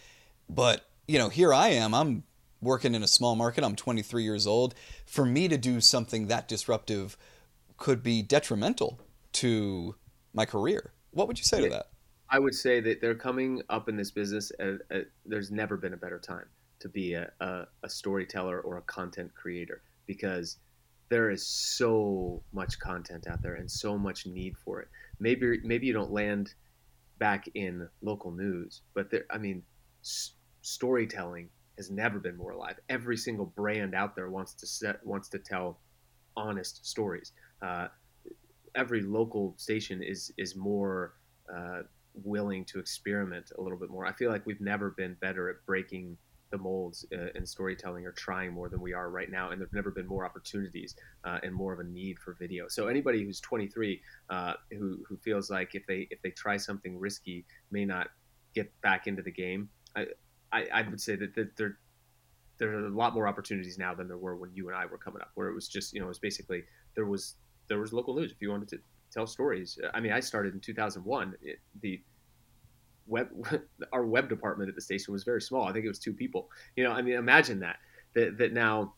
But, 0.48 0.86
you 1.08 1.18
know, 1.18 1.28
here 1.28 1.52
I 1.52 1.68
am, 1.68 1.92
I'm 1.92 2.22
working 2.60 2.94
in 2.94 3.02
a 3.02 3.08
small 3.08 3.34
market, 3.34 3.64
I'm 3.64 3.74
23 3.74 4.22
years 4.22 4.46
old. 4.46 4.74
For 5.06 5.26
me 5.26 5.48
to 5.48 5.58
do 5.58 5.80
something 5.80 6.28
that 6.28 6.46
disruptive 6.46 7.16
could 7.76 8.02
be 8.02 8.22
detrimental 8.22 9.00
to 9.32 9.96
my 10.32 10.44
career. 10.44 10.92
What 11.10 11.26
would 11.26 11.38
you 11.38 11.44
say 11.44 11.62
to 11.62 11.68
that? 11.70 11.88
I 12.30 12.38
would 12.38 12.54
say 12.54 12.80
that 12.80 13.00
they're 13.00 13.14
coming 13.14 13.60
up 13.68 13.88
in 13.88 13.96
this 13.96 14.12
business. 14.12 14.52
At, 14.58 14.74
at, 14.90 15.06
there's 15.26 15.50
never 15.50 15.76
been 15.76 15.92
a 15.92 15.96
better 15.96 16.18
time 16.18 16.46
to 16.82 16.88
be 16.88 17.14
a, 17.14 17.30
a, 17.40 17.66
a 17.84 17.88
storyteller 17.88 18.60
or 18.60 18.78
a 18.78 18.82
content 18.82 19.32
creator 19.34 19.82
because 20.06 20.58
there 21.08 21.30
is 21.30 21.46
so 21.46 22.42
much 22.52 22.78
content 22.78 23.26
out 23.26 23.42
there 23.42 23.54
and 23.54 23.70
so 23.70 23.96
much 23.98 24.26
need 24.26 24.56
for 24.64 24.80
it. 24.80 24.88
Maybe 25.20 25.60
maybe 25.62 25.86
you 25.86 25.92
don't 25.92 26.10
land 26.10 26.54
back 27.18 27.48
in 27.54 27.88
local 28.00 28.32
news, 28.32 28.82
but 28.94 29.10
there, 29.10 29.24
I 29.30 29.38
mean, 29.38 29.62
s- 30.02 30.32
storytelling 30.62 31.48
has 31.76 31.90
never 31.90 32.18
been 32.18 32.36
more 32.36 32.52
alive. 32.52 32.76
Every 32.88 33.16
single 33.16 33.46
brand 33.46 33.94
out 33.94 34.16
there 34.16 34.30
wants 34.30 34.54
to 34.54 34.66
set 34.66 35.04
wants 35.06 35.28
to 35.30 35.38
tell 35.38 35.80
honest 36.36 36.86
stories. 36.86 37.32
Uh, 37.60 37.88
every 38.74 39.02
local 39.02 39.54
station 39.56 40.02
is 40.02 40.32
is 40.38 40.56
more 40.56 41.14
uh, 41.54 41.82
willing 42.14 42.64
to 42.64 42.78
experiment 42.78 43.52
a 43.58 43.60
little 43.60 43.78
bit 43.78 43.90
more. 43.90 44.06
I 44.06 44.12
feel 44.12 44.30
like 44.30 44.46
we've 44.46 44.60
never 44.60 44.90
been 44.90 45.14
better 45.20 45.48
at 45.50 45.56
breaking 45.66 46.16
the 46.52 46.58
molds 46.58 47.04
uh, 47.12 47.30
in 47.34 47.44
storytelling 47.44 48.06
are 48.06 48.12
trying 48.12 48.52
more 48.52 48.68
than 48.68 48.80
we 48.80 48.92
are 48.92 49.10
right 49.10 49.30
now, 49.30 49.50
and 49.50 49.60
there've 49.60 49.72
never 49.72 49.90
been 49.90 50.06
more 50.06 50.24
opportunities 50.24 50.94
uh, 51.24 51.38
and 51.42 51.52
more 51.52 51.72
of 51.72 51.80
a 51.80 51.84
need 51.84 52.18
for 52.20 52.34
video. 52.38 52.68
So 52.68 52.86
anybody 52.86 53.24
who's 53.24 53.40
23 53.40 54.00
uh, 54.30 54.52
who 54.70 54.98
who 55.08 55.16
feels 55.16 55.50
like 55.50 55.74
if 55.74 55.84
they 55.88 56.06
if 56.10 56.22
they 56.22 56.30
try 56.30 56.56
something 56.56 56.98
risky 56.98 57.44
may 57.72 57.84
not 57.84 58.08
get 58.54 58.70
back 58.82 59.08
into 59.08 59.22
the 59.22 59.32
game, 59.32 59.68
I 59.96 60.06
I, 60.52 60.66
I 60.72 60.82
would 60.82 61.00
say 61.00 61.16
that, 61.16 61.34
that 61.34 61.56
there 61.56 61.78
there 62.58 62.76
are 62.76 62.86
a 62.86 62.90
lot 62.90 63.14
more 63.14 63.26
opportunities 63.26 63.78
now 63.78 63.94
than 63.94 64.06
there 64.06 64.18
were 64.18 64.36
when 64.36 64.50
you 64.54 64.68
and 64.68 64.76
I 64.76 64.86
were 64.86 64.98
coming 64.98 65.22
up, 65.22 65.32
where 65.34 65.48
it 65.48 65.54
was 65.54 65.66
just 65.66 65.92
you 65.92 66.00
know 66.00 66.06
it 66.06 66.10
was 66.10 66.20
basically 66.20 66.62
there 66.94 67.06
was 67.06 67.34
there 67.68 67.78
was 67.80 67.92
local 67.92 68.14
news 68.14 68.30
if 68.30 68.40
you 68.40 68.50
wanted 68.50 68.68
to 68.68 68.78
tell 69.10 69.26
stories. 69.26 69.78
I 69.94 70.00
mean, 70.00 70.12
I 70.12 70.20
started 70.20 70.54
in 70.54 70.60
2001. 70.60 71.34
It, 71.42 71.58
the 71.80 72.00
web 73.06 73.28
our 73.92 74.06
web 74.06 74.28
department 74.28 74.68
at 74.68 74.74
the 74.74 74.80
station 74.80 75.12
was 75.12 75.24
very 75.24 75.42
small. 75.42 75.64
I 75.64 75.72
think 75.72 75.84
it 75.84 75.88
was 75.88 75.98
two 75.98 76.12
people. 76.12 76.48
You 76.76 76.84
know, 76.84 76.92
I 76.92 77.02
mean, 77.02 77.14
imagine 77.14 77.60
that 77.60 77.76
that 78.14 78.38
that 78.38 78.52
now 78.52 78.94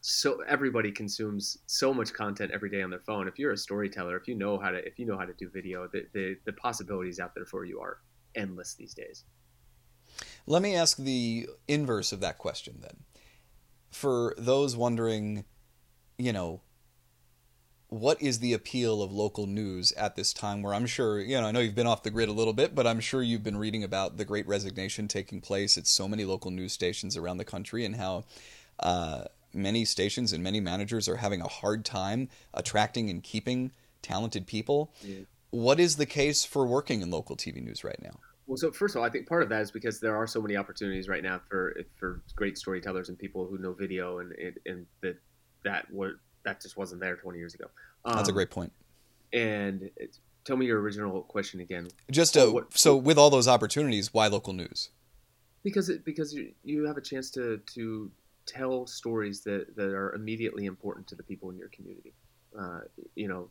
so 0.00 0.40
everybody 0.46 0.92
consumes 0.92 1.58
so 1.66 1.92
much 1.92 2.12
content 2.12 2.52
every 2.52 2.70
day 2.70 2.82
on 2.82 2.90
their 2.90 3.00
phone. 3.00 3.26
If 3.26 3.38
you're 3.38 3.52
a 3.52 3.56
storyteller, 3.56 4.16
if 4.16 4.28
you 4.28 4.36
know 4.36 4.58
how 4.58 4.70
to 4.70 4.78
if 4.86 4.98
you 4.98 5.06
know 5.06 5.18
how 5.18 5.24
to 5.24 5.32
do 5.32 5.48
video, 5.48 5.88
the 5.92 6.06
the, 6.12 6.36
the 6.44 6.52
possibilities 6.52 7.18
out 7.18 7.34
there 7.34 7.46
for 7.46 7.64
you 7.64 7.80
are 7.80 7.98
endless 8.34 8.74
these 8.74 8.94
days. 8.94 9.24
Let 10.46 10.62
me 10.62 10.76
ask 10.76 10.96
the 10.96 11.48
inverse 11.66 12.12
of 12.12 12.20
that 12.20 12.38
question 12.38 12.78
then. 12.80 12.98
For 13.90 14.34
those 14.38 14.76
wondering, 14.76 15.44
you 16.18 16.32
know, 16.32 16.60
what 18.00 18.20
is 18.20 18.38
the 18.38 18.52
appeal 18.52 19.02
of 19.02 19.12
local 19.12 19.46
news 19.46 19.92
at 19.92 20.16
this 20.16 20.32
time 20.32 20.62
where 20.62 20.74
I'm 20.74 20.86
sure, 20.86 21.20
you 21.20 21.40
know, 21.40 21.46
I 21.46 21.52
know 21.52 21.60
you've 21.60 21.74
been 21.74 21.86
off 21.86 22.02
the 22.02 22.10
grid 22.10 22.28
a 22.28 22.32
little 22.32 22.52
bit, 22.52 22.74
but 22.74 22.86
I'm 22.86 23.00
sure 23.00 23.22
you've 23.22 23.42
been 23.42 23.56
reading 23.56 23.82
about 23.82 24.16
the 24.16 24.24
great 24.24 24.46
resignation 24.46 25.08
taking 25.08 25.40
place 25.40 25.78
at 25.78 25.86
so 25.86 26.06
many 26.06 26.24
local 26.24 26.50
news 26.50 26.72
stations 26.72 27.16
around 27.16 27.38
the 27.38 27.44
country 27.44 27.84
and 27.84 27.96
how 27.96 28.24
uh, 28.80 29.24
many 29.54 29.84
stations 29.84 30.32
and 30.32 30.44
many 30.44 30.60
managers 30.60 31.08
are 31.08 31.16
having 31.16 31.40
a 31.40 31.48
hard 31.48 31.84
time 31.84 32.28
attracting 32.54 33.08
and 33.08 33.22
keeping 33.22 33.70
talented 34.02 34.46
people. 34.46 34.90
Yeah. 35.02 35.20
What 35.50 35.80
is 35.80 35.96
the 35.96 36.06
case 36.06 36.44
for 36.44 36.66
working 36.66 37.00
in 37.00 37.10
local 37.10 37.36
TV 37.36 37.62
news 37.62 37.82
right 37.82 38.00
now? 38.02 38.18
Well, 38.46 38.56
so 38.56 38.70
first 38.70 38.94
of 38.94 39.00
all, 39.00 39.06
I 39.06 39.10
think 39.10 39.26
part 39.26 39.42
of 39.42 39.48
that 39.48 39.62
is 39.62 39.70
because 39.70 39.98
there 40.00 40.16
are 40.16 40.26
so 40.26 40.40
many 40.40 40.56
opportunities 40.56 41.08
right 41.08 41.22
now 41.22 41.40
for 41.48 41.80
for 41.98 42.22
great 42.36 42.56
storytellers 42.56 43.08
and 43.08 43.18
people 43.18 43.44
who 43.46 43.58
know 43.58 43.72
video, 43.72 44.20
and 44.20 44.32
and, 44.32 44.58
and 44.66 44.86
that 45.02 45.16
that 45.64 45.92
were 45.92 46.20
that 46.46 46.62
just 46.62 46.76
wasn't 46.76 47.00
there 47.00 47.16
20 47.16 47.38
years 47.38 47.54
ago. 47.54 47.66
Um, 48.04 48.16
That's 48.16 48.28
a 48.28 48.32
um, 48.32 48.36
great 48.36 48.50
point. 48.50 48.72
And 49.32 49.90
tell 50.44 50.56
me 50.56 50.64
your 50.64 50.80
original 50.80 51.22
question 51.22 51.60
again. 51.60 51.88
Just 52.10 52.36
uh, 52.36 52.46
what, 52.46 52.76
so 52.76 52.96
with 52.96 53.18
all 53.18 53.28
those 53.28 53.48
opportunities, 53.48 54.14
why 54.14 54.28
local 54.28 54.54
news? 54.54 54.90
Because 55.62 55.88
it, 55.90 56.04
because 56.04 56.32
you, 56.32 56.52
you 56.64 56.86
have 56.86 56.96
a 56.96 57.00
chance 57.02 57.30
to 57.32 57.60
to 57.74 58.10
tell 58.46 58.86
stories 58.86 59.42
that, 59.42 59.74
that 59.76 59.88
are 59.88 60.14
immediately 60.14 60.66
important 60.66 61.06
to 61.08 61.16
the 61.16 61.22
people 61.22 61.50
in 61.50 61.58
your 61.58 61.68
community. 61.68 62.14
Uh, 62.58 62.80
you 63.16 63.26
know, 63.26 63.50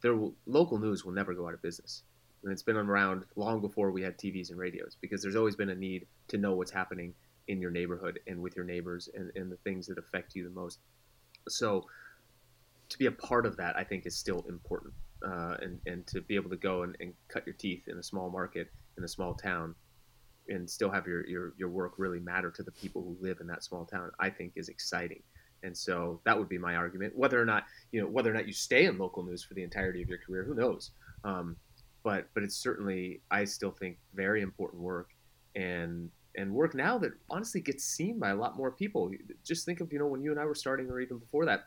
there 0.00 0.16
will, 0.16 0.34
local 0.46 0.78
news 0.78 1.04
will 1.04 1.12
never 1.12 1.34
go 1.34 1.46
out 1.46 1.52
of 1.52 1.60
business. 1.60 2.02
And 2.42 2.50
it's 2.50 2.62
been 2.62 2.76
around 2.76 3.24
long 3.36 3.60
before 3.60 3.90
we 3.90 4.02
had 4.02 4.16
TVs 4.18 4.48
and 4.48 4.58
radios 4.58 4.96
because 5.00 5.22
there's 5.22 5.36
always 5.36 5.54
been 5.54 5.68
a 5.68 5.74
need 5.74 6.06
to 6.28 6.38
know 6.38 6.54
what's 6.54 6.70
happening 6.70 7.12
in 7.46 7.60
your 7.60 7.70
neighborhood 7.70 8.20
and 8.26 8.40
with 8.40 8.56
your 8.56 8.64
neighbors 8.64 9.08
and, 9.14 9.30
and 9.36 9.52
the 9.52 9.56
things 9.58 9.86
that 9.86 9.98
affect 9.98 10.34
you 10.34 10.44
the 10.44 10.50
most. 10.50 10.78
So 11.48 11.86
to 12.92 12.98
be 12.98 13.06
a 13.06 13.12
part 13.12 13.46
of 13.46 13.56
that, 13.56 13.76
I 13.76 13.84
think, 13.84 14.06
is 14.06 14.16
still 14.16 14.44
important. 14.48 14.92
Uh, 15.24 15.56
and 15.60 15.78
and 15.86 16.06
to 16.08 16.20
be 16.20 16.34
able 16.34 16.50
to 16.50 16.56
go 16.56 16.82
and, 16.82 16.96
and, 16.98 17.12
cut 17.28 17.46
your 17.46 17.54
teeth 17.54 17.86
in 17.86 17.96
a 17.96 18.02
small 18.02 18.28
market 18.28 18.72
in 18.98 19.04
a 19.04 19.08
small 19.08 19.34
town, 19.34 19.72
and 20.48 20.68
still 20.68 20.90
have 20.90 21.06
your, 21.06 21.24
your 21.28 21.54
your 21.56 21.68
work 21.68 21.92
really 21.96 22.18
matter 22.18 22.50
to 22.50 22.62
the 22.64 22.72
people 22.72 23.02
who 23.02 23.16
live 23.20 23.38
in 23.40 23.46
that 23.46 23.62
small 23.62 23.84
town, 23.84 24.10
I 24.18 24.30
think 24.30 24.54
is 24.56 24.68
exciting. 24.68 25.22
And 25.62 25.76
so 25.76 26.20
that 26.24 26.36
would 26.36 26.48
be 26.48 26.58
my 26.58 26.74
argument. 26.74 27.16
Whether 27.16 27.40
or 27.40 27.44
not 27.44 27.64
you 27.92 28.00
know 28.00 28.08
whether 28.08 28.30
or 28.30 28.34
not 28.34 28.48
you 28.48 28.52
stay 28.52 28.86
in 28.86 28.98
local 28.98 29.22
news 29.22 29.44
for 29.44 29.54
the 29.54 29.62
entirety 29.62 30.02
of 30.02 30.08
your 30.08 30.18
career, 30.18 30.44
who 30.44 30.54
knows? 30.54 30.90
Um, 31.22 31.56
but 32.02 32.26
but 32.34 32.42
it's 32.42 32.56
certainly 32.56 33.22
I 33.30 33.44
still 33.44 33.70
think 33.70 33.98
very 34.14 34.42
important 34.42 34.82
work, 34.82 35.10
and 35.54 36.10
and 36.36 36.52
work 36.52 36.74
now 36.74 36.98
that 36.98 37.12
honestly 37.30 37.60
gets 37.60 37.84
seen 37.84 38.18
by 38.18 38.30
a 38.30 38.36
lot 38.36 38.56
more 38.56 38.72
people. 38.72 39.12
Just 39.44 39.64
think 39.64 39.80
of 39.80 39.92
you 39.92 39.98
know 39.98 40.06
when 40.06 40.22
you 40.22 40.32
and 40.32 40.40
I 40.40 40.44
were 40.44 40.54
starting, 40.54 40.90
or 40.90 41.00
even 41.00 41.18
before 41.18 41.44
that, 41.46 41.64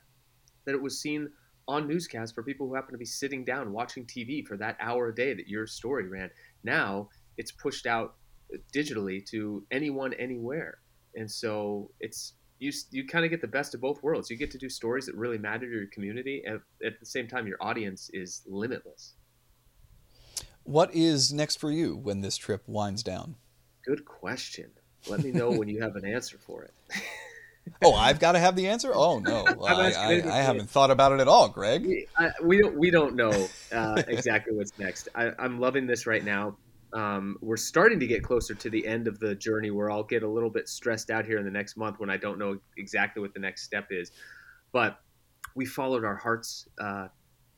that 0.65 0.73
it 0.73 0.81
was 0.81 0.99
seen 0.99 1.29
on 1.67 1.87
newscasts 1.87 2.31
for 2.31 2.43
people 2.43 2.67
who 2.67 2.75
happen 2.75 2.91
to 2.91 2.97
be 2.97 3.05
sitting 3.05 3.43
down 3.43 3.71
watching 3.71 4.05
TV 4.05 4.45
for 4.45 4.57
that 4.57 4.77
hour 4.79 5.09
a 5.09 5.15
day 5.15 5.33
that 5.33 5.47
your 5.47 5.65
story 5.65 6.07
ran. 6.07 6.29
Now 6.63 7.09
it's 7.37 7.51
pushed 7.51 7.85
out 7.85 8.15
uh, 8.53 8.57
digitally 8.73 9.25
to 9.27 9.65
anyone 9.71 10.13
anywhere, 10.13 10.79
and 11.15 11.29
so 11.29 11.91
it's 11.99 12.33
you 12.59 12.71
you 12.91 13.07
kind 13.07 13.25
of 13.25 13.31
get 13.31 13.41
the 13.41 13.47
best 13.47 13.73
of 13.73 13.81
both 13.81 14.01
worlds. 14.03 14.29
You 14.29 14.37
get 14.37 14.51
to 14.51 14.57
do 14.57 14.69
stories 14.69 15.05
that 15.07 15.15
really 15.15 15.37
matter 15.37 15.65
to 15.65 15.71
your 15.71 15.87
community, 15.87 16.43
and 16.45 16.61
at 16.85 16.99
the 16.99 17.05
same 17.05 17.27
time, 17.27 17.47
your 17.47 17.57
audience 17.59 18.09
is 18.13 18.43
limitless. 18.47 19.13
What 20.63 20.93
is 20.95 21.31
next 21.31 21.59
for 21.59 21.71
you 21.71 21.95
when 21.95 22.21
this 22.21 22.37
trip 22.37 22.63
winds 22.67 23.03
down? 23.03 23.35
Good 23.85 24.05
question. 24.05 24.71
Let 25.07 25.23
me 25.23 25.31
know 25.31 25.51
when 25.51 25.67
you 25.67 25.81
have 25.81 25.95
an 25.95 26.05
answer 26.05 26.39
for 26.39 26.63
it. 26.63 26.73
oh, 27.83 27.93
I've 27.93 28.19
got 28.19 28.33
to 28.33 28.39
have 28.39 28.55
the 28.55 28.67
answer. 28.67 28.91
Oh 28.93 29.19
no, 29.19 29.45
I, 29.67 29.91
I, 29.91 30.11
I, 30.11 30.41
haven't 30.41 30.69
thought 30.69 30.91
about 30.91 31.11
it 31.11 31.19
at 31.19 31.27
all, 31.27 31.49
Greg. 31.49 31.85
We, 31.85 32.07
I, 32.17 32.31
we 32.41 32.59
don't 32.61 32.77
we 32.77 32.91
don't 32.91 33.15
know 33.15 33.47
uh, 33.71 34.01
exactly 34.07 34.55
what's 34.55 34.77
next. 34.77 35.09
I, 35.15 35.31
am 35.39 35.59
loving 35.59 35.87
this 35.87 36.05
right 36.07 36.23
now. 36.23 36.57
Um, 36.93 37.37
we're 37.41 37.57
starting 37.57 37.99
to 37.99 38.07
get 38.07 38.23
closer 38.23 38.53
to 38.53 38.69
the 38.69 38.87
end 38.87 39.07
of 39.07 39.19
the 39.19 39.35
journey 39.35 39.69
where 39.69 39.91
I'll 39.91 40.03
get 40.03 40.23
a 40.23 40.29
little 40.29 40.49
bit 40.49 40.69
stressed 40.69 41.09
out 41.09 41.25
here 41.25 41.37
in 41.37 41.45
the 41.45 41.51
next 41.51 41.75
month 41.75 41.99
when 41.99 42.09
I 42.09 42.17
don't 42.17 42.39
know 42.39 42.57
exactly 42.77 43.21
what 43.21 43.33
the 43.33 43.39
next 43.39 43.63
step 43.63 43.87
is. 43.89 44.11
But 44.71 44.99
we 45.55 45.65
followed 45.65 46.05
our 46.05 46.15
hearts 46.15 46.67
uh, 46.79 47.07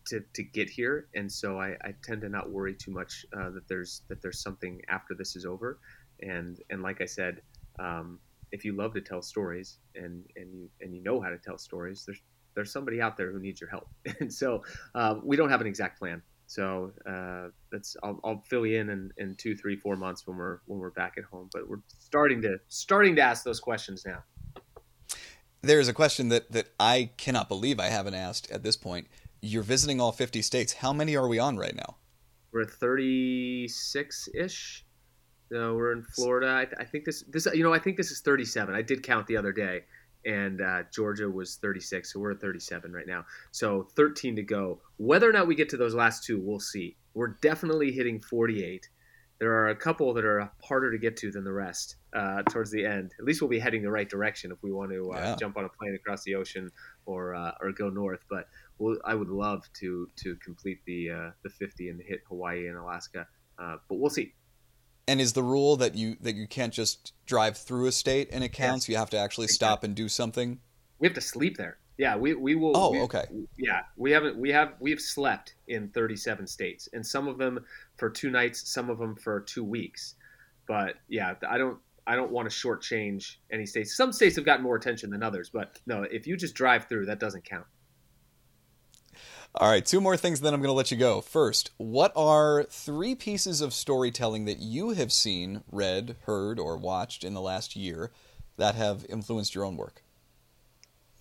to, 0.08 0.24
to 0.34 0.44
get 0.44 0.70
here, 0.70 1.08
and 1.14 1.32
so 1.32 1.60
I, 1.60 1.76
I 1.84 1.94
tend 2.04 2.22
to 2.22 2.30
not 2.30 2.50
worry 2.50 2.74
too 2.74 2.92
much 2.92 3.26
uh, 3.34 3.50
that 3.52 3.68
there's 3.68 4.02
that 4.08 4.22
there's 4.22 4.42
something 4.42 4.82
after 4.90 5.14
this 5.14 5.36
is 5.36 5.46
over. 5.46 5.80
And 6.22 6.60
and 6.70 6.82
like 6.82 7.02
I 7.02 7.06
said, 7.06 7.42
um, 7.80 8.20
if 8.52 8.64
you 8.66 8.74
love 8.74 8.94
to 8.94 9.02
tell 9.02 9.22
stories 9.22 9.80
and 9.96 10.24
and 10.36 10.54
you 10.54 10.70
and 10.82 10.94
you 10.94 11.02
know 11.02 11.22
how 11.22 11.30
to 11.30 11.38
tell 11.38 11.58
stories, 11.58 12.04
there's 12.06 12.22
there's 12.56 12.72
somebody 12.72 13.02
out 13.02 13.18
there 13.18 13.32
who 13.32 13.40
needs 13.40 13.62
your 13.62 13.70
help. 13.70 13.88
And 14.20 14.34
so 14.34 14.64
uh, 14.96 15.16
we 15.24 15.38
don't 15.38 15.50
have 15.50 15.62
an 15.62 15.68
exact 15.68 16.00
plan. 16.00 16.24
So 16.48 16.92
uh, 17.08 17.50
that's 17.72 17.96
I'll, 18.04 18.20
I'll, 18.24 18.44
fill 18.50 18.66
you 18.66 18.80
in, 18.80 18.90
in 18.90 19.12
in 19.18 19.36
two, 19.36 19.56
three, 19.56 19.76
four 19.76 19.96
months 19.96 20.26
when 20.26 20.38
we're 20.38 20.60
when 20.66 20.80
we're 20.80 20.92
back 20.92 21.16
at 21.18 21.26
home. 21.26 21.50
But 21.54 21.70
we're 21.70 21.82
starting 22.00 22.42
to 22.44 22.58
starting 22.70 23.16
to 23.18 23.22
ask 23.22 23.44
those 23.44 23.60
questions 23.60 24.06
now. 24.06 24.24
There 25.62 25.80
is 25.80 25.90
a 25.90 25.94
question 25.94 26.30
that 26.30 26.52
that 26.52 26.70
I 26.80 27.12
cannot 27.18 27.50
believe 27.50 27.80
I 27.80 27.88
haven't 27.88 28.14
asked 28.14 28.50
at 28.50 28.64
this 28.64 28.78
point. 28.78 29.08
You're 29.42 29.64
visiting 29.64 30.02
all 30.02 30.12
50 30.12 30.42
states. 30.42 30.74
How 30.74 30.94
many 30.94 31.16
are 31.16 31.28
we 31.28 31.38
on 31.38 31.58
right 31.58 31.76
now? 31.76 31.98
We're 32.52 32.66
36 32.66 34.30
ish. 34.34 34.86
No, 35.50 35.76
we're 35.76 35.94
in 35.94 36.04
Florida. 36.04 36.56
I, 36.56 36.66
th- 36.66 36.78
I, 36.80 36.84
think 36.84 37.06
this 37.06 37.24
this 37.30 37.48
you 37.54 37.64
know 37.64 37.74
I 37.74 37.80
think 37.80 37.98
this 37.98 38.12
is 38.12 38.22
37. 38.22 38.76
I 38.76 38.82
did 38.82 39.04
count 39.04 39.28
the 39.28 39.38
other 39.38 39.52
day, 39.54 39.84
and 40.26 40.62
uh, 40.62 40.84
Georgia 40.94 41.30
was 41.30 41.56
36, 41.56 42.12
so 42.12 42.20
we're 42.20 42.32
at 42.32 42.42
37 42.42 42.92
right 42.92 43.08
now. 43.08 43.26
So 43.52 43.88
13 43.96 44.36
to 44.36 44.44
go. 44.44 44.82
Whether 44.98 45.30
or 45.30 45.34
not 45.34 45.48
we 45.48 45.56
get 45.56 45.70
to 45.70 45.78
those 45.78 45.96
last 45.96 46.26
two, 46.26 46.40
we'll 46.40 46.60
see. 46.60 46.98
We're 47.14 47.36
definitely 47.42 47.92
hitting 47.92 48.22
48. 48.22 48.90
There 49.40 49.54
are 49.54 49.70
a 49.70 49.76
couple 49.76 50.14
that 50.16 50.26
are 50.26 50.52
harder 50.64 50.92
to 50.92 50.98
get 50.98 51.16
to 51.18 51.32
than 51.32 51.44
the 51.44 51.54
rest 51.54 51.96
uh, 52.14 52.42
towards 52.50 52.72
the 52.72 52.84
end. 52.84 53.14
At 53.20 53.26
least 53.26 53.42
we'll 53.42 53.50
be 53.50 53.60
heading 53.60 53.84
the 53.84 53.92
right 53.92 54.10
direction 54.10 54.52
if 54.52 54.58
we 54.64 54.72
want 54.72 54.92
to 54.92 55.12
uh, 55.12 55.18
yeah. 55.18 55.36
jump 55.40 55.58
on 55.58 55.66
a 55.66 55.70
plane 55.70 55.96
across 55.96 56.24
the 56.24 56.36
ocean 56.36 56.72
or 57.06 57.36
uh, 57.36 57.52
or 57.62 57.72
go 57.72 57.90
north. 57.90 58.22
But 58.30 58.48
we'll, 58.80 58.98
I 59.06 59.14
would 59.14 59.30
love 59.30 59.64
to 59.80 60.10
to 60.24 60.36
complete 60.38 60.80
the 60.86 61.12
uh, 61.12 61.32
the 61.44 61.50
50 61.50 61.90
and 61.90 62.02
hit 62.02 62.22
Hawaii 62.28 62.68
and 62.68 62.78
Alaska. 62.78 63.28
Uh, 63.60 63.78
but 63.88 64.00
we'll 64.00 64.10
see. 64.10 64.34
And 65.08 65.22
is 65.22 65.34
the 65.34 65.44
rule 65.44 65.78
that 65.78 65.96
you 65.96 66.18
that 66.22 66.36
you 66.36 66.48
can't 66.48 66.74
just 66.74 67.14
drive 67.26 67.58
through 67.58 67.88
a 67.88 67.92
state 67.92 68.30
and 68.32 68.44
it 68.44 68.50
counts? 68.50 68.88
Yes. 68.88 68.94
You 68.94 68.98
have 68.98 69.10
to 69.12 69.18
actually 69.18 69.48
stop 69.48 69.84
and 69.84 69.96
do 69.96 70.10
something. 70.10 70.60
We 71.00 71.08
have 71.08 71.16
to 71.16 71.22
sleep 71.22 71.58
there. 71.58 71.78
Yeah, 71.98 72.16
we, 72.16 72.36
we 72.36 72.56
will. 72.56 72.74
Oh, 72.76 72.92
we, 72.92 73.02
okay. 73.02 73.26
Yeah, 73.58 73.82
we 73.96 74.12
haven't. 74.12 74.38
We 74.38 74.52
have 74.52 74.74
we've 74.80 75.02
slept 75.02 75.56
in 75.68 75.90
37 75.90 76.46
states, 76.46 76.88
and 76.94 77.06
some 77.06 77.28
of 77.28 77.38
them 77.38 77.66
for 77.98 78.10
two 78.10 78.30
nights, 78.30 78.72
some 78.72 78.90
of 78.90 79.00
them 79.00 79.16
for 79.16 79.42
two 79.42 79.64
weeks. 79.64 80.16
But 80.68 80.96
yeah, 81.08 81.34
I 81.50 81.58
don't. 81.58 81.80
I 82.06 82.16
don't 82.16 82.32
want 82.32 82.50
to 82.50 82.56
shortchange 82.56 83.36
any 83.52 83.66
states. 83.66 83.98
Some 83.98 84.14
states 84.14 84.38
have 84.38 84.46
gotten 84.46 84.64
more 84.64 84.78
attention 84.78 85.10
than 85.10 85.24
others, 85.24 85.50
but 85.50 85.80
no, 85.86 86.04
if 86.04 86.26
you 86.26 86.38
just 86.38 86.56
drive 86.56 86.86
through, 86.86 87.08
that 87.08 87.20
doesn't 87.20 87.44
count. 87.44 87.66
All 89.56 89.70
right, 89.72 89.86
two 89.86 90.00
more 90.00 90.18
things, 90.18 90.42
then 90.42 90.54
I'm 90.54 90.62
going 90.62 90.70
to 90.70 90.74
let 90.74 90.92
you 90.92 90.98
go. 90.98 91.22
First, 91.22 91.72
what 91.78 92.12
are 92.16 92.64
three 92.70 93.16
pieces 93.16 93.62
of 93.62 93.74
storytelling 93.74 94.46
that 94.46 94.60
you 94.60 94.92
have 94.92 95.12
seen, 95.12 95.64
read, 95.72 96.16
heard, 96.26 96.60
or 96.60 96.78
watched 96.78 97.24
in 97.24 97.34
the 97.34 97.42
last 97.42 97.76
year 97.76 98.12
that 98.58 98.76
have 98.76 99.06
influenced 99.10 99.56
your 99.56 99.64
own 99.64 99.76
work? 99.76 100.04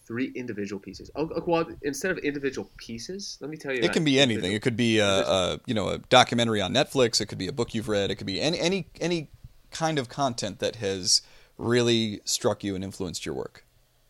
Three 0.07 0.33
individual 0.35 0.79
pieces. 0.79 1.11
Oh, 1.17 1.31
oh 1.35 1.43
well, 1.47 1.67
instead 1.83 2.11
of 2.11 2.19
individual 2.19 2.71
pieces, 2.77 3.39
let 3.41 3.51
me 3.51 3.57
tell 3.57 3.73
you. 3.73 3.81
It 3.83 3.93
can 3.93 4.05
be 4.05 4.21
anything. 4.21 4.53
It 4.53 4.63
could 4.63 4.77
be 4.77 4.99
a, 4.99 5.09
a, 5.09 5.61
you 5.67 5.75
know 5.75 5.89
a 5.89 5.99
documentary 5.99 6.61
on 6.61 6.73
Netflix. 6.73 7.21
It 7.21 7.27
could 7.27 7.39
be 7.39 7.49
a 7.49 7.53
book 7.53 7.75
you've 7.75 7.89
read. 7.89 8.11
It 8.11 8.15
could 8.17 8.27
be 8.27 8.41
any 8.41 8.61
any 8.61 8.87
any 9.01 9.31
kind 9.73 9.99
of 9.99 10.09
content 10.09 10.61
that 10.61 10.77
has 10.77 11.23
really 11.59 12.21
struck 12.25 12.63
you 12.65 12.75
and 12.75 12.85
influenced 12.85 13.27
your 13.27 13.35
work? 13.35 13.65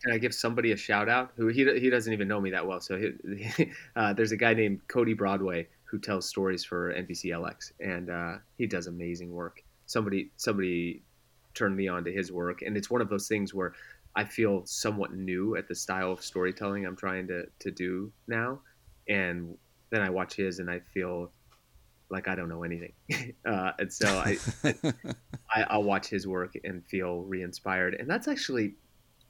Can 0.07 0.15
I 0.15 0.19
give 0.19 0.33
somebody 0.33 0.71
a 0.71 0.77
shout 0.77 1.09
out? 1.09 1.33
Who 1.35 1.47
he 1.47 1.65
he 1.79 1.89
doesn't 1.89 2.13
even 2.13 2.29
know 2.29 2.39
me 2.39 2.49
that 2.51 2.65
well. 2.65 2.79
So 2.79 2.97
he, 2.97 3.73
uh, 3.97 4.13
there's 4.13 4.31
a 4.31 4.37
guy 4.37 4.53
named 4.53 4.87
Cody 4.87 5.13
Broadway 5.13 5.67
who 5.83 5.99
tells 5.99 6.25
stories 6.25 6.63
for 6.63 6.93
NBC 6.93 7.25
LX, 7.25 7.73
and 7.81 8.09
uh, 8.09 8.37
he 8.57 8.67
does 8.67 8.87
amazing 8.87 9.33
work. 9.33 9.61
Somebody 9.85 10.31
somebody 10.37 11.01
turned 11.53 11.75
me 11.75 11.89
on 11.89 12.05
to 12.05 12.13
his 12.13 12.31
work, 12.31 12.61
and 12.61 12.77
it's 12.77 12.89
one 12.89 13.01
of 13.01 13.09
those 13.09 13.27
things 13.27 13.53
where 13.53 13.73
I 14.15 14.23
feel 14.23 14.65
somewhat 14.65 15.13
new 15.13 15.57
at 15.57 15.67
the 15.67 15.75
style 15.75 16.13
of 16.13 16.23
storytelling 16.23 16.85
I'm 16.85 16.95
trying 16.95 17.27
to 17.27 17.45
to 17.59 17.69
do 17.69 18.09
now, 18.29 18.61
and 19.09 19.57
then 19.89 20.01
I 20.01 20.09
watch 20.09 20.35
his 20.35 20.59
and 20.59 20.71
I 20.71 20.79
feel 20.93 21.33
like 22.09 22.29
I 22.29 22.35
don't 22.35 22.47
know 22.47 22.63
anything, 22.63 22.93
uh, 23.45 23.73
and 23.77 23.91
so 23.91 24.07
I, 24.07 24.37
I 25.53 25.63
I'll 25.63 25.83
watch 25.83 26.07
his 26.07 26.25
work 26.25 26.57
and 26.63 26.85
feel 26.85 27.23
re-inspired, 27.23 27.95
and 27.95 28.09
that's 28.09 28.29
actually 28.29 28.75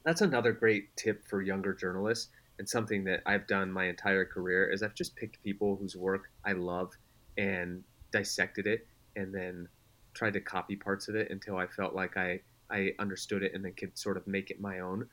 that's 0.05 0.21
another 0.21 0.51
great 0.51 0.95
tip 0.95 1.27
for 1.27 1.41
younger 1.41 1.73
journalists 1.73 2.29
and 2.59 2.67
something 2.67 3.03
that 3.03 3.21
I've 3.25 3.47
done 3.47 3.71
my 3.71 3.85
entire 3.85 4.25
career 4.25 4.69
is 4.71 4.81
I've 4.81 4.95
just 4.95 5.15
picked 5.15 5.43
people 5.43 5.75
whose 5.75 5.95
work 5.95 6.29
I 6.45 6.53
love 6.53 6.93
and 7.37 7.83
dissected 8.11 8.67
it 8.67 8.87
and 9.15 9.33
then 9.33 9.67
tried 10.13 10.33
to 10.33 10.41
copy 10.41 10.75
parts 10.75 11.07
of 11.07 11.15
it 11.15 11.29
until 11.29 11.57
I 11.57 11.67
felt 11.67 11.93
like 11.93 12.17
I 12.17 12.41
I 12.69 12.91
understood 12.99 13.43
it 13.43 13.53
and 13.53 13.63
then 13.63 13.73
could 13.73 13.97
sort 13.97 14.17
of 14.17 14.27
make 14.27 14.49
it 14.49 14.59
my 14.59 14.79
own. 14.79 15.07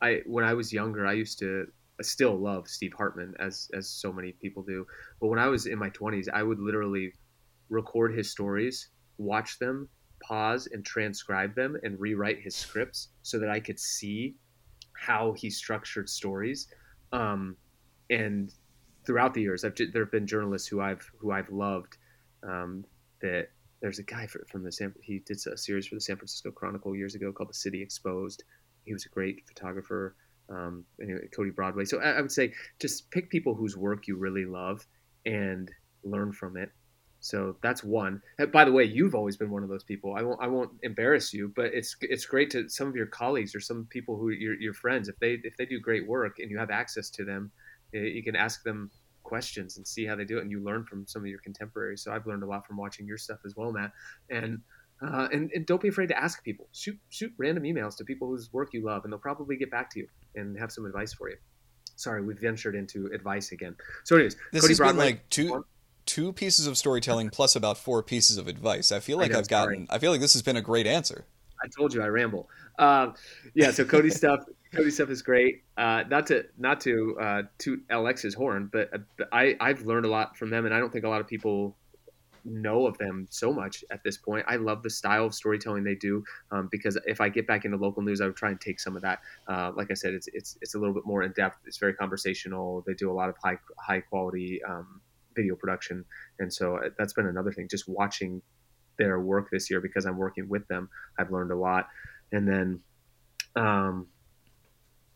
I 0.00 0.22
when 0.26 0.44
I 0.44 0.54
was 0.54 0.72
younger, 0.72 1.06
I 1.06 1.12
used 1.14 1.38
to 1.38 1.66
I 1.98 2.02
still 2.02 2.36
love 2.36 2.68
Steve 2.68 2.92
Hartman 2.92 3.34
as 3.38 3.70
as 3.72 3.88
so 3.88 4.12
many 4.12 4.32
people 4.32 4.62
do. 4.62 4.86
But 5.20 5.28
when 5.28 5.38
I 5.38 5.48
was 5.48 5.66
in 5.66 5.78
my 5.78 5.90
20s, 5.90 6.28
I 6.32 6.42
would 6.42 6.58
literally 6.58 7.12
record 7.70 8.14
his 8.14 8.30
stories, 8.30 8.88
watch 9.16 9.58
them, 9.58 9.88
pause 10.26 10.68
and 10.72 10.84
transcribe 10.84 11.54
them 11.54 11.76
and 11.82 11.98
rewrite 11.98 12.40
his 12.40 12.54
scripts 12.54 13.08
so 13.22 13.38
that 13.38 13.50
I 13.50 13.60
could 13.60 13.78
see 13.78 14.36
how 14.92 15.32
he 15.32 15.50
structured 15.50 16.08
stories. 16.08 16.68
Um, 17.12 17.56
and 18.10 18.52
throughout 19.04 19.34
the 19.34 19.42
years, 19.42 19.64
I've, 19.64 19.76
there 19.76 20.04
have 20.04 20.12
been 20.12 20.26
journalists 20.26 20.68
who 20.68 20.80
I've 20.80 21.10
who 21.18 21.32
I've 21.32 21.50
loved. 21.50 21.96
Um, 22.42 22.84
that 23.20 23.48
there's 23.80 23.98
a 23.98 24.02
guy 24.02 24.26
from 24.26 24.62
the 24.62 24.72
San 24.72 24.94
he 25.02 25.20
did 25.20 25.38
a 25.46 25.56
series 25.56 25.86
for 25.86 25.96
the 25.96 26.00
San 26.00 26.16
Francisco 26.16 26.50
Chronicle 26.50 26.94
years 26.94 27.14
ago 27.14 27.32
called 27.32 27.50
The 27.50 27.54
City 27.54 27.82
Exposed. 27.82 28.44
He 28.84 28.92
was 28.92 29.06
a 29.06 29.08
great 29.08 29.42
photographer. 29.46 30.16
Um, 30.48 30.84
anyway, 31.00 31.28
Cody 31.34 31.50
Broadway. 31.50 31.84
So 31.84 32.00
I, 32.00 32.12
I 32.12 32.20
would 32.20 32.32
say 32.32 32.52
just 32.80 33.10
pick 33.10 33.30
people 33.30 33.54
whose 33.54 33.76
work 33.76 34.06
you 34.06 34.16
really 34.16 34.44
love 34.44 34.86
and 35.24 35.70
learn 36.04 36.32
from 36.32 36.56
it 36.56 36.70
so 37.22 37.56
that's 37.62 37.84
one. 37.84 38.20
By 38.52 38.64
the 38.64 38.72
way, 38.72 38.82
you've 38.82 39.14
always 39.14 39.36
been 39.36 39.48
one 39.48 39.62
of 39.62 39.68
those 39.68 39.84
people. 39.84 40.16
I 40.16 40.22
won't 40.22 40.42
I 40.42 40.48
won't 40.48 40.72
embarrass 40.82 41.32
you, 41.32 41.52
but 41.54 41.66
it's 41.66 41.96
it's 42.00 42.26
great 42.26 42.50
to 42.50 42.68
some 42.68 42.88
of 42.88 42.96
your 42.96 43.06
colleagues 43.06 43.54
or 43.54 43.60
some 43.60 43.86
people 43.88 44.16
who 44.16 44.30
your 44.30 44.60
your 44.60 44.74
friends 44.74 45.08
if 45.08 45.16
they 45.20 45.38
if 45.44 45.56
they 45.56 45.64
do 45.64 45.78
great 45.78 46.06
work 46.08 46.40
and 46.40 46.50
you 46.50 46.58
have 46.58 46.70
access 46.70 47.10
to 47.10 47.24
them, 47.24 47.52
you 47.92 48.24
can 48.24 48.34
ask 48.34 48.64
them 48.64 48.90
questions 49.22 49.76
and 49.76 49.86
see 49.86 50.04
how 50.04 50.16
they 50.16 50.24
do 50.24 50.38
it, 50.38 50.42
and 50.42 50.50
you 50.50 50.64
learn 50.64 50.84
from 50.84 51.06
some 51.06 51.22
of 51.22 51.28
your 51.28 51.38
contemporaries. 51.38 52.02
So 52.02 52.12
I've 52.12 52.26
learned 52.26 52.42
a 52.42 52.46
lot 52.46 52.66
from 52.66 52.76
watching 52.76 53.06
your 53.06 53.18
stuff 53.18 53.38
as 53.46 53.54
well, 53.54 53.70
Matt. 53.70 53.92
And 54.28 54.60
uh, 55.00 55.28
and, 55.32 55.48
and 55.54 55.64
don't 55.64 55.80
be 55.80 55.88
afraid 55.88 56.08
to 56.08 56.20
ask 56.20 56.42
people. 56.42 56.66
Shoot 56.72 56.98
shoot 57.10 57.32
random 57.38 57.62
emails 57.62 57.96
to 57.98 58.04
people 58.04 58.26
whose 58.28 58.52
work 58.52 58.74
you 58.74 58.84
love, 58.84 59.04
and 59.04 59.12
they'll 59.12 59.20
probably 59.20 59.56
get 59.56 59.70
back 59.70 59.90
to 59.90 60.00
you 60.00 60.08
and 60.34 60.58
have 60.58 60.72
some 60.72 60.86
advice 60.86 61.12
for 61.12 61.30
you. 61.30 61.36
Sorry, 61.94 62.20
we've 62.20 62.40
ventured 62.40 62.74
into 62.74 63.06
advice 63.14 63.52
again. 63.52 63.76
So, 64.02 64.16
anyways, 64.16 64.36
this 64.50 64.62
Cody 64.62 64.72
has 64.72 64.78
Broadway, 64.78 64.92
been 64.92 65.14
like 65.14 65.28
two 65.28 65.64
two 66.12 66.32
pieces 66.32 66.66
of 66.66 66.76
storytelling 66.76 67.30
plus 67.32 67.56
about 67.56 67.78
four 67.78 68.02
pieces 68.02 68.36
of 68.36 68.46
advice. 68.46 68.92
I 68.92 69.00
feel 69.00 69.16
like 69.16 69.32
I 69.32 69.36
have 69.36 69.48
gotten. 69.48 69.86
I 69.88 69.98
feel 69.98 70.10
like 70.10 70.20
this 70.20 70.34
has 70.34 70.42
been 70.42 70.56
a 70.56 70.62
great 70.62 70.86
answer. 70.86 71.24
I 71.62 71.68
told 71.68 71.94
you 71.94 72.02
I 72.02 72.08
ramble. 72.08 72.50
Um, 72.78 73.14
yeah, 73.54 73.70
so 73.70 73.84
Cody 73.84 74.10
stuff. 74.22 74.40
Cody 74.74 74.90
stuff 74.90 75.10
is 75.10 75.22
great. 75.22 75.62
Uh, 75.76 76.04
not 76.10 76.26
to 76.26 76.44
not 76.58 76.80
to 76.82 77.16
uh, 77.18 77.42
toot 77.58 77.86
LX's 77.88 78.34
horn, 78.34 78.68
but, 78.72 78.92
uh, 78.92 78.98
but 79.16 79.28
I 79.32 79.56
I've 79.60 79.82
learned 79.82 80.04
a 80.04 80.08
lot 80.08 80.36
from 80.36 80.50
them, 80.50 80.66
and 80.66 80.74
I 80.74 80.80
don't 80.80 80.92
think 80.92 81.04
a 81.04 81.08
lot 81.08 81.20
of 81.20 81.26
people 81.26 81.76
know 82.44 82.86
of 82.86 82.98
them 82.98 83.26
so 83.30 83.52
much 83.52 83.84
at 83.90 84.02
this 84.04 84.16
point. 84.16 84.44
I 84.48 84.56
love 84.56 84.82
the 84.82 84.90
style 84.90 85.24
of 85.26 85.34
storytelling 85.34 85.84
they 85.84 85.94
do 85.94 86.24
um, 86.50 86.68
because 86.72 86.98
if 87.06 87.20
I 87.20 87.28
get 87.28 87.46
back 87.46 87.64
into 87.64 87.76
local 87.76 88.02
news, 88.02 88.20
I 88.20 88.26
would 88.26 88.36
try 88.36 88.50
and 88.50 88.60
take 88.60 88.80
some 88.80 88.96
of 88.96 89.02
that. 89.02 89.20
Uh, 89.46 89.70
like 89.76 89.90
I 89.90 89.94
said, 89.94 90.12
it's 90.12 90.28
it's 90.32 90.58
it's 90.60 90.74
a 90.74 90.78
little 90.78 90.94
bit 90.94 91.06
more 91.06 91.22
in 91.22 91.32
depth. 91.32 91.58
It's 91.66 91.78
very 91.78 91.94
conversational. 91.94 92.82
They 92.86 92.94
do 92.94 93.10
a 93.10 93.14
lot 93.14 93.28
of 93.28 93.36
high 93.42 93.58
high 93.78 94.00
quality 94.00 94.60
um, 94.68 95.00
video 95.34 95.56
production. 95.56 96.04
And 96.38 96.52
so 96.52 96.76
uh, 96.76 96.90
that's 96.98 97.12
been 97.12 97.26
another 97.26 97.52
thing. 97.52 97.68
Just 97.70 97.88
watching 97.88 98.42
their 98.98 99.20
work 99.20 99.48
this 99.50 99.70
year 99.70 99.80
because 99.80 100.04
I'm 100.04 100.16
working 100.16 100.48
with 100.48 100.66
them, 100.68 100.88
I've 101.18 101.30
learned 101.30 101.50
a 101.50 101.56
lot. 101.56 101.88
And 102.30 102.46
then 102.46 102.80
um, 103.56 104.08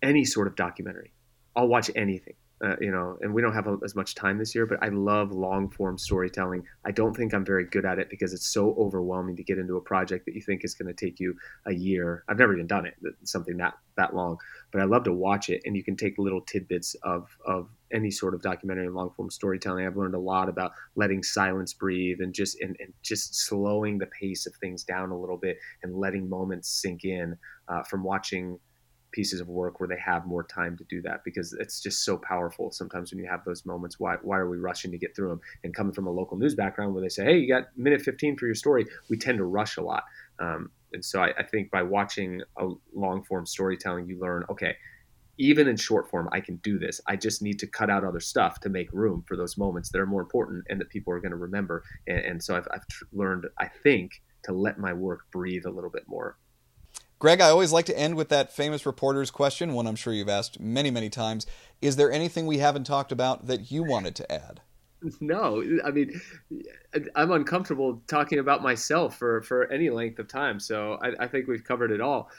any 0.03 0.25
sort 0.25 0.47
of 0.47 0.57
documentary, 0.57 1.13
I'll 1.55 1.69
watch 1.69 1.91
anything 1.95 2.35
uh, 2.65 2.75
you 2.81 2.91
know, 2.91 3.19
and 3.21 3.35
we 3.35 3.43
don't 3.43 3.53
have 3.53 3.67
a, 3.67 3.77
as 3.85 3.95
much 3.95 4.15
time 4.15 4.39
this 4.39 4.55
year, 4.55 4.65
but 4.65 4.83
I 4.83 4.89
love 4.89 5.31
long 5.31 5.69
form 5.69 5.99
storytelling. 5.99 6.65
I 6.87 6.91
don't 6.91 7.15
think 7.15 7.35
I'm 7.35 7.45
very 7.45 7.67
good 7.67 7.85
at 7.85 7.99
it 7.99 8.09
because 8.09 8.33
it's 8.33 8.47
so 8.47 8.75
overwhelming 8.79 9.37
to 9.37 9.43
get 9.43 9.59
into 9.59 9.77
a 9.77 9.81
project 9.81 10.25
that 10.25 10.35
you 10.35 10.41
think 10.41 10.65
is 10.65 10.75
going 10.75 10.93
to 10.93 10.95
take 10.95 11.21
you 11.21 11.37
a 11.67 11.75
year. 11.75 12.25
I've 12.29 12.39
never 12.39 12.55
even 12.55 12.67
done 12.67 12.87
it, 12.87 12.95
something 13.25 13.59
that 13.59 13.75
that 13.97 14.15
long, 14.15 14.39
but 14.73 14.81
I 14.81 14.85
love 14.85 15.05
to 15.05 15.13
watch 15.13 15.51
it. 15.51 15.63
And 15.67 15.77
you 15.77 15.85
can 15.85 15.97
take 15.97 16.17
little 16.17 16.41
tidbits 16.41 16.97
of 17.03 17.29
of 17.45 17.69
any 17.93 18.11
sort 18.11 18.35
of 18.35 18.43
documentary 18.43 18.87
and 18.87 18.95
long 18.95 19.11
form 19.17 19.31
storytelling. 19.31 19.87
I've 19.87 19.97
learned 19.97 20.15
a 20.15 20.21
lot 20.21 20.49
about 20.49 20.73
letting 20.95 21.23
silence 21.23 21.73
breathe 21.73 22.21
and 22.21 22.35
just 22.35 22.61
and, 22.61 22.77
and 22.81 22.93
just 23.03 23.35
slowing 23.47 23.99
the 23.99 24.07
pace 24.07 24.47
of 24.47 24.55
things 24.57 24.85
down 24.85 25.11
a 25.11 25.19
little 25.19 25.37
bit 25.37 25.59
and 25.83 25.95
letting 25.95 26.29
moments 26.29 26.69
sink 26.69 27.05
in 27.05 27.37
uh, 27.69 27.83
from 27.83 28.03
watching 28.03 28.59
pieces 29.13 29.41
of 29.41 29.49
work 29.49 29.81
where 29.81 29.89
they 29.89 29.99
have 29.99 30.27
more 30.27 30.45
time 30.45 30.77
to 30.77 30.85
do 30.85 31.01
that 31.01 31.25
because 31.25 31.55
it's 31.55 31.81
just 31.81 32.05
so 32.05 32.19
powerful 32.19 32.71
sometimes 32.71 33.11
when 33.11 33.19
you 33.19 33.27
have 33.27 33.43
those 33.47 33.65
moments 33.65 33.99
why 33.99 34.17
why 34.23 34.37
are 34.37 34.51
we 34.51 34.59
rushing 34.59 34.91
to 34.91 34.99
get 34.99 35.17
through 35.17 35.31
them 35.31 35.41
and 35.65 35.75
coming 35.75 35.93
from 35.93 36.07
a 36.07 36.11
local 36.11 36.37
news 36.37 36.55
background 36.55 36.93
where 36.93 37.03
they 37.03 37.09
say 37.09 37.25
hey 37.25 37.39
you 37.39 37.49
got 37.49 37.65
minute 37.79 38.03
15 38.03 38.37
for 38.37 38.45
your 38.45 38.55
story 38.55 38.85
we 39.09 39.17
tend 39.17 39.39
to 39.39 39.45
rush 39.45 39.79
a 39.79 39.81
lot 39.81 40.05
um, 40.39 40.71
and 40.93 41.03
so 41.03 41.23
I, 41.23 41.33
I 41.39 41.45
think 41.45 41.71
by 41.71 41.83
watching 41.83 42.43
a 42.59 42.69
long 42.95 43.23
form 43.25 43.47
storytelling 43.47 44.07
you 44.07 44.21
learn 44.21 44.45
okay 44.51 44.77
even 45.39 45.69
in 45.69 45.77
short 45.77 46.09
form 46.11 46.29
i 46.33 46.41
can 46.41 46.57
do 46.57 46.79
this 46.79 47.01
i 47.07 47.17
just 47.17 47.43
need 47.43 47.59
to 47.59 47.67
cut 47.67 47.91
out 47.91 48.05
other 48.05 48.21
stuff 48.21 48.61
to 48.61 48.69
make 48.69 48.93
room 48.93 49.23
for 49.27 49.37
those 49.37 49.57
moments 49.57 49.91
that 49.91 50.01
are 50.01 50.07
more 50.07 50.23
important 50.23 50.65
and 50.69 50.81
that 50.81 50.89
people 50.89 51.13
are 51.13 51.21
going 51.21 51.31
to 51.31 51.37
remember 51.37 51.83
and, 52.07 52.19
and 52.19 52.43
so 52.43 52.57
i've, 52.57 52.69
I've 52.73 52.87
tr- 52.89 53.05
learned 53.13 53.47
i 53.59 53.67
think 53.67 54.23
to 54.45 54.53
let 54.53 54.79
my 54.79 54.93
work 54.93 55.21
breathe 55.31 55.67
a 55.67 55.71
little 55.71 55.91
bit 55.91 56.05
more 56.07 56.37
Greg, 57.19 57.41
I 57.41 57.49
always 57.49 57.73
like 57.73 57.87
to 57.87 57.99
end 57.99 58.15
with 58.15 58.29
that 58.29 58.53
famous 58.53 58.85
reporter's 58.85 59.31
question, 59.31 59.73
one 59.73 59.87
I'm 59.87 59.97
sure 59.97 60.13
you've 60.13 60.29
asked 60.29 60.61
many, 60.61 60.91
many 60.91 61.09
times. 61.09 61.47
Is 61.81 61.97
there 61.97 62.13
anything 62.13 62.47
we 62.47 62.59
haven't 62.59 62.85
talked 62.85 63.11
about 63.11 63.47
that 63.47 63.71
you 63.71 63.83
wanted 63.83 64.15
to 64.17 64.31
add? 64.31 64.61
No, 65.21 65.63
I 65.85 65.91
mean, 65.91 66.21
I'm 67.15 67.31
uncomfortable 67.31 68.03
talking 68.09 68.39
about 68.39 68.63
myself 68.63 69.17
for, 69.17 69.43
for 69.43 69.71
any 69.71 69.91
length 69.91 70.19
of 70.19 70.27
time. 70.27 70.59
So 70.59 70.99
I, 71.03 71.25
I 71.25 71.29
think 71.29 71.47
we've 71.47 71.63
covered 71.63 71.91
it 71.91 72.01
all. 72.01 72.31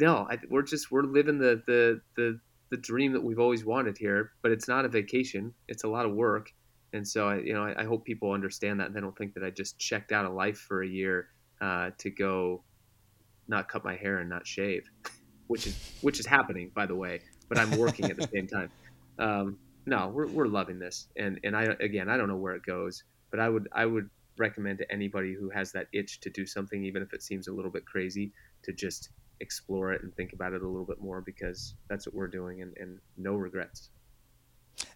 No, 0.00 0.26
I, 0.30 0.38
we're 0.48 0.62
just 0.62 0.90
we're 0.90 1.02
living 1.02 1.38
the, 1.38 1.62
the 1.66 2.00
the 2.16 2.40
the 2.70 2.76
dream 2.78 3.12
that 3.12 3.22
we've 3.22 3.38
always 3.38 3.64
wanted 3.64 3.98
here. 3.98 4.32
But 4.42 4.50
it's 4.50 4.66
not 4.66 4.84
a 4.84 4.88
vacation; 4.88 5.52
it's 5.68 5.84
a 5.84 5.88
lot 5.88 6.06
of 6.06 6.14
work. 6.14 6.50
And 6.92 7.06
so 7.06 7.28
I, 7.28 7.36
you 7.38 7.52
know, 7.52 7.64
I, 7.64 7.82
I 7.82 7.84
hope 7.84 8.04
people 8.04 8.32
understand 8.32 8.80
that 8.80 8.88
and 8.88 8.96
they 8.96 9.00
don't 9.00 9.16
think 9.16 9.34
that 9.34 9.44
I 9.44 9.50
just 9.50 9.78
checked 9.78 10.10
out 10.10 10.24
of 10.24 10.32
life 10.32 10.58
for 10.58 10.82
a 10.82 10.88
year 10.88 11.28
uh, 11.60 11.90
to 11.98 12.10
go 12.10 12.64
not 13.46 13.68
cut 13.68 13.84
my 13.84 13.94
hair 13.94 14.18
and 14.18 14.28
not 14.28 14.46
shave, 14.46 14.90
which 15.46 15.66
is 15.66 15.76
which 16.00 16.18
is 16.18 16.26
happening 16.26 16.70
by 16.74 16.86
the 16.86 16.94
way. 16.94 17.20
But 17.48 17.58
I'm 17.58 17.76
working 17.76 18.06
at 18.06 18.16
the 18.16 18.28
same 18.32 18.46
time. 18.56 18.70
Um, 19.18 19.58
no, 19.86 20.08
we're 20.08 20.28
we're 20.28 20.46
loving 20.46 20.78
this, 20.78 21.08
and 21.16 21.38
and 21.44 21.54
I 21.54 21.76
again 21.80 22.08
I 22.08 22.16
don't 22.16 22.28
know 22.28 22.36
where 22.36 22.54
it 22.54 22.62
goes, 22.64 23.04
but 23.30 23.38
I 23.38 23.48
would 23.48 23.68
I 23.72 23.84
would 23.84 24.08
recommend 24.38 24.78
to 24.78 24.90
anybody 24.90 25.34
who 25.34 25.50
has 25.50 25.72
that 25.72 25.88
itch 25.92 26.20
to 26.20 26.30
do 26.30 26.46
something, 26.46 26.82
even 26.84 27.02
if 27.02 27.12
it 27.12 27.22
seems 27.22 27.48
a 27.48 27.52
little 27.52 27.70
bit 27.70 27.84
crazy, 27.84 28.32
to 28.62 28.72
just 28.72 29.10
explore 29.40 29.92
it 29.92 30.02
and 30.02 30.14
think 30.14 30.32
about 30.32 30.52
it 30.52 30.62
a 30.62 30.66
little 30.66 30.86
bit 30.86 31.00
more 31.00 31.20
because 31.20 31.74
that's 31.88 32.06
what 32.06 32.14
we're 32.14 32.28
doing, 32.28 32.62
and, 32.62 32.76
and 32.76 32.98
no 33.16 33.34
regrets. 33.34 33.90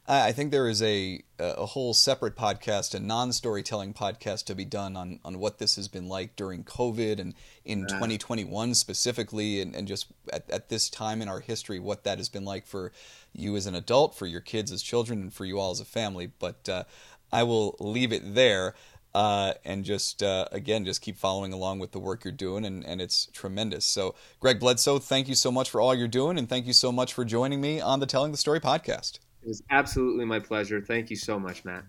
I 0.07 0.33
think 0.33 0.51
there 0.51 0.69
is 0.69 0.83
a 0.83 1.23
a 1.39 1.65
whole 1.65 1.95
separate 1.95 2.37
podcast, 2.37 2.95
a 2.95 3.01
non-storytelling 3.01 3.95
podcast, 3.95 4.45
to 4.45 4.55
be 4.55 4.65
done 4.67 4.97
on, 4.97 5.19
on 5.25 5.39
what 5.39 5.59
this 5.59 5.77
has 5.77 5.89
been 5.89 6.09
like 6.09 6.37
during 6.37 6.63
COVID 6.63 7.19
and 7.19 7.35
in 7.65 7.81
yeah. 7.81 7.87
2021 7.87 8.75
specifically, 8.75 9.63
and, 9.63 9.75
and 9.75 9.89
just 9.89 10.09
at, 10.31 10.49
at 10.51 10.69
this 10.69 10.91
time 10.91 11.23
in 11.23 11.29
our 11.29 11.41
history, 11.41 11.79
what 11.79 12.05
that 12.05 12.19
has 12.19 12.29
been 12.29 12.45
like 12.45 12.67
for 12.67 12.93
you 13.33 13.57
as 13.57 13.67
an 13.67 13.75
adult, 13.75 14.15
for 14.15 14.27
your 14.27 14.43
kids 14.43 14.71
as 14.71 14.83
children, 14.83 15.23
and 15.23 15.33
for 15.33 15.47
you 15.47 15.59
all 15.59 15.71
as 15.71 15.81
a 15.81 15.87
family. 15.87 16.31
But 16.39 16.69
uh, 16.69 16.85
I 17.33 17.43
will 17.43 17.75
leave 17.81 18.13
it 18.13 18.35
there. 18.35 18.75
Uh, 19.15 19.55
and 19.65 19.85
just 19.85 20.23
uh, 20.25 20.47
again, 20.51 20.85
just 20.85 21.01
keep 21.01 21.17
following 21.17 21.53
along 21.53 21.79
with 21.79 21.93
the 21.93 22.01
work 22.01 22.25
you're 22.25 22.33
doing, 22.33 22.65
and, 22.65 22.85
and 22.85 23.01
it's 23.01 23.27
tremendous. 23.27 23.85
So, 23.85 24.17
Greg 24.41 24.59
Bledsoe, 24.59 24.99
thank 24.99 25.29
you 25.29 25.37
so 25.37 25.53
much 25.53 25.71
for 25.71 25.81
all 25.81 25.95
you're 25.95 26.09
doing, 26.09 26.37
and 26.37 26.49
thank 26.49 26.67
you 26.67 26.73
so 26.73 26.91
much 26.91 27.15
for 27.15 27.25
joining 27.25 27.61
me 27.61 27.81
on 27.81 28.01
the 28.01 28.07
Telling 28.07 28.33
the 28.33 28.39
Story 28.39 28.59
podcast. 28.59 29.21
It 29.43 29.49
was 29.49 29.63
absolutely 29.71 30.25
my 30.25 30.41
pleasure. 30.41 30.81
Thank 30.81 31.11
you 31.11 31.17
so 31.17 31.39
much, 31.39 31.65
Matt. 31.65 31.85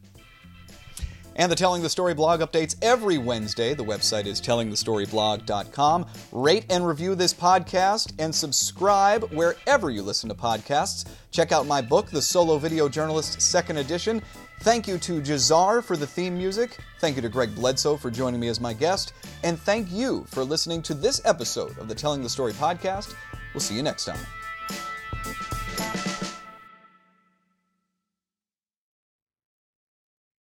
And 1.37 1.51
the 1.51 1.55
Telling 1.55 1.81
the 1.81 1.89
Story 1.89 2.13
blog 2.13 2.39
updates 2.39 2.75
every 2.81 3.17
Wednesday. 3.17 3.73
The 3.73 3.83
website 3.83 4.25
is 4.25 4.39
tellingthestoryblog.com. 4.41 6.05
Rate 6.31 6.65
and 6.69 6.87
review 6.87 7.15
this 7.15 7.33
podcast 7.33 8.13
and 8.19 8.33
subscribe 8.33 9.23
wherever 9.33 9.89
you 9.89 10.01
listen 10.01 10.29
to 10.29 10.35
podcasts. 10.35 11.05
Check 11.31 11.51
out 11.51 11.67
my 11.67 11.81
book, 11.81 12.09
The 12.09 12.21
Solo 12.21 12.57
Video 12.57 12.87
Journalist 12.87 13.41
Second 13.41 13.77
Edition. 13.77 14.21
Thank 14.65 14.87
you 14.87 14.97
to 14.97 15.21
Jazar 15.21 15.83
for 15.83 15.95
the 15.95 16.07
theme 16.07 16.35
music. 16.35 16.79
Thank 16.97 17.17
you 17.17 17.21
to 17.21 17.29
Greg 17.29 17.53
Bledsoe 17.53 17.97
for 17.97 18.09
joining 18.09 18.39
me 18.39 18.47
as 18.47 18.59
my 18.59 18.73
guest. 18.73 19.13
And 19.43 19.59
thank 19.59 19.91
you 19.91 20.25
for 20.27 20.43
listening 20.43 20.81
to 20.81 20.95
this 20.95 21.21
episode 21.23 21.77
of 21.77 21.87
the 21.87 21.93
Telling 21.93 22.23
the 22.23 22.29
Story 22.29 22.51
podcast. 22.53 23.13
We'll 23.53 23.61
see 23.61 23.75
you 23.75 23.83
next 23.83 24.05
time. 24.05 24.17